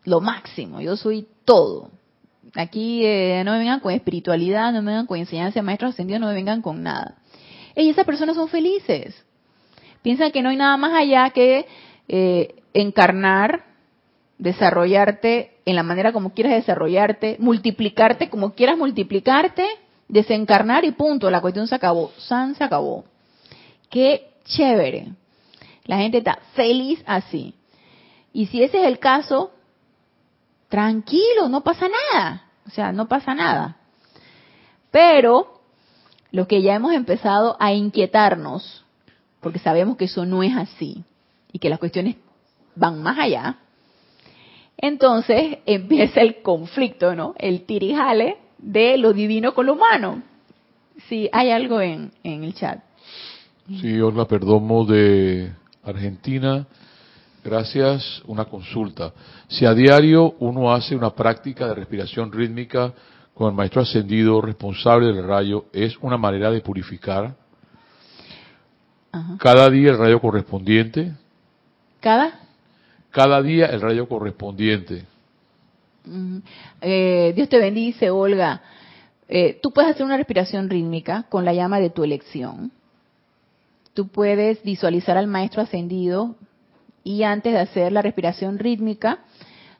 lo 0.04 0.20
máximo, 0.20 0.80
yo 0.80 0.96
soy 0.96 1.26
todo. 1.44 1.90
Aquí 2.54 3.04
eh, 3.04 3.42
no 3.44 3.52
me 3.52 3.58
vengan 3.58 3.80
con 3.80 3.92
espiritualidad, 3.92 4.72
no 4.72 4.82
me 4.82 4.92
vengan 4.92 5.06
con 5.06 5.18
enseñanza 5.18 5.60
de 5.60 5.62
maestros 5.62 5.90
ascendidos, 5.92 6.20
no 6.20 6.28
me 6.28 6.34
vengan 6.34 6.62
con 6.62 6.82
nada. 6.82 7.16
Y 7.74 7.88
esas 7.88 8.04
personas 8.04 8.36
son 8.36 8.48
felices. 8.48 9.24
Piensan 10.02 10.32
que 10.32 10.42
no 10.42 10.50
hay 10.50 10.56
nada 10.56 10.76
más 10.76 10.92
allá 10.94 11.30
que 11.30 11.66
eh, 12.08 12.54
encarnar, 12.74 13.64
desarrollarte 14.38 15.51
en 15.64 15.76
la 15.76 15.82
manera 15.82 16.12
como 16.12 16.32
quieras 16.32 16.54
desarrollarte, 16.54 17.36
multiplicarte 17.38 18.28
como 18.28 18.52
quieras 18.54 18.76
multiplicarte, 18.76 19.66
desencarnar 20.08 20.84
y 20.84 20.92
punto, 20.92 21.30
la 21.30 21.40
cuestión 21.40 21.66
se 21.66 21.74
acabó, 21.74 22.12
San 22.18 22.54
se 22.54 22.64
acabó. 22.64 23.04
Qué 23.90 24.30
chévere. 24.44 25.12
La 25.84 25.98
gente 25.98 26.18
está 26.18 26.38
feliz 26.54 27.02
así. 27.06 27.54
Y 28.32 28.46
si 28.46 28.62
ese 28.62 28.80
es 28.80 28.86
el 28.86 28.98
caso, 28.98 29.52
tranquilo, 30.68 31.48
no 31.48 31.62
pasa 31.62 31.86
nada. 31.88 32.46
O 32.66 32.70
sea, 32.70 32.92
no 32.92 33.08
pasa 33.08 33.34
nada. 33.34 33.76
Pero 34.90 35.60
lo 36.30 36.46
que 36.48 36.62
ya 36.62 36.74
hemos 36.74 36.92
empezado 36.92 37.56
a 37.60 37.72
inquietarnos, 37.72 38.84
porque 39.40 39.58
sabemos 39.58 39.96
que 39.96 40.06
eso 40.06 40.24
no 40.24 40.42
es 40.42 40.56
así 40.56 41.04
y 41.52 41.58
que 41.58 41.68
las 41.68 41.78
cuestiones 41.78 42.16
van 42.74 43.02
más 43.02 43.18
allá, 43.18 43.58
entonces 44.76 45.58
empieza 45.66 46.20
el 46.20 46.42
conflicto, 46.42 47.14
¿no? 47.14 47.34
El 47.38 47.64
tirijale 47.64 48.38
de 48.58 48.96
lo 48.96 49.12
divino 49.12 49.54
con 49.54 49.66
lo 49.66 49.74
humano. 49.74 50.22
Sí, 51.08 51.28
hay 51.32 51.50
algo 51.50 51.80
en, 51.80 52.12
el 52.22 52.54
chat. 52.54 52.80
Sí, 53.80 54.00
Olga 54.00 54.26
Perdomo 54.26 54.84
de 54.84 55.52
Argentina. 55.82 56.66
Gracias. 57.44 58.22
Una 58.26 58.44
consulta. 58.44 59.12
Si 59.48 59.64
a 59.64 59.74
diario 59.74 60.34
uno 60.38 60.72
hace 60.72 60.94
una 60.94 61.10
práctica 61.10 61.66
de 61.66 61.74
respiración 61.74 62.30
rítmica 62.30 62.92
con 63.34 63.48
el 63.48 63.54
maestro 63.54 63.82
ascendido 63.82 64.40
responsable 64.40 65.12
del 65.12 65.26
rayo, 65.26 65.66
¿es 65.72 65.96
una 66.00 66.16
manera 66.16 66.50
de 66.50 66.60
purificar? 66.60 67.34
Cada 69.38 69.68
día 69.68 69.90
el 69.90 69.98
rayo 69.98 70.20
correspondiente. 70.20 71.12
¿Cada? 72.00 72.41
Cada 73.12 73.42
día 73.42 73.66
el 73.66 73.80
rayo 73.80 74.08
correspondiente. 74.08 75.04
Eh, 76.80 77.32
Dios 77.36 77.48
te 77.48 77.58
bendice, 77.58 78.10
Olga. 78.10 78.62
Eh, 79.28 79.60
tú 79.62 79.70
puedes 79.70 79.92
hacer 79.92 80.04
una 80.04 80.16
respiración 80.16 80.68
rítmica 80.68 81.26
con 81.28 81.44
la 81.44 81.52
llama 81.52 81.78
de 81.78 81.90
tu 81.90 82.02
elección. 82.02 82.72
Tú 83.94 84.08
puedes 84.08 84.62
visualizar 84.62 85.16
al 85.16 85.26
maestro 85.26 85.62
ascendido 85.62 86.34
y 87.04 87.22
antes 87.22 87.52
de 87.52 87.60
hacer 87.60 87.92
la 87.92 88.02
respiración 88.02 88.58
rítmica, 88.58 89.20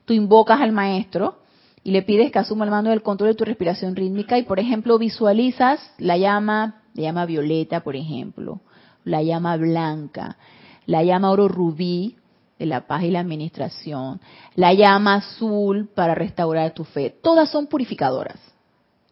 tú 0.05 0.13
invocas 0.13 0.61
al 0.61 0.71
maestro 0.71 1.39
y 1.83 1.91
le 1.91 2.03
pides 2.03 2.31
que 2.31 2.39
asuma 2.39 2.65
el 2.65 2.71
mando 2.71 2.91
del 2.91 3.01
control 3.01 3.31
de 3.31 3.35
tu 3.35 3.45
respiración 3.45 3.95
rítmica 3.95 4.37
y, 4.37 4.43
por 4.43 4.59
ejemplo, 4.59 4.97
visualizas 4.99 5.79
la 5.97 6.17
llama, 6.17 6.81
la 6.93 7.01
llama 7.01 7.25
violeta, 7.25 7.81
por 7.81 7.95
ejemplo, 7.95 8.61
la 9.03 9.23
llama 9.23 9.57
blanca, 9.57 10.37
la 10.85 11.03
llama 11.03 11.31
oro 11.31 11.47
rubí 11.47 12.15
de 12.59 12.65
la 12.65 12.87
paz 12.87 13.03
y 13.03 13.11
la 13.11 13.19
administración, 13.19 14.21
la 14.55 14.73
llama 14.73 15.15
azul 15.15 15.89
para 15.93 16.15
restaurar 16.15 16.73
tu 16.73 16.83
fe. 16.83 17.09
Todas 17.21 17.49
son 17.49 17.67
purificadoras. 17.67 18.39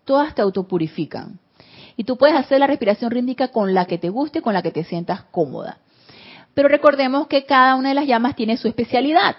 Todas 0.05 0.33
te 0.35 0.41
autopurifican. 0.41 1.39
Y 1.97 2.03
tú 2.03 2.17
puedes 2.17 2.35
hacer 2.35 2.59
la 2.59 2.67
respiración 2.67 3.11
rítmica 3.11 3.49
con 3.49 3.73
la 3.73 3.85
que 3.85 3.97
te 3.97 4.09
guste, 4.09 4.41
con 4.41 4.53
la 4.53 4.61
que 4.61 4.71
te 4.71 4.83
sientas 4.83 5.23
cómoda. 5.31 5.77
Pero 6.53 6.67
recordemos 6.67 7.27
que 7.27 7.45
cada 7.45 7.75
una 7.75 7.89
de 7.89 7.95
las 7.95 8.07
llamas 8.07 8.35
tiene 8.35 8.57
su 8.57 8.67
especialidad. 8.67 9.35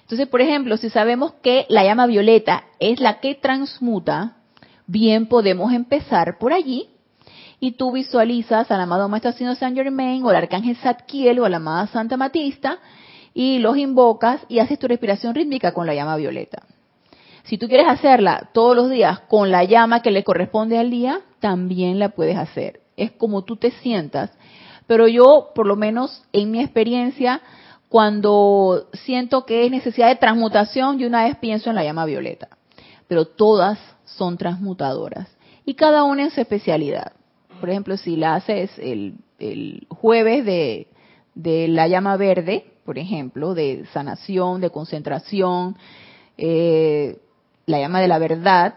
Entonces, 0.00 0.26
por 0.28 0.40
ejemplo, 0.40 0.76
si 0.76 0.90
sabemos 0.90 1.34
que 1.42 1.66
la 1.68 1.84
llama 1.84 2.06
violeta 2.06 2.64
es 2.80 3.00
la 3.00 3.20
que 3.20 3.36
transmuta, 3.36 4.36
bien 4.86 5.26
podemos 5.26 5.72
empezar 5.72 6.38
por 6.38 6.52
allí 6.52 6.88
y 7.60 7.72
tú 7.72 7.92
visualizas 7.92 8.70
al 8.70 8.80
amado 8.80 9.08
Maestro 9.08 9.30
Ascendido 9.30 9.54
San 9.54 9.74
Germain 9.74 10.24
o 10.24 10.30
al 10.30 10.36
Arcángel 10.36 10.76
Zadkiel 10.76 11.38
o 11.38 11.44
a 11.44 11.48
la 11.48 11.58
amada 11.58 11.86
Santa 11.88 12.16
Matista 12.16 12.78
y 13.34 13.58
los 13.58 13.76
invocas 13.76 14.40
y 14.48 14.58
haces 14.58 14.78
tu 14.78 14.88
respiración 14.88 15.34
rítmica 15.34 15.72
con 15.72 15.86
la 15.86 15.94
llama 15.94 16.16
violeta. 16.16 16.62
Si 17.44 17.58
tú 17.58 17.68
quieres 17.68 17.88
hacerla 17.88 18.50
todos 18.52 18.76
los 18.76 18.90
días 18.90 19.20
con 19.20 19.50
la 19.50 19.64
llama 19.64 20.02
que 20.02 20.10
le 20.10 20.24
corresponde 20.24 20.78
al 20.78 20.90
día, 20.90 21.20
también 21.40 21.98
la 21.98 22.10
puedes 22.10 22.36
hacer. 22.36 22.80
Es 22.96 23.12
como 23.12 23.42
tú 23.42 23.56
te 23.56 23.70
sientas. 23.70 24.30
Pero 24.86 25.08
yo, 25.08 25.50
por 25.54 25.66
lo 25.66 25.76
menos 25.76 26.22
en 26.32 26.50
mi 26.50 26.60
experiencia, 26.60 27.40
cuando 27.88 28.88
siento 28.92 29.46
que 29.46 29.64
es 29.64 29.70
necesidad 29.70 30.08
de 30.08 30.16
transmutación, 30.16 30.98
yo 30.98 31.06
una 31.08 31.24
vez 31.24 31.36
pienso 31.38 31.70
en 31.70 31.76
la 31.76 31.84
llama 31.84 32.04
violeta. 32.04 32.48
Pero 33.08 33.24
todas 33.24 33.78
son 34.04 34.36
transmutadoras. 34.36 35.28
Y 35.64 35.74
cada 35.74 36.04
una 36.04 36.24
en 36.24 36.30
su 36.30 36.40
especialidad. 36.40 37.12
Por 37.58 37.70
ejemplo, 37.70 37.96
si 37.96 38.16
la 38.16 38.36
haces 38.36 38.70
el, 38.78 39.14
jueves 39.88 40.44
de, 40.44 40.86
de 41.34 41.68
la 41.68 41.88
llama 41.88 42.16
verde, 42.16 42.69
por 42.84 42.98
ejemplo, 42.98 43.54
de 43.54 43.86
sanación, 43.92 44.60
de 44.60 44.70
concentración, 44.70 45.76
eh, 46.36 47.18
la 47.66 47.78
llama 47.78 48.00
de 48.00 48.08
la 48.08 48.18
verdad, 48.18 48.74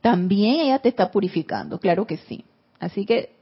también 0.00 0.60
ella 0.60 0.78
te 0.78 0.88
está 0.88 1.10
purificando, 1.10 1.78
claro 1.78 2.06
que 2.06 2.18
sí. 2.18 2.44
Así 2.78 3.06
que 3.06 3.34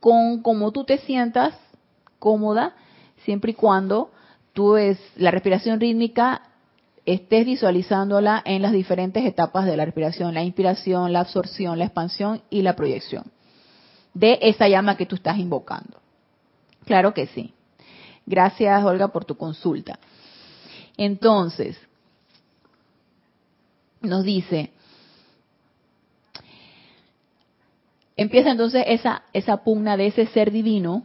con 0.00 0.42
como 0.42 0.72
tú 0.72 0.84
te 0.84 0.98
sientas 0.98 1.54
cómoda, 2.18 2.74
siempre 3.24 3.52
y 3.52 3.54
cuando 3.54 4.10
tú 4.52 4.76
es 4.76 4.98
la 5.16 5.30
respiración 5.30 5.80
rítmica 5.80 6.42
estés 7.06 7.46
visualizándola 7.46 8.42
en 8.44 8.62
las 8.62 8.72
diferentes 8.72 9.24
etapas 9.24 9.66
de 9.66 9.76
la 9.76 9.84
respiración, 9.84 10.34
la 10.34 10.42
inspiración, 10.42 11.12
la 11.12 11.20
absorción, 11.20 11.78
la 11.78 11.86
expansión 11.86 12.42
y 12.50 12.62
la 12.62 12.76
proyección 12.76 13.24
de 14.14 14.38
esa 14.42 14.68
llama 14.68 14.96
que 14.96 15.06
tú 15.06 15.16
estás 15.16 15.38
invocando. 15.38 16.00
Claro 16.84 17.14
que 17.14 17.26
sí. 17.28 17.54
Gracias, 18.30 18.84
Olga, 18.84 19.08
por 19.08 19.24
tu 19.24 19.36
consulta. 19.36 19.98
Entonces, 20.96 21.76
nos 24.00 24.22
dice, 24.22 24.70
empieza 28.16 28.52
entonces 28.52 28.84
esa, 28.86 29.24
esa 29.32 29.64
pugna 29.64 29.96
de 29.96 30.06
ese 30.06 30.26
ser 30.26 30.52
divino 30.52 31.02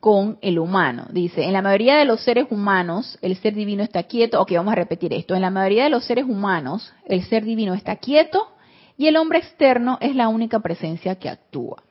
con 0.00 0.38
el 0.40 0.58
humano. 0.58 1.08
Dice, 1.10 1.44
en 1.44 1.52
la 1.52 1.60
mayoría 1.60 1.98
de 1.98 2.06
los 2.06 2.22
seres 2.22 2.46
humanos 2.48 3.18
el 3.20 3.36
ser 3.36 3.54
divino 3.54 3.82
está 3.82 4.04
quieto, 4.04 4.40
ok, 4.40 4.52
vamos 4.52 4.72
a 4.72 4.76
repetir 4.76 5.12
esto, 5.12 5.34
en 5.34 5.42
la 5.42 5.50
mayoría 5.50 5.84
de 5.84 5.90
los 5.90 6.06
seres 6.06 6.24
humanos 6.24 6.90
el 7.04 7.22
ser 7.24 7.44
divino 7.44 7.74
está 7.74 7.96
quieto 7.96 8.48
y 8.96 9.08
el 9.08 9.16
hombre 9.16 9.40
externo 9.40 9.98
es 10.00 10.16
la 10.16 10.28
única 10.28 10.58
presencia 10.60 11.16
que 11.16 11.28
actúa. 11.28 11.82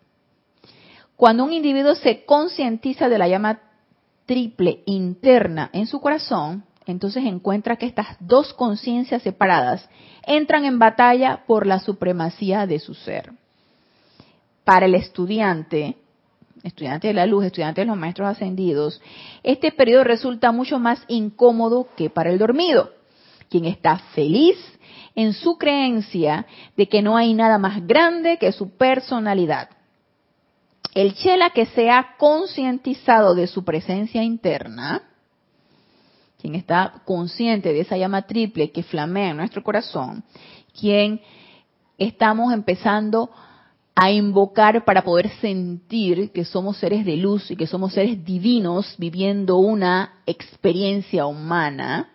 Cuando 1.16 1.44
un 1.44 1.54
individuo 1.54 1.94
se 1.94 2.26
concientiza 2.26 3.10
de 3.10 3.20
la 3.20 3.28
llama 3.28 3.60
triple 4.26 4.84
interna 4.86 5.69
en 5.74 5.88
su 5.88 5.99
corazón, 5.99 6.63
entonces 6.86 7.24
encuentra 7.26 7.76
que 7.76 7.86
estas 7.86 8.17
dos 8.19 8.53
conciencias 8.53 9.22
separadas 9.22 9.88
entran 10.26 10.65
en 10.65 10.80
batalla 10.80 11.43
por 11.45 11.67
la 11.67 11.80
supremacía 11.80 12.65
de 12.67 12.80
su 12.80 12.93
ser. 12.93 13.32
Para 14.63 14.86
el 14.86 14.95
estudiante, 14.95 15.97
estudiante 16.63 17.07
de 17.07 17.13
la 17.13 17.26
luz, 17.26 17.45
estudiante 17.45 17.82
de 17.82 17.88
los 17.88 17.97
maestros 17.97 18.30
ascendidos, 18.30 19.01
este 19.43 19.72
periodo 19.72 20.03
resulta 20.03 20.51
mucho 20.51 20.80
más 20.80 21.03
incómodo 21.07 21.88
que 21.95 22.09
para 22.09 22.32
el 22.32 22.39
dormido, 22.39 22.91
quien 23.49 23.65
está 23.65 23.97
feliz 24.13 24.57
en 25.15 25.34
su 25.34 25.57
creencia 25.57 26.45
de 26.78 26.88
que 26.88 27.01
no 27.01 27.17
hay 27.17 27.34
nada 27.34 27.57
más 27.57 27.86
grande 27.86 28.38
que 28.38 28.51
su 28.51 28.69
personalidad. 28.78 29.69
El 30.94 31.14
chela 31.16 31.52
que 31.52 31.66
se 31.68 31.89
ha 31.89 32.18
concientizado 32.18 33.34
de 33.34 33.48
su 33.48 33.64
presencia 33.64 34.24
interna, 34.24 35.04
quien 36.39 36.56
está 36.56 37.02
consciente 37.06 37.72
de 37.72 37.82
esa 37.82 37.98
llama 37.98 38.24
triple 38.24 38.72
que 38.72 38.84
flamea 38.84 39.30
en 39.30 39.38
nuestro 39.38 39.64
corazón, 39.64 40.24
quien 40.78 41.22
estamos 41.98 42.52
empezando 42.52 43.30
a 43.96 44.12
invocar 44.12 44.84
para 44.84 45.04
poder 45.04 45.30
sentir 45.39 46.32
que 46.32 46.44
somos 46.44 46.78
seres 46.78 47.06
de 47.06 47.18
luz 47.18 47.52
y 47.52 47.56
que 47.56 47.68
somos 47.68 47.94
seres 47.94 48.26
divinos 48.26 48.96
viviendo 48.98 49.58
una 49.58 50.16
experiencia 50.26 51.26
humana, 51.26 52.10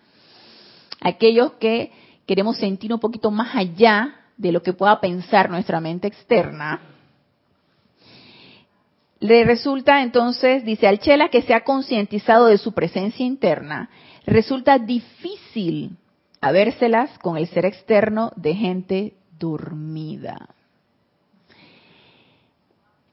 aquellos 1.01 1.53
que 1.53 1.93
queremos 2.27 2.59
sentir 2.59 2.93
un 2.93 3.01
poquito 3.01 3.31
más 3.31 3.55
allá 3.55 4.17
de 4.37 4.53
lo 4.53 4.63
que 4.63 4.73
pueda 4.75 5.01
pensar 5.01 5.49
nuestra 5.49 5.81
mente 5.81 6.09
externa, 6.09 6.96
le 9.21 9.45
resulta 9.45 10.03
entonces, 10.03 10.65
dice 10.65 10.87
Alchela, 10.87 11.29
que 11.29 11.43
se 11.43 11.55
ha 11.55 11.65
concientizado 11.65 12.47
de 12.47 12.59
su 12.59 12.73
presencia 12.73 13.25
interna, 13.25 13.89
resulta 14.27 14.79
difícil 14.79 15.97
habérselas 16.41 17.19
con 17.19 17.37
el 17.37 17.47
ser 17.49 17.65
externo 17.65 18.33
de 18.37 18.55
gente 18.55 19.15
dormida. 19.39 20.49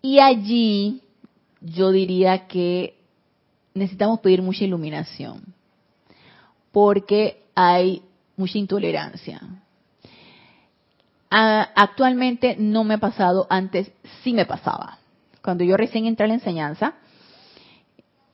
Y 0.02 0.20
allí 0.20 1.02
yo 1.62 1.92
diría 1.92 2.48
que 2.48 2.98
necesitamos 3.74 4.20
pedir 4.20 4.42
mucha 4.42 4.66
iluminación, 4.66 5.42
porque 6.72 7.44
hay 7.56 8.04
mucha 8.36 8.58
intolerancia. 8.58 9.40
actualmente 11.30 12.56
no 12.60 12.84
me 12.84 12.96
ha 12.96 13.00
pasado, 13.00 13.48
antes 13.50 13.92
sí 14.24 14.34
me 14.34 14.46
pasaba. 14.46 15.00
Cuando 15.44 15.64
yo 15.64 15.76
recién 15.78 16.06
entré 16.06 16.26
a 16.26 16.28
la 16.28 16.36
enseñanza, 16.36 16.94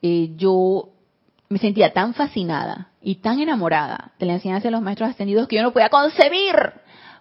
eh, 0.00 0.30
yo 0.36 0.90
me 1.48 1.58
sentía 1.58 1.92
tan 1.92 2.14
fascinada 2.14 2.92
y 3.02 3.16
tan 3.16 3.40
enamorada 3.40 4.12
de 4.18 4.26
la 4.26 4.34
enseñanza 4.34 4.68
de 4.68 4.72
los 4.72 4.80
maestros 4.80 5.10
ascendidos 5.10 5.48
que 5.48 5.56
yo 5.56 5.62
no 5.62 5.72
podía 5.72 5.88
concebir 5.88 6.54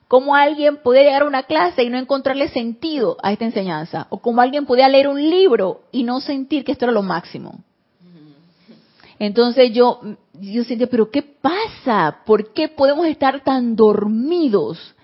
cómo 0.07 0.35
alguien 0.35 0.77
podía 0.77 1.03
llegar 1.03 1.23
a 1.23 1.27
una 1.27 1.43
clase 1.43 1.83
y 1.83 1.89
no 1.89 1.97
encontrarle 1.97 2.49
sentido 2.49 3.17
a 3.23 3.31
esta 3.31 3.45
enseñanza, 3.45 4.07
o 4.09 4.19
cómo 4.19 4.41
alguien 4.41 4.65
podía 4.65 4.89
leer 4.89 5.07
un 5.07 5.21
libro 5.21 5.81
y 5.91 6.03
no 6.03 6.19
sentir 6.19 6.63
que 6.63 6.71
esto 6.71 6.85
era 6.85 6.91
lo 6.91 7.03
máximo. 7.03 7.59
Entonces 9.19 9.71
yo, 9.73 10.01
yo 10.39 10.63
sentía, 10.63 10.87
pero 10.87 11.11
¿qué 11.11 11.21
pasa? 11.21 12.19
¿Por 12.25 12.53
qué 12.53 12.69
podemos 12.69 13.05
estar 13.05 13.41
tan 13.41 13.75
dormidos 13.75 14.95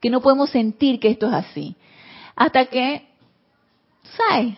que 0.00 0.10
no 0.10 0.20
podemos 0.20 0.50
sentir 0.50 1.00
que 1.00 1.08
esto 1.10 1.26
es 1.26 1.32
así? 1.32 1.76
Hasta 2.36 2.66
que, 2.66 3.08
¿sabes? 4.16 4.56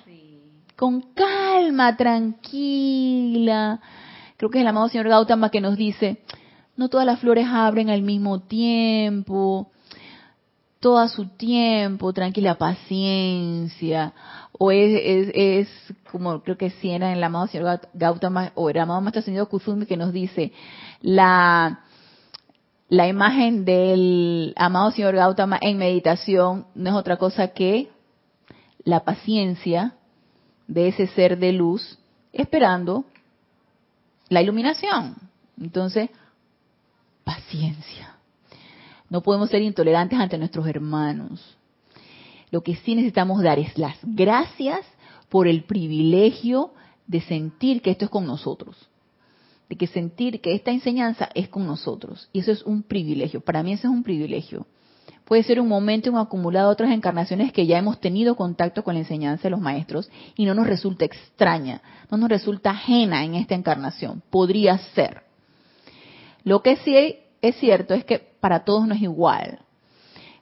Con 0.77 1.01
calma, 1.15 1.97
tranquila, 1.97 3.81
creo 4.37 4.51
que 4.51 4.59
es 4.59 4.63
el 4.63 4.69
amado 4.69 4.89
señor 4.89 5.09
Gautama 5.09 5.51
que 5.51 5.61
nos 5.61 5.77
dice, 5.77 6.23
no 6.77 6.89
todas 6.89 7.07
las 7.07 7.19
flores 7.19 7.47
abren 7.51 7.91
al 7.91 8.03
mismo 8.03 8.41
tiempo, 8.43 9.73
todo 10.79 11.09
su 11.09 11.27
tiempo, 11.27 12.13
tranquila 12.13 12.57
paciencia, 12.57 14.13
o 14.53 14.71
es, 14.71 15.31
es, 15.35 15.69
como 16.13 16.43
creo 16.43 16.57
que 16.57 16.71
si 16.71 16.91
era 16.91 17.13
el 17.13 17.23
amado 17.23 17.49
señor 17.49 17.81
Gautama, 17.95 18.53
o 18.55 18.71
el 18.71 18.79
amado 18.79 19.01
Maestro 19.01 19.23
Señor 19.23 19.49
Kuzumi 19.49 19.87
que 19.87 19.97
nos 19.97 20.13
dice, 20.13 20.53
la, 21.01 21.81
la 22.89 23.09
imagen 23.09 23.65
del 23.65 24.55
amado 24.57 24.93
señor 24.93 25.17
Gautama 25.17 25.59
en 25.61 25.79
meditación 25.79 26.67
no 26.77 26.91
es 26.91 26.97
otra 26.97 27.17
cosa 27.17 27.49
que 27.49 27.91
la 28.89 29.05
paciencia 29.05 29.93
de 30.67 30.89
ese 30.89 31.09
ser 31.09 31.39
de 31.39 31.53
luz 31.53 31.99
esperando 32.33 33.05
la 34.31 34.41
iluminación. 34.41 35.15
Entonces, 35.61 36.09
paciencia. 37.23 38.17
No 39.11 39.23
podemos 39.23 39.51
ser 39.51 39.61
intolerantes 39.61 40.19
ante 40.19 40.39
nuestros 40.39 40.67
hermanos. 40.67 41.59
Lo 42.51 42.63
que 42.63 42.77
sí 42.77 42.95
necesitamos 42.95 43.43
dar 43.43 43.59
es 43.59 43.77
las 43.77 43.99
gracias 44.03 44.81
por 45.29 45.49
el 45.49 45.65
privilegio 45.65 46.73
de 47.07 47.21
sentir 47.21 47.83
que 47.83 47.91
esto 47.91 48.07
es 48.07 48.11
con 48.11 48.27
nosotros. 48.27 48.89
De 49.69 49.77
que 49.77 49.87
sentir 49.87 50.41
que 50.41 50.55
esta 50.55 50.71
enseñanza 50.71 51.29
es 51.35 51.51
con 51.51 51.67
nosotros. 51.67 52.31
Y 52.33 52.39
eso 52.39 52.53
es 52.53 52.63
un 52.63 52.83
privilegio. 52.83 53.43
Para 53.43 53.63
mí 53.63 53.75
eso 53.75 53.89
es 53.89 53.93
un 53.93 54.03
privilegio. 54.03 54.67
Puede 55.25 55.43
ser 55.43 55.61
un 55.61 55.69
momento, 55.69 56.11
un 56.11 56.19
acumulado 56.19 56.69
de 56.69 56.73
otras 56.73 56.91
encarnaciones 56.91 57.53
que 57.53 57.67
ya 57.67 57.79
hemos 57.79 58.01
tenido 58.01 58.37
contacto 58.37 58.83
con 58.83 58.95
la 58.95 59.01
enseñanza 59.01 59.45
de 59.45 59.51
los 59.51 59.61
maestros 59.61 60.11
y 60.37 60.47
no 60.47 60.55
nos 60.55 60.67
resulta 60.67 61.05
extraña, 61.05 61.83
no 62.11 62.17
nos 62.17 62.29
resulta 62.29 62.71
ajena 62.71 63.25
en 63.25 63.35
esta 63.35 63.55
encarnación. 63.55 64.23
Podría 64.31 64.79
ser. 64.95 65.23
Lo 66.45 66.63
que 66.63 66.77
sí 66.77 67.19
es 67.43 67.57
cierto 67.57 67.95
es 67.95 68.05
que 68.05 68.19
para 68.19 68.65
todos 68.65 68.87
no 68.87 68.95
es 68.95 69.03
igual. 69.03 69.59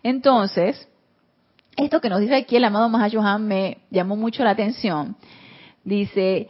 Entonces, 0.02 0.88
esto 1.76 2.00
que 2.00 2.08
nos 2.08 2.20
dice 2.20 2.36
aquí 2.36 2.56
el 2.56 2.64
amado 2.64 2.88
Mahayohan 2.88 3.46
me 3.46 3.78
llamó 3.90 4.16
mucho 4.16 4.44
la 4.44 4.50
atención. 4.50 5.16
Dice, 5.84 6.48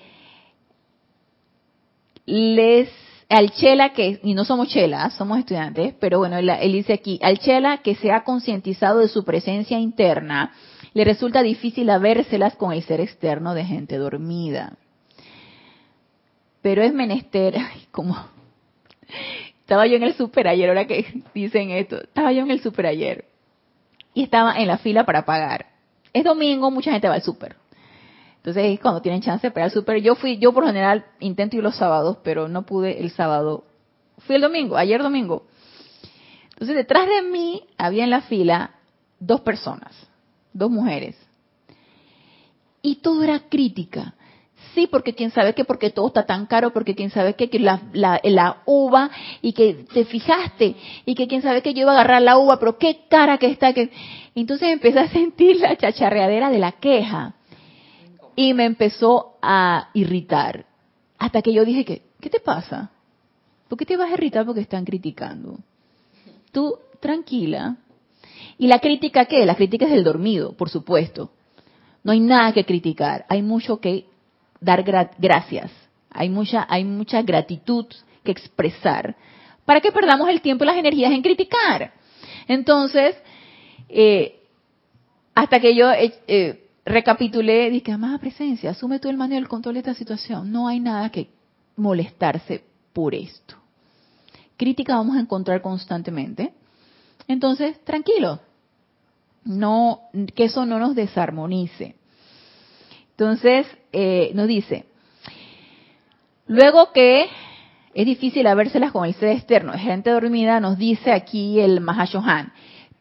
les 2.26 2.88
al 3.28 3.50
chela 3.52 3.92
que, 3.92 4.20
y 4.22 4.34
no 4.34 4.44
somos 4.44 4.68
chelas, 4.68 5.14
somos 5.14 5.38
estudiantes, 5.38 5.94
pero 5.98 6.18
bueno, 6.18 6.38
él, 6.38 6.72
dice 6.72 6.92
aquí, 6.92 7.18
al 7.22 7.38
chela 7.38 7.78
que 7.78 7.96
se 7.96 8.12
ha 8.12 8.22
concientizado 8.22 9.00
de 9.00 9.08
su 9.08 9.24
presencia 9.24 9.78
interna, 9.78 10.52
le 10.94 11.04
resulta 11.04 11.42
difícil 11.42 11.90
habérselas 11.90 12.54
con 12.56 12.72
el 12.72 12.82
ser 12.82 13.00
externo 13.00 13.54
de 13.54 13.64
gente 13.64 13.96
dormida. 13.96 14.76
Pero 16.62 16.82
es 16.82 16.92
menester, 16.92 17.56
como 17.90 18.16
estaba 19.60 19.86
yo 19.86 19.96
en 19.96 20.04
el 20.04 20.14
super 20.14 20.46
ayer, 20.46 20.68
ahora 20.68 20.86
que 20.86 21.22
dicen 21.34 21.70
esto, 21.70 22.00
estaba 22.00 22.32
yo 22.32 22.42
en 22.42 22.50
el 22.50 22.60
super 22.60 22.86
ayer 22.86 23.24
y 24.14 24.22
estaba 24.22 24.56
en 24.56 24.68
la 24.68 24.78
fila 24.78 25.04
para 25.04 25.24
pagar. 25.24 25.66
Es 26.12 26.24
domingo, 26.24 26.70
mucha 26.70 26.92
gente 26.92 27.08
va 27.08 27.14
al 27.14 27.22
super. 27.22 27.56
Entonces, 28.47 28.78
cuando 28.78 29.03
tienen 29.03 29.22
chance 29.22 29.51
para 29.51 29.66
el 29.66 29.72
súper, 29.72 30.01
yo 30.01 30.14
fui, 30.14 30.38
yo 30.38 30.53
por 30.53 30.64
general 30.64 31.05
intento 31.18 31.57
ir 31.57 31.64
los 31.64 31.74
sábados, 31.74 32.18
pero 32.22 32.47
no 32.47 32.64
pude 32.64 33.01
el 33.01 33.11
sábado. 33.11 33.64
Fui 34.18 34.36
el 34.36 34.42
domingo, 34.42 34.76
ayer 34.76 35.03
domingo. 35.03 35.49
Entonces, 36.53 36.76
detrás 36.76 37.09
de 37.09 37.22
mí 37.28 37.64
había 37.76 38.05
en 38.05 38.11
la 38.11 38.20
fila 38.20 38.76
dos 39.18 39.40
personas, 39.40 39.92
dos 40.53 40.70
mujeres. 40.70 41.16
Y 42.82 42.97
todo 42.97 43.24
era 43.24 43.40
crítica. 43.49 44.14
Sí, 44.76 44.86
porque 44.86 45.16
quién 45.16 45.32
sabe 45.32 45.53
que 45.53 45.64
porque 45.64 45.90
todo 45.90 46.07
está 46.07 46.24
tan 46.24 46.47
caro, 46.47 46.72
porque 46.72 46.94
quién 46.94 47.11
sabe 47.11 47.34
que, 47.34 47.51
la, 47.59 48.62
uva 48.64 49.11
y 49.42 49.55
que 49.55 49.86
te 49.92 50.05
fijaste 50.05 50.76
y 51.05 51.16
que 51.16 51.26
quién 51.26 51.42
sabe 51.42 51.62
que 51.62 51.74
yo 51.74 51.80
iba 51.80 51.90
a 51.90 51.94
agarrar 51.94 52.22
la 52.22 52.38
uva, 52.38 52.61
pero 52.61 52.78
qué 52.78 53.07
cara 53.09 53.38
que 53.38 53.49
está. 53.49 53.74
Entonces 54.36 54.68
empecé 54.68 55.01
a 55.01 55.09
sentir 55.09 55.59
la 55.59 55.76
chacharreadera 55.76 56.49
de 56.49 56.59
la 56.61 56.70
queja 56.70 57.36
y 58.37 58.53
me 58.53 58.66
empezó 58.66 59.39
a 59.41 59.89
irritar. 59.95 60.66
Hasta 61.18 61.41
que 61.41 61.53
yo 61.53 61.64
dije 61.64 61.84
que, 61.84 62.03
¿qué 62.20 62.28
te 62.28 62.39
pasa? 62.39 62.91
¿Por 63.66 63.78
qué 63.78 63.87
te 63.87 63.97
vas 63.97 64.11
a 64.11 64.14
irritar 64.14 64.45
porque 64.45 64.61
están 64.61 64.84
criticando? 64.84 65.59
Tú, 66.53 66.78
tranquila. 67.01 67.76
¿Y 68.59 68.68
la 68.68 68.78
crítica 68.78 69.24
qué? 69.24 69.45
La 69.47 69.57
crítica 69.57 69.87
es 69.87 69.91
del 69.91 70.05
dormido, 70.05 70.53
por 70.53 70.68
supuesto. 70.68 71.30
No 72.05 72.12
hay 72.12 72.20
nada 72.20 72.53
que 72.53 72.64
criticar, 72.64 73.24
hay 73.28 73.43
mucho 73.43 73.80
que 73.80 74.07
dar 74.61 74.84
gracias, 75.18 75.72
hay 76.11 76.28
mucha, 76.28 76.64
hay 76.68 76.84
mucha 76.84 77.22
gratitud 77.22 77.87
que 78.22 78.30
expresar 78.30 79.16
para 79.64 79.80
que 79.80 79.91
perdamos 79.91 80.28
el 80.28 80.41
tiempo 80.41 80.62
y 80.62 80.68
las 80.68 80.76
energías 80.76 81.11
en 81.11 81.22
criticar. 81.22 81.93
Entonces, 82.47 83.16
eh, 83.89 84.41
hasta 85.34 85.59
que 85.59 85.74
yo 85.74 85.91
eh, 85.91 86.14
eh 86.28 86.65
recapitulé, 86.87 87.68
dije, 87.70 87.93
amada 87.93 88.18
presencia, 88.18 88.70
asume 88.70 89.01
tú 89.01 89.09
el 89.09 89.16
mando 89.16 89.34
y 89.34 89.39
el 89.39 89.49
control 89.49 89.74
de 89.74 89.80
esta 89.80 89.95
situación. 89.95 90.53
No 90.53 90.68
hay 90.68 90.80
nada 90.80 91.11
que 91.11 91.28
molestarse 91.76 92.64
por 92.93 93.14
esto. 93.14 93.57
Crítica 94.57 94.97
vamos 94.97 95.16
a 95.16 95.20
encontrar 95.20 95.61
constantemente. 95.61 96.55
Entonces, 97.28 97.78
tranquilo. 97.84 98.41
No, 99.45 100.03
que 100.34 100.45
eso 100.45 100.64
no 100.64 100.78
nos 100.78 100.95
desarmonice. 100.95 101.97
Entonces, 103.11 103.66
eh, 103.93 104.30
nos 104.34 104.47
dice, 104.47 104.87
luego 106.47 106.93
que 106.93 107.26
es 107.95 108.07
difícil 108.07 108.47
habérselas 108.47 108.93
con 108.93 109.07
el 109.07 109.14
ser 109.14 109.30
externo, 109.30 109.72
gente 109.72 110.11
dormida, 110.11 110.61
nos 110.61 110.76
dice 110.76 111.12
aquí 111.12 111.61
el 111.61 111.80
Mahashohan, 111.80 112.53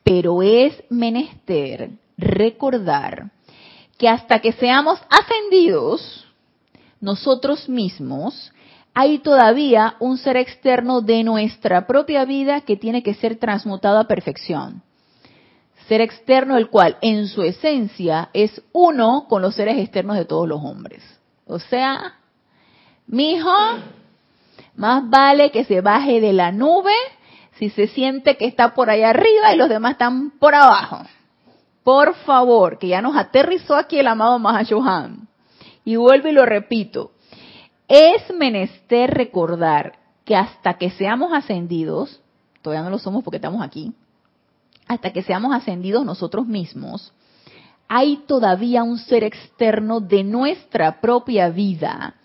pero 0.03 0.41
es 0.41 0.83
menester 0.89 1.91
recordar 2.17 3.31
que 3.97 4.09
hasta 4.09 4.39
que 4.39 4.51
seamos 4.53 4.99
ascendidos 5.09 6.25
nosotros 6.99 7.69
mismos, 7.69 8.51
hay 8.93 9.19
todavía 9.19 9.95
un 9.99 10.17
ser 10.17 10.37
externo 10.37 11.01
de 11.01 11.23
nuestra 11.23 11.85
propia 11.85 12.25
vida 12.25 12.61
que 12.61 12.77
tiene 12.77 13.03
que 13.03 13.13
ser 13.13 13.37
transmutado 13.37 13.99
a 13.99 14.07
perfección. 14.07 14.81
Ser 15.87 16.01
externo 16.01 16.57
el 16.57 16.69
cual 16.69 16.97
en 17.01 17.27
su 17.27 17.43
esencia 17.43 18.29
es 18.33 18.61
uno 18.71 19.27
con 19.27 19.41
los 19.41 19.55
seres 19.55 19.77
externos 19.77 20.17
de 20.17 20.25
todos 20.25 20.47
los 20.47 20.61
hombres. 20.63 21.03
O 21.45 21.59
sea, 21.59 22.15
mi 23.05 23.33
hijo, 23.33 23.51
más 24.75 25.07
vale 25.09 25.51
que 25.51 25.65
se 25.65 25.81
baje 25.81 26.21
de 26.21 26.33
la 26.33 26.51
nube 26.51 26.93
si 27.59 27.69
se 27.69 27.87
siente 27.87 28.35
que 28.35 28.45
está 28.45 28.73
por 28.73 28.89
allá 28.89 29.11
arriba 29.11 29.53
y 29.53 29.57
los 29.57 29.69
demás 29.69 29.93
están 29.93 30.31
por 30.31 30.55
abajo 30.55 31.03
por 31.85 32.15
favor, 32.15 32.79
que 32.79 32.87
ya 32.87 32.99
nos 32.99 33.15
aterrizó 33.15 33.75
aquí 33.75 33.99
el 33.99 34.07
amado 34.07 34.39
Mahashohan, 34.39 35.27
y 35.85 35.97
vuelvo 35.97 36.27
y 36.27 36.31
lo 36.31 36.43
repito, 36.43 37.11
es 37.87 38.23
menester 38.33 39.11
recordar 39.11 39.93
que 40.25 40.35
hasta 40.35 40.79
que 40.79 40.89
seamos 40.89 41.31
ascendidos, 41.31 42.19
todavía 42.63 42.83
no 42.83 42.89
lo 42.89 42.97
somos 42.97 43.23
porque 43.23 43.35
estamos 43.35 43.61
aquí, 43.61 43.93
hasta 44.87 45.13
que 45.13 45.21
seamos 45.21 45.53
ascendidos 45.53 46.03
nosotros 46.03 46.47
mismos, 46.47 47.13
hay 47.87 48.17
todavía 48.25 48.81
un 48.81 48.97
ser 48.97 49.23
externo 49.23 49.99
de 49.99 50.23
nuestra 50.23 50.99
propia 50.99 51.49
vida 51.49 52.15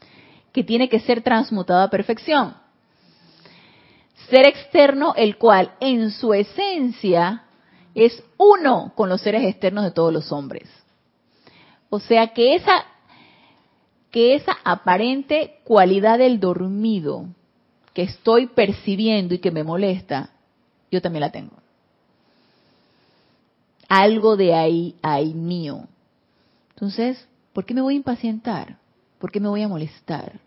que 0.54 0.64
tiene 0.64 0.88
que 0.88 1.00
ser 1.00 1.20
transmutado 1.20 1.82
a 1.82 1.90
perfección. 1.90 2.54
Ser 4.30 4.46
externo 4.46 5.12
el 5.16 5.36
cual 5.36 5.72
en 5.80 6.12
su 6.12 6.32
esencia 6.32 7.44
es 7.94 8.22
uno 8.38 8.92
con 8.94 9.08
los 9.08 9.20
seres 9.20 9.44
externos 9.44 9.84
de 9.84 9.90
todos 9.90 10.12
los 10.12 10.32
hombres. 10.32 10.68
O 11.88 11.98
sea 11.98 12.28
que 12.28 12.54
esa, 12.54 12.84
que 14.10 14.34
esa 14.34 14.56
aparente 14.64 15.58
cualidad 15.64 16.18
del 16.18 16.38
dormido 16.38 17.26
que 17.92 18.02
estoy 18.02 18.46
percibiendo 18.46 19.34
y 19.34 19.38
que 19.38 19.50
me 19.50 19.64
molesta, 19.64 20.30
yo 20.90 21.02
también 21.02 21.22
la 21.22 21.32
tengo. 21.32 21.56
Algo 23.88 24.36
de 24.36 24.54
ahí 24.54 24.94
hay 25.02 25.34
mío. 25.34 25.88
Entonces, 26.70 27.26
¿por 27.52 27.64
qué 27.64 27.74
me 27.74 27.80
voy 27.80 27.94
a 27.94 27.96
impacientar? 27.96 28.78
¿Por 29.18 29.32
qué 29.32 29.40
me 29.40 29.48
voy 29.48 29.62
a 29.62 29.68
molestar? 29.68 30.38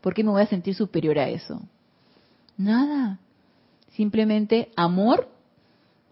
¿Por 0.00 0.14
qué 0.14 0.22
me 0.22 0.30
voy 0.30 0.42
a 0.42 0.46
sentir 0.46 0.76
superior 0.76 1.18
a 1.18 1.28
eso? 1.28 1.60
Nada. 2.56 3.18
Simplemente 3.90 4.70
amor 4.76 5.28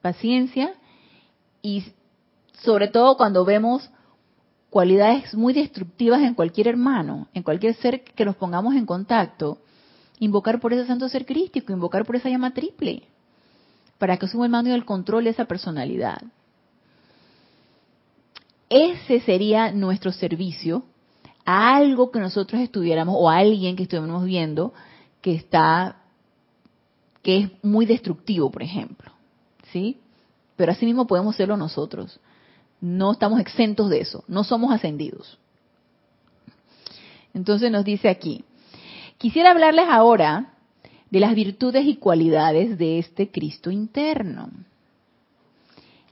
paciencia 0.06 0.72
y 1.62 1.84
sobre 2.62 2.86
todo 2.86 3.16
cuando 3.16 3.44
vemos 3.44 3.90
cualidades 4.70 5.34
muy 5.34 5.52
destructivas 5.52 6.20
en 6.22 6.34
cualquier 6.34 6.68
hermano, 6.68 7.26
en 7.34 7.42
cualquier 7.42 7.74
ser 7.74 8.04
que 8.04 8.24
nos 8.24 8.36
pongamos 8.36 8.76
en 8.76 8.86
contacto, 8.86 9.58
invocar 10.20 10.60
por 10.60 10.72
ese 10.72 10.86
santo 10.86 11.08
ser 11.08 11.26
crístico, 11.26 11.72
invocar 11.72 12.04
por 12.04 12.14
esa 12.14 12.28
llama 12.28 12.54
triple, 12.54 13.02
para 13.98 14.16
que 14.16 14.28
suba 14.28 14.44
el 14.44 14.52
mando 14.52 14.70
y 14.70 14.74
el 14.74 14.84
control 14.84 15.24
de 15.24 15.30
esa 15.30 15.46
personalidad. 15.46 16.22
Ese 18.68 19.20
sería 19.20 19.72
nuestro 19.72 20.12
servicio 20.12 20.84
a 21.44 21.74
algo 21.74 22.12
que 22.12 22.20
nosotros 22.20 22.60
estuviéramos 22.60 23.16
o 23.18 23.28
a 23.28 23.38
alguien 23.38 23.74
que 23.74 23.84
estuviéramos 23.84 24.24
viendo 24.24 24.72
que 25.20 25.34
está 25.34 25.96
que 27.22 27.38
es 27.38 27.50
muy 27.64 27.86
destructivo, 27.86 28.52
por 28.52 28.62
ejemplo. 28.62 29.15
¿Sí? 29.76 29.98
Pero 30.56 30.72
asimismo 30.72 31.06
podemos 31.06 31.36
serlo 31.36 31.58
nosotros. 31.58 32.18
No 32.80 33.12
estamos 33.12 33.40
exentos 33.40 33.90
de 33.90 34.00
eso, 34.00 34.24
no 34.26 34.42
somos 34.42 34.72
ascendidos. 34.72 35.38
Entonces 37.34 37.70
nos 37.70 37.84
dice 37.84 38.08
aquí, 38.08 38.42
quisiera 39.18 39.50
hablarles 39.50 39.86
ahora 39.90 40.54
de 41.10 41.20
las 41.20 41.34
virtudes 41.34 41.84
y 41.84 41.96
cualidades 41.96 42.78
de 42.78 42.98
este 42.98 43.30
Cristo 43.30 43.70
interno. 43.70 44.48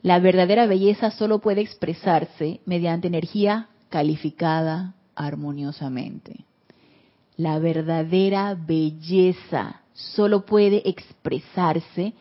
La 0.03 0.19
verdadera 0.19 0.67
belleza 0.67 1.11
solo 1.11 1.39
puede 1.39 1.63
expresarse 1.63 2.61
mediante 2.67 3.09
energía 3.09 3.69
calificada 3.89 4.95
armoniosamente. 5.15 6.45
La 7.39 7.59
verdadera 7.59 8.55
belleza 8.55 9.81
solo 9.95 10.45
puede 10.45 10.87
expresarse 10.87 12.13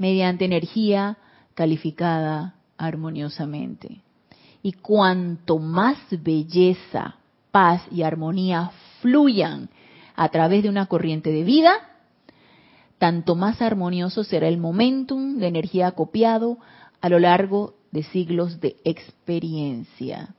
mediante 0.00 0.46
energía 0.46 1.18
calificada 1.52 2.54
armoniosamente. 2.78 4.00
Y 4.62 4.72
cuanto 4.72 5.58
más 5.58 5.98
belleza, 6.10 7.16
paz 7.50 7.82
y 7.90 8.02
armonía 8.02 8.70
fluyan 9.02 9.68
a 10.16 10.30
través 10.30 10.62
de 10.62 10.70
una 10.70 10.86
corriente 10.86 11.30
de 11.30 11.44
vida, 11.44 11.72
tanto 12.96 13.34
más 13.34 13.60
armonioso 13.60 14.24
será 14.24 14.48
el 14.48 14.56
momentum 14.56 15.36
de 15.36 15.48
energía 15.48 15.88
acopiado 15.88 16.56
a 17.02 17.10
lo 17.10 17.18
largo 17.18 17.74
de 17.92 18.02
siglos 18.04 18.58
de 18.58 18.76
experiencia. 18.84 20.34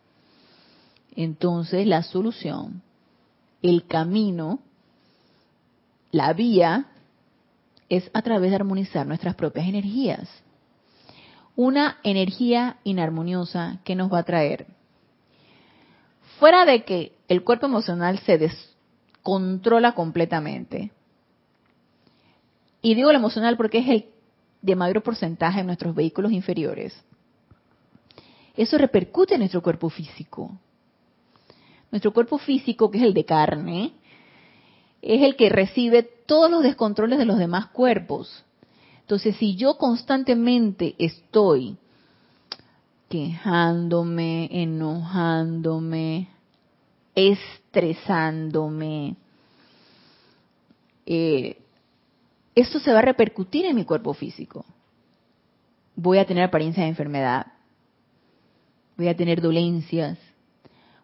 Entonces 1.15 1.85
la 1.85 2.01
solución, 2.01 2.81
el 3.61 3.85
camino, 3.85 4.59
la 6.09 6.33
vía 6.33 6.87
es 7.91 8.09
a 8.13 8.21
través 8.21 8.51
de 8.51 8.55
armonizar 8.55 9.05
nuestras 9.05 9.35
propias 9.35 9.67
energías. 9.67 10.29
Una 11.57 11.97
energía 12.03 12.77
inarmoniosa 12.85 13.81
que 13.83 13.95
nos 13.95 14.11
va 14.11 14.19
a 14.19 14.23
traer. 14.23 14.65
Fuera 16.39 16.63
de 16.63 16.85
que 16.85 17.11
el 17.27 17.43
cuerpo 17.43 17.65
emocional 17.65 18.17
se 18.19 18.37
descontrola 18.37 19.91
completamente. 19.93 20.93
Y 22.81 22.95
digo 22.95 23.09
el 23.09 23.17
emocional 23.17 23.57
porque 23.57 23.79
es 23.79 23.89
el 23.89 24.05
de 24.61 24.75
mayor 24.77 25.03
porcentaje 25.03 25.59
en 25.59 25.65
nuestros 25.65 25.93
vehículos 25.93 26.31
inferiores. 26.31 26.95
Eso 28.55 28.77
repercute 28.77 29.33
en 29.33 29.41
nuestro 29.41 29.61
cuerpo 29.61 29.89
físico. 29.89 30.57
Nuestro 31.91 32.13
cuerpo 32.13 32.37
físico, 32.37 32.89
que 32.89 32.99
es 32.99 33.03
el 33.03 33.13
de 33.13 33.25
carne, 33.25 33.91
es 35.01 35.23
el 35.23 35.35
que 35.35 35.49
recibe 35.49 36.03
todos 36.03 36.49
los 36.49 36.63
descontroles 36.63 37.17
de 37.17 37.25
los 37.25 37.37
demás 37.37 37.67
cuerpos. 37.67 38.45
Entonces, 39.01 39.35
si 39.37 39.55
yo 39.55 39.77
constantemente 39.77 40.95
estoy 40.97 41.77
quejándome, 43.09 44.47
enojándome, 44.51 46.29
estresándome, 47.15 49.15
eh, 51.05 51.57
esto 52.55 52.79
se 52.79 52.93
va 52.93 52.99
a 52.99 53.03
repercutir 53.03 53.65
en 53.65 53.75
mi 53.75 53.85
cuerpo 53.85 54.13
físico. 54.13 54.65
Voy 55.95 56.19
a 56.19 56.25
tener 56.25 56.43
apariencia 56.43 56.83
de 56.83 56.89
enfermedad, 56.89 57.47
voy 58.97 59.09
a 59.09 59.15
tener 59.15 59.41
dolencias, 59.41 60.17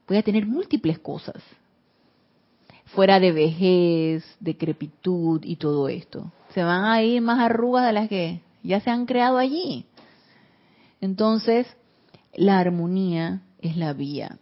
voy 0.07 0.17
a 0.17 0.23
tener 0.23 0.45
múltiples 0.45 0.99
cosas, 0.99 1.43
fuera 2.87 3.19
de 3.19 3.31
vejez, 3.31 4.23
decrepitud 4.39 5.41
y 5.43 5.57
todo 5.57 5.89
esto. 5.89 6.31
Se 6.53 6.63
van 6.63 6.85
a 6.85 7.01
ir 7.03 7.21
más 7.21 7.39
arrugas 7.39 7.85
de 7.85 7.93
las 7.93 8.09
que 8.09 8.41
ya 8.63 8.79
se 8.79 8.89
han 8.89 9.05
creado 9.05 9.37
allí. 9.37 9.85
Entonces, 11.01 11.67
la 12.33 12.59
armonía 12.59 13.41
es 13.61 13.77
la 13.77 13.93
vía. 13.93 14.39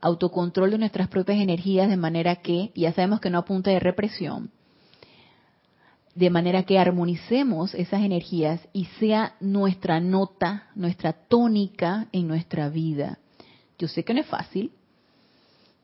Autocontrol 0.00 0.70
de 0.70 0.78
nuestras 0.78 1.08
propias 1.08 1.38
energías 1.38 1.88
de 1.88 1.96
manera 1.96 2.36
que, 2.36 2.72
ya 2.74 2.92
sabemos 2.92 3.20
que 3.20 3.30
no 3.30 3.38
apunta 3.38 3.70
de 3.70 3.78
represión, 3.78 4.50
de 6.14 6.30
manera 6.30 6.64
que 6.64 6.78
armonicemos 6.78 7.74
esas 7.74 8.02
energías 8.02 8.60
y 8.72 8.86
sea 8.98 9.36
nuestra 9.40 10.00
nota, 10.00 10.68
nuestra 10.74 11.12
tónica 11.12 12.08
en 12.12 12.26
nuestra 12.26 12.68
vida. 12.68 13.18
Yo 13.78 13.88
sé 13.88 14.04
que 14.04 14.12
no 14.12 14.20
es 14.20 14.26
fácil, 14.26 14.72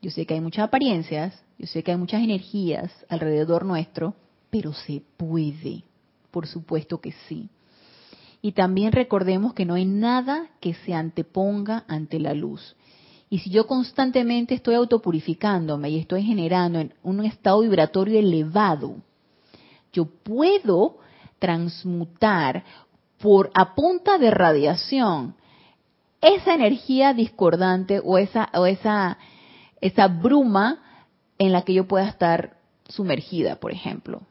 yo 0.02 0.10
sé 0.10 0.26
que 0.26 0.34
hay 0.34 0.40
muchas 0.40 0.64
apariencias, 0.64 1.40
yo 1.58 1.66
sé 1.66 1.82
que 1.82 1.90
hay 1.90 1.96
muchas 1.96 2.22
energías 2.22 2.90
alrededor 3.08 3.64
nuestro, 3.64 4.14
pero 4.48 4.72
se 4.72 5.02
puede, 5.16 5.82
por 6.30 6.46
supuesto 6.46 7.00
que 7.00 7.12
sí. 7.28 7.50
Y 8.40 8.52
también 8.52 8.92
recordemos 8.92 9.54
que 9.54 9.64
no 9.64 9.74
hay 9.74 9.84
nada 9.84 10.48
que 10.60 10.74
se 10.74 10.94
anteponga 10.94 11.84
ante 11.88 12.20
la 12.20 12.34
luz. 12.34 12.76
Y 13.28 13.40
si 13.40 13.50
yo 13.50 13.66
constantemente 13.66 14.54
estoy 14.54 14.76
autopurificándome 14.76 15.90
y 15.90 15.98
estoy 15.98 16.22
generando 16.22 16.88
un 17.02 17.24
estado 17.24 17.60
vibratorio 17.60 18.18
elevado, 18.20 18.96
yo 19.92 20.06
puedo 20.06 20.98
transmutar 21.38 22.64
por 23.18 23.50
a 23.54 23.74
punta 23.74 24.16
de 24.18 24.30
radiación 24.30 25.34
esa 26.20 26.54
energía 26.54 27.12
discordante 27.14 28.00
o 28.02 28.16
esa 28.16 28.48
o 28.54 28.66
esa 28.66 29.18
esa 29.80 30.08
bruma 30.08 30.82
en 31.38 31.52
la 31.52 31.62
que 31.62 31.74
yo 31.74 31.86
pueda 31.86 32.08
estar 32.08 32.56
sumergida, 32.88 33.56
por 33.56 33.72
ejemplo, 33.72 34.22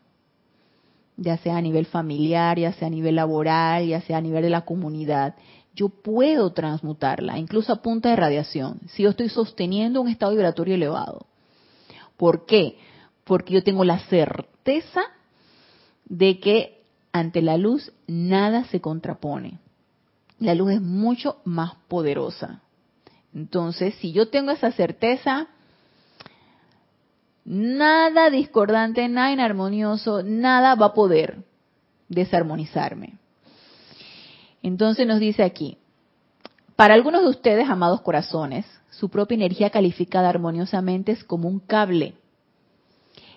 ya 1.15 1.37
sea 1.37 1.57
a 1.57 1.61
nivel 1.61 1.85
familiar, 1.85 2.59
ya 2.59 2.73
sea 2.73 2.87
a 2.87 2.91
nivel 2.91 3.15
laboral, 3.15 3.87
ya 3.87 4.01
sea 4.01 4.17
a 4.17 4.21
nivel 4.21 4.43
de 4.43 4.49
la 4.49 4.65
comunidad. 4.65 5.35
Yo 5.73 5.89
puedo 5.89 6.53
transmutarla, 6.53 7.37
incluso 7.37 7.73
a 7.73 7.81
punta 7.81 8.09
de 8.09 8.15
radiación, 8.15 8.79
si 8.87 9.03
yo 9.03 9.09
estoy 9.09 9.29
sosteniendo 9.29 10.01
un 10.01 10.09
estado 10.09 10.31
vibratorio 10.31 10.75
elevado. 10.75 11.25
¿Por 12.17 12.45
qué? 12.45 12.77
Porque 13.23 13.53
yo 13.53 13.63
tengo 13.63 13.83
la 13.83 13.99
certeza 13.99 15.01
de 16.05 16.39
que 16.39 16.81
ante 17.11 17.41
la 17.41 17.57
luz 17.57 17.91
nada 18.07 18.65
se 18.65 18.81
contrapone. 18.81 19.59
La 20.39 20.55
luz 20.55 20.73
es 20.73 20.81
mucho 20.81 21.37
más 21.45 21.73
poderosa. 21.87 22.61
Entonces, 23.33 23.95
si 23.95 24.11
yo 24.11 24.29
tengo 24.29 24.51
esa 24.51 24.71
certeza, 24.71 25.47
nada 27.47 28.29
discordante, 28.29 29.07
nada 29.07 29.31
inarmonioso, 29.31 30.21
nada 30.21 30.75
va 30.75 30.87
a 30.87 30.93
poder 30.93 31.37
desarmonizarme. 32.09 33.17
Entonces 34.61 35.07
nos 35.07 35.19
dice 35.19 35.43
aquí, 35.43 35.77
para 36.75 36.93
algunos 36.93 37.21
de 37.21 37.29
ustedes, 37.29 37.69
amados 37.69 38.01
corazones, 38.01 38.65
su 38.91 39.09
propia 39.09 39.35
energía 39.35 39.69
calificada 39.69 40.29
armoniosamente 40.29 41.13
es 41.13 41.23
como 41.23 41.47
un 41.47 41.59
cable 41.59 42.15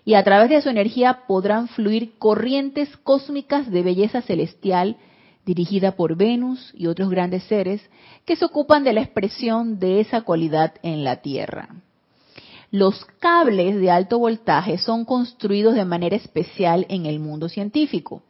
y 0.04 0.14
a 0.14 0.24
través 0.24 0.50
de 0.50 0.60
su 0.60 0.68
energía 0.68 1.26
podrán 1.26 1.68
fluir 1.68 2.18
corrientes 2.18 2.96
cósmicas 2.98 3.70
de 3.70 3.82
belleza 3.82 4.22
celestial 4.22 4.96
dirigida 5.44 5.92
por 5.92 6.16
Venus 6.16 6.72
y 6.74 6.86
otros 6.86 7.10
grandes 7.10 7.44
seres 7.44 7.82
que 8.24 8.36
se 8.36 8.44
ocupan 8.44 8.82
de 8.82 8.92
la 8.92 9.02
expresión 9.02 9.78
de 9.78 10.00
esa 10.00 10.22
cualidad 10.22 10.74
en 10.82 11.04
la 11.04 11.16
Tierra. 11.22 11.68
Los 12.70 13.04
cables 13.18 13.80
de 13.80 13.90
alto 13.90 14.18
voltaje 14.20 14.78
son 14.78 15.04
construidos 15.04 15.74
de 15.74 15.84
manera 15.84 16.14
especial 16.14 16.86
en 16.88 17.04
el 17.06 17.18
mundo 17.18 17.48
científico 17.48 18.22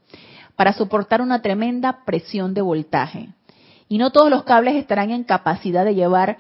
para 0.57 0.72
soportar 0.72 1.20
una 1.20 1.43
tremenda 1.43 2.05
presión 2.07 2.55
de 2.55 2.62
voltaje. 2.62 3.28
Y 3.88 3.99
no 3.99 4.12
todos 4.12 4.30
los 4.30 4.45
cables 4.45 4.76
estarán 4.76 5.11
en 5.11 5.24
capacidad 5.24 5.84
de 5.84 5.95
llevar 5.95 6.38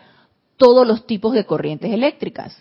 todos 0.56 0.86
los 0.86 1.06
tipos 1.06 1.34
de 1.34 1.44
corrientes 1.44 1.92
eléctricas. 1.92 2.56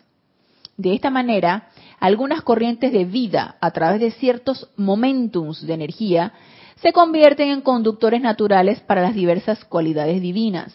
De 0.75 0.93
esta 0.93 1.09
manera, 1.09 1.69
algunas 1.99 2.41
corrientes 2.41 2.91
de 2.91 3.05
vida 3.05 3.57
a 3.61 3.71
través 3.71 3.99
de 3.99 4.11
ciertos 4.11 4.69
momentums 4.75 5.65
de 5.65 5.73
energía 5.73 6.33
se 6.81 6.91
convierten 6.93 7.49
en 7.49 7.61
conductores 7.61 8.21
naturales 8.21 8.79
para 8.81 9.01
las 9.01 9.13
diversas 9.13 9.63
cualidades 9.65 10.21
divinas. 10.21 10.73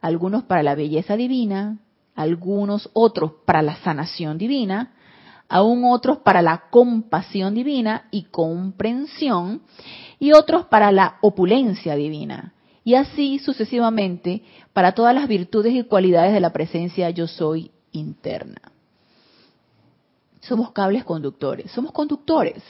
Algunos 0.00 0.44
para 0.44 0.62
la 0.62 0.74
belleza 0.74 1.16
divina, 1.16 1.78
algunos 2.14 2.90
otros 2.92 3.32
para 3.44 3.62
la 3.62 3.76
sanación 3.76 4.38
divina, 4.38 4.94
aún 5.48 5.84
otros 5.84 6.18
para 6.18 6.42
la 6.42 6.64
compasión 6.70 7.54
divina 7.54 8.08
y 8.10 8.24
comprensión, 8.24 9.62
y 10.18 10.32
otros 10.32 10.66
para 10.66 10.92
la 10.92 11.18
opulencia 11.20 11.94
divina. 11.94 12.54
Y 12.84 12.94
así 12.94 13.38
sucesivamente 13.38 14.42
para 14.72 14.92
todas 14.92 15.14
las 15.14 15.28
virtudes 15.28 15.74
y 15.74 15.84
cualidades 15.84 16.32
de 16.32 16.40
la 16.40 16.52
presencia 16.52 17.10
yo 17.10 17.26
soy 17.26 17.70
interna 17.92 18.72
somos 20.42 20.72
cables 20.72 21.04
conductores, 21.04 21.70
somos 21.70 21.92
conductores. 21.92 22.62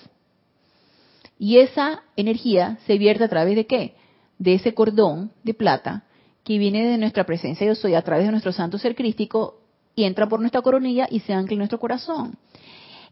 Y 1.38 1.58
esa 1.58 2.02
energía 2.16 2.78
se 2.86 2.98
vierte 2.98 3.24
a 3.24 3.28
través 3.28 3.56
de 3.56 3.66
qué? 3.66 3.96
De 4.38 4.54
ese 4.54 4.74
cordón 4.74 5.32
de 5.42 5.54
plata 5.54 6.04
que 6.44 6.58
viene 6.58 6.86
de 6.86 6.98
nuestra 6.98 7.24
presencia 7.24 7.66
yo 7.66 7.74
soy 7.74 7.94
a 7.94 8.02
través 8.02 8.26
de 8.26 8.30
nuestro 8.30 8.52
santo 8.52 8.78
ser 8.78 8.94
crístico 8.94 9.60
y 9.94 10.04
entra 10.04 10.28
por 10.28 10.40
nuestra 10.40 10.62
coronilla 10.62 11.06
y 11.10 11.20
se 11.20 11.32
ancla 11.32 11.54
en 11.54 11.58
nuestro 11.58 11.78
corazón. 11.78 12.36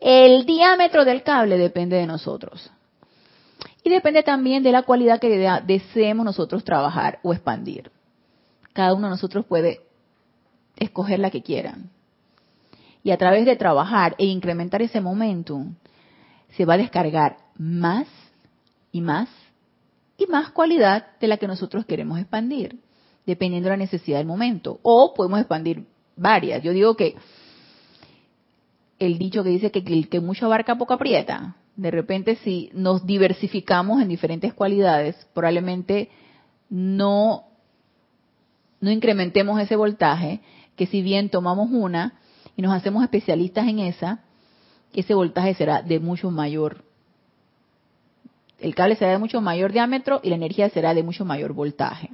El 0.01 0.47
diámetro 0.47 1.05
del 1.05 1.23
cable 1.23 1.59
depende 1.59 1.97
de 1.97 2.07
nosotros. 2.07 2.71
Y 3.83 3.91
depende 3.91 4.23
también 4.23 4.63
de 4.63 4.73
la 4.73 4.83
cualidad 4.83 5.21
que 5.21 5.61
deseemos 5.67 6.25
nosotros 6.25 6.65
trabajar 6.65 7.19
o 7.23 7.33
expandir. 7.33 7.91
Cada 8.73 8.95
uno 8.95 9.07
de 9.07 9.11
nosotros 9.11 9.45
puede 9.47 9.81
escoger 10.77 11.19
la 11.19 11.31
que 11.31 11.43
quieran 11.43 11.91
y 13.03 13.11
a 13.11 13.17
través 13.17 13.47
de 13.47 13.57
trabajar 13.57 14.15
e 14.19 14.27
incrementar 14.27 14.83
ese 14.83 15.01
momentum, 15.01 15.75
se 16.51 16.65
va 16.65 16.75
a 16.75 16.79
descargar 16.79 17.39
más 17.57 18.07
y 18.93 19.01
más 19.01 19.29
y 20.17 20.27
más 20.27 20.51
cualidad 20.51 21.19
de 21.19 21.29
la 21.29 21.39
que 21.39 21.47
nosotros 21.47 21.87
queremos 21.87 22.19
expandir, 22.19 22.79
dependiendo 23.27 23.69
de 23.69 23.77
la 23.77 23.85
necesidad 23.85 24.19
del 24.19 24.27
momento. 24.27 24.81
O 24.83 25.15
podemos 25.15 25.41
expandir 25.41 25.85
varias. 26.17 26.63
Yo 26.63 26.73
digo 26.73 26.97
que 26.97 27.17
el 28.99 29.19
dicho 29.19 29.43
que 29.43 29.51
dice 29.51 29.71
que 29.71 29.81
el 29.81 30.09
que 30.09 30.21
mucho 30.21 30.47
abarca 30.47 30.77
poco 30.77 30.95
aprieta, 30.95 31.57
de 31.77 31.91
repente 31.91 32.37
si 32.37 32.71
nos 32.75 33.07
diversificamos 33.07 34.03
en 34.03 34.09
diferentes 34.09 34.53
cualidades, 34.53 35.17
probablemente 35.33 36.11
no, 36.69 37.45
no 38.81 38.91
incrementemos 38.91 39.61
ese 39.61 39.77
voltaje, 39.77 40.41
que 40.77 40.87
si 40.87 41.03
bien 41.03 41.31
tomamos 41.31 41.71
una, 41.71 42.21
y 42.57 42.63
nos 42.63 42.75
hacemos 42.75 43.03
especialistas 43.03 43.67
en 43.69 43.79
esa, 43.79 44.21
ese 44.93 45.15
voltaje 45.15 45.55
será 45.55 45.83
de 45.83 45.99
mucho 45.99 46.31
mayor. 46.31 46.85
El 48.59 48.75
cable 48.75 48.97
será 48.97 49.13
de 49.13 49.19
mucho 49.19 49.41
mayor 49.41 49.73
diámetro 49.73 50.21
y 50.23 50.29
la 50.29 50.37
energía 50.37 50.69
será 50.69 50.93
de 50.93 51.03
mucho 51.03 51.25
mayor 51.25 51.55
voltaje. 51.55 52.11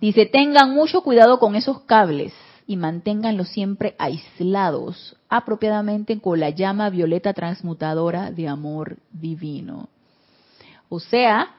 Dice, 0.00 0.26
tengan 0.26 0.74
mucho 0.74 1.02
cuidado 1.02 1.38
con 1.38 1.56
esos 1.56 1.80
cables 1.80 2.32
y 2.66 2.76
manténganlos 2.76 3.48
siempre 3.48 3.94
aislados 3.98 5.16
apropiadamente 5.28 6.20
con 6.20 6.38
la 6.38 6.50
llama 6.50 6.90
violeta 6.90 7.32
transmutadora 7.32 8.30
de 8.30 8.46
amor 8.46 8.98
divino. 9.10 9.88
O 10.88 11.00
sea, 11.00 11.54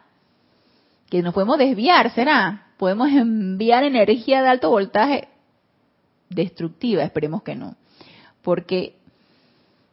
que 1.10 1.22
nos 1.22 1.34
podemos 1.34 1.58
desviar, 1.58 2.14
¿será? 2.14 2.68
Podemos 2.78 3.10
enviar 3.10 3.84
energía 3.84 4.42
de 4.42 4.50
alto 4.50 4.70
voltaje 4.70 5.28
destructiva, 6.30 7.04
esperemos 7.04 7.44
que 7.44 7.56
no. 7.56 7.76
Porque 8.42 8.96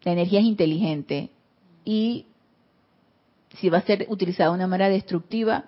la 0.03 0.13
energía 0.13 0.41
es 0.41 0.47
inteligente 0.47 1.31
y 1.85 2.27
si 3.59 3.71
va 3.71 3.79
a 3.79 3.83
ser 3.83 4.07
utilizada 4.09 4.51
de 4.51 4.57
una 4.57 4.67
manera 4.67 4.91
destructiva, 4.91 5.65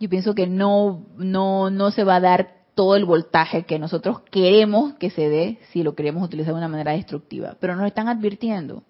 yo 0.00 0.08
pienso 0.08 0.34
que 0.34 0.46
no, 0.46 1.06
no, 1.16 1.70
no 1.70 1.90
se 1.90 2.04
va 2.04 2.16
a 2.16 2.20
dar 2.20 2.58
todo 2.74 2.94
el 2.94 3.04
voltaje 3.04 3.64
que 3.64 3.78
nosotros 3.78 4.20
queremos 4.30 4.94
que 4.94 5.10
se 5.10 5.28
dé 5.28 5.58
si 5.72 5.82
lo 5.82 5.96
queremos 5.96 6.22
utilizar 6.22 6.54
de 6.54 6.58
una 6.58 6.68
manera 6.68 6.92
destructiva. 6.92 7.56
Pero 7.58 7.74
nos 7.74 7.86
están 7.86 8.06
advirtiendo. 8.06 8.84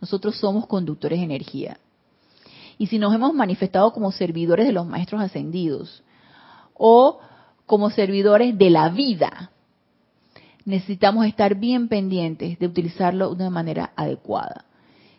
Nosotros 0.00 0.36
somos 0.36 0.66
conductores 0.66 1.18
de 1.18 1.26
energía. 1.26 1.78
Y 2.78 2.86
si 2.86 2.98
nos 2.98 3.14
hemos 3.14 3.34
manifestado 3.34 3.92
como 3.92 4.10
servidores 4.10 4.66
de 4.66 4.72
los 4.72 4.86
maestros 4.86 5.20
ascendidos 5.20 6.02
o 6.72 7.18
como 7.66 7.90
servidores 7.90 8.56
de 8.56 8.70
la 8.70 8.88
vida, 8.88 9.50
necesitamos 10.64 11.26
estar 11.26 11.56
bien 11.56 11.88
pendientes 11.88 12.58
de 12.58 12.66
utilizarlo 12.66 13.34
de 13.34 13.42
una 13.42 13.50
manera 13.50 13.92
adecuada. 13.96 14.64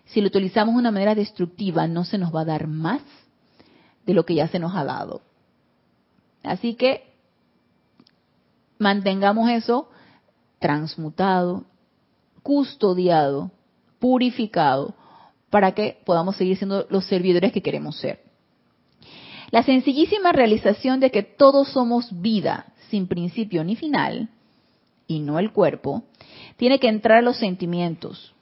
Si 0.05 0.21
lo 0.21 0.27
utilizamos 0.27 0.73
de 0.73 0.79
una 0.79 0.91
manera 0.91 1.13
destructiva, 1.13 1.87
no 1.87 2.03
se 2.03 2.17
nos 2.17 2.33
va 2.33 2.41
a 2.41 2.45
dar 2.45 2.65
más 2.65 3.03
de 4.05 4.13
lo 4.13 4.25
que 4.25 4.35
ya 4.35 4.47
se 4.47 4.59
nos 4.59 4.75
ha 4.75 4.83
dado. 4.83 5.21
Así 6.43 6.75
que 6.75 7.13
mantengamos 8.79 9.49
eso 9.49 9.89
transmutado, 10.59 11.65
custodiado, 12.43 13.51
purificado, 13.99 14.95
para 15.49 15.73
que 15.73 15.99
podamos 16.05 16.35
seguir 16.35 16.57
siendo 16.57 16.87
los 16.89 17.05
servidores 17.05 17.51
que 17.51 17.61
queremos 17.61 17.97
ser. 17.97 18.23
La 19.51 19.63
sencillísima 19.63 20.31
realización 20.31 20.99
de 20.99 21.11
que 21.11 21.23
todos 21.23 21.69
somos 21.69 22.21
vida 22.21 22.67
sin 22.89 23.07
principio 23.07 23.63
ni 23.63 23.75
final, 23.75 24.29
y 25.07 25.19
no 25.19 25.39
el 25.39 25.51
cuerpo, 25.51 26.03
tiene 26.57 26.79
que 26.79 26.87
entrar 26.87 27.19
a 27.19 27.21
los 27.21 27.37
sentimientos. 27.37 28.33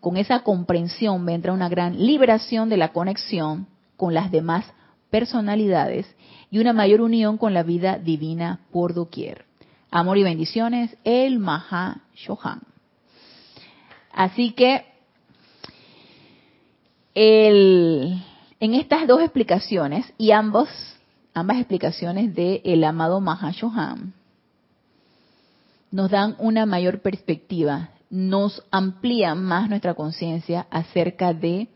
Con 0.00 0.16
esa 0.16 0.42
comprensión 0.42 1.26
vendrá 1.26 1.52
una 1.52 1.68
gran 1.68 2.04
liberación 2.04 2.68
de 2.68 2.76
la 2.76 2.92
conexión 2.92 3.66
con 3.96 4.14
las 4.14 4.30
demás 4.30 4.64
personalidades 5.10 6.06
y 6.50 6.58
una 6.58 6.72
mayor 6.72 7.00
unión 7.00 7.38
con 7.38 7.54
la 7.54 7.62
vida 7.62 7.98
divina 7.98 8.60
por 8.70 8.94
doquier. 8.94 9.44
Amor 9.90 10.18
y 10.18 10.22
bendiciones, 10.22 10.96
el 11.04 11.38
Maha 11.38 12.02
Shohan. 12.14 12.62
Así 14.12 14.52
que 14.52 14.84
el, 17.14 18.22
en 18.60 18.74
estas 18.74 19.06
dos 19.06 19.20
explicaciones 19.20 20.12
y 20.18 20.32
ambos, 20.32 20.68
ambas 21.34 21.58
explicaciones 21.58 22.34
del 22.34 22.60
el 22.64 22.84
amado 22.84 23.20
Maha 23.20 23.50
Shohan 23.52 24.14
nos 25.90 26.10
dan 26.10 26.36
una 26.38 26.66
mayor 26.66 27.00
perspectiva, 27.00 27.90
nos 28.10 28.62
amplían 28.70 29.42
más 29.42 29.68
nuestra 29.68 29.94
conciencia 29.94 30.66
acerca 30.70 31.32
de 31.32 31.68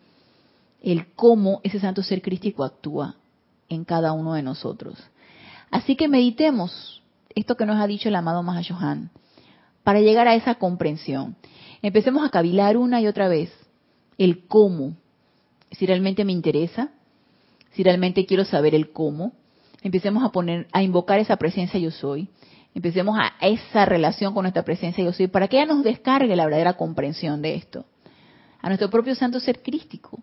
el 0.83 1.12
cómo 1.14 1.61
ese 1.62 1.81
santo 1.81 2.03
ser 2.03 2.22
crístico 2.22 2.64
actúa 2.64 3.16
en 3.71 3.85
cada 3.85 4.12
uno 4.12 4.35
de 4.35 4.43
nosotros. 4.43 4.99
Así 5.71 5.97
que 5.97 6.09
meditemos 6.09 7.03
esto 7.35 7.57
que 7.57 7.64
nos 7.64 7.81
ha 7.81 7.87
dicho 7.87 8.09
el 8.09 8.16
amado 8.16 8.43
Mahashohan 8.43 9.11
para 9.83 10.01
llegar 10.01 10.29
a 10.29 10.35
esa 10.35 10.57
comprensión. 10.57 11.37
Empecemos 11.81 12.27
a 12.27 12.31
cavilar 12.31 12.77
una 12.77 13.01
y 13.01 13.07
otra 13.07 13.29
vez 13.29 13.51
el 14.18 14.47
cómo, 14.47 14.97
si 15.71 15.87
realmente 15.87 16.25
me 16.25 16.33
interesa, 16.33 16.91
si 17.73 17.83
realmente 17.83 18.27
quiero 18.27 18.45
saber 18.45 18.75
el 18.75 18.93
cómo. 18.93 19.33
Empecemos 19.83 20.23
a 20.25 20.31
poner, 20.31 20.66
a 20.73 20.83
invocar 20.83 21.21
esa 21.21 21.37
presencia 21.37 21.81
yo 21.81 21.91
soy. 21.91 22.29
Empecemos 22.75 23.16
a 23.18 23.33
esa 23.41 23.87
relación 23.87 24.35
con 24.35 24.43
nuestra 24.43 24.64
presencia 24.64 25.03
yo 25.03 25.12
soy 25.12 25.29
para 25.29 25.49
que 25.49 25.57
ella 25.57 25.73
nos 25.73 25.83
descargue 25.83 26.37
la 26.37 26.45
verdadera 26.45 26.75
comprensión 26.75 27.41
de 27.41 27.55
esto. 27.55 27.87
A 28.61 28.68
nuestro 28.68 28.91
propio 28.91 29.14
santo 29.14 29.41
ser 29.41 29.62
crístico 29.62 30.21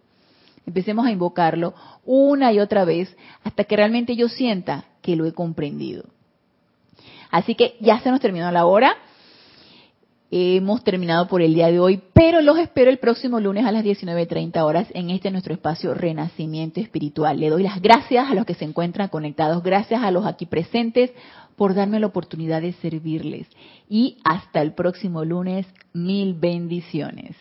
Empecemos 0.67 1.07
a 1.07 1.11
invocarlo 1.11 1.73
una 2.05 2.51
y 2.51 2.59
otra 2.59 2.83
vez 2.85 3.15
hasta 3.43 3.63
que 3.63 3.77
realmente 3.77 4.17
yo 4.17 4.27
sienta 4.27 4.83
que 5.01 5.15
lo 5.15 5.25
he 5.25 5.31
comprendido. 5.31 6.03
Así 7.31 7.55
que 7.55 7.75
ya 7.79 7.99
se 8.01 8.11
nos 8.11 8.19
terminó 8.19 8.51
la 8.51 8.65
hora. 8.65 8.95
Hemos 10.29 10.83
terminado 10.83 11.29
por 11.29 11.41
el 11.41 11.53
día 11.53 11.71
de 11.71 11.79
hoy, 11.79 12.01
pero 12.11 12.41
los 12.41 12.57
espero 12.59 12.91
el 12.91 12.97
próximo 12.97 13.39
lunes 13.39 13.65
a 13.65 13.71
las 13.71 13.85
19.30 13.85 14.57
horas 14.61 14.87
en 14.93 15.09
este 15.09 15.31
nuestro 15.31 15.53
espacio 15.53 15.93
Renacimiento 15.93 16.81
Espiritual. 16.81 17.39
Le 17.39 17.49
doy 17.49 17.63
las 17.63 17.81
gracias 17.81 18.29
a 18.29 18.35
los 18.35 18.45
que 18.45 18.53
se 18.53 18.65
encuentran 18.65 19.07
conectados, 19.07 19.63
gracias 19.63 20.03
a 20.03 20.11
los 20.11 20.25
aquí 20.25 20.45
presentes 20.45 21.11
por 21.55 21.73
darme 21.73 21.99
la 21.99 22.07
oportunidad 22.07 22.61
de 22.61 22.73
servirles. 22.73 23.47
Y 23.89 24.17
hasta 24.23 24.61
el 24.61 24.73
próximo 24.73 25.25
lunes, 25.25 25.65
mil 25.93 26.33
bendiciones. 26.33 27.35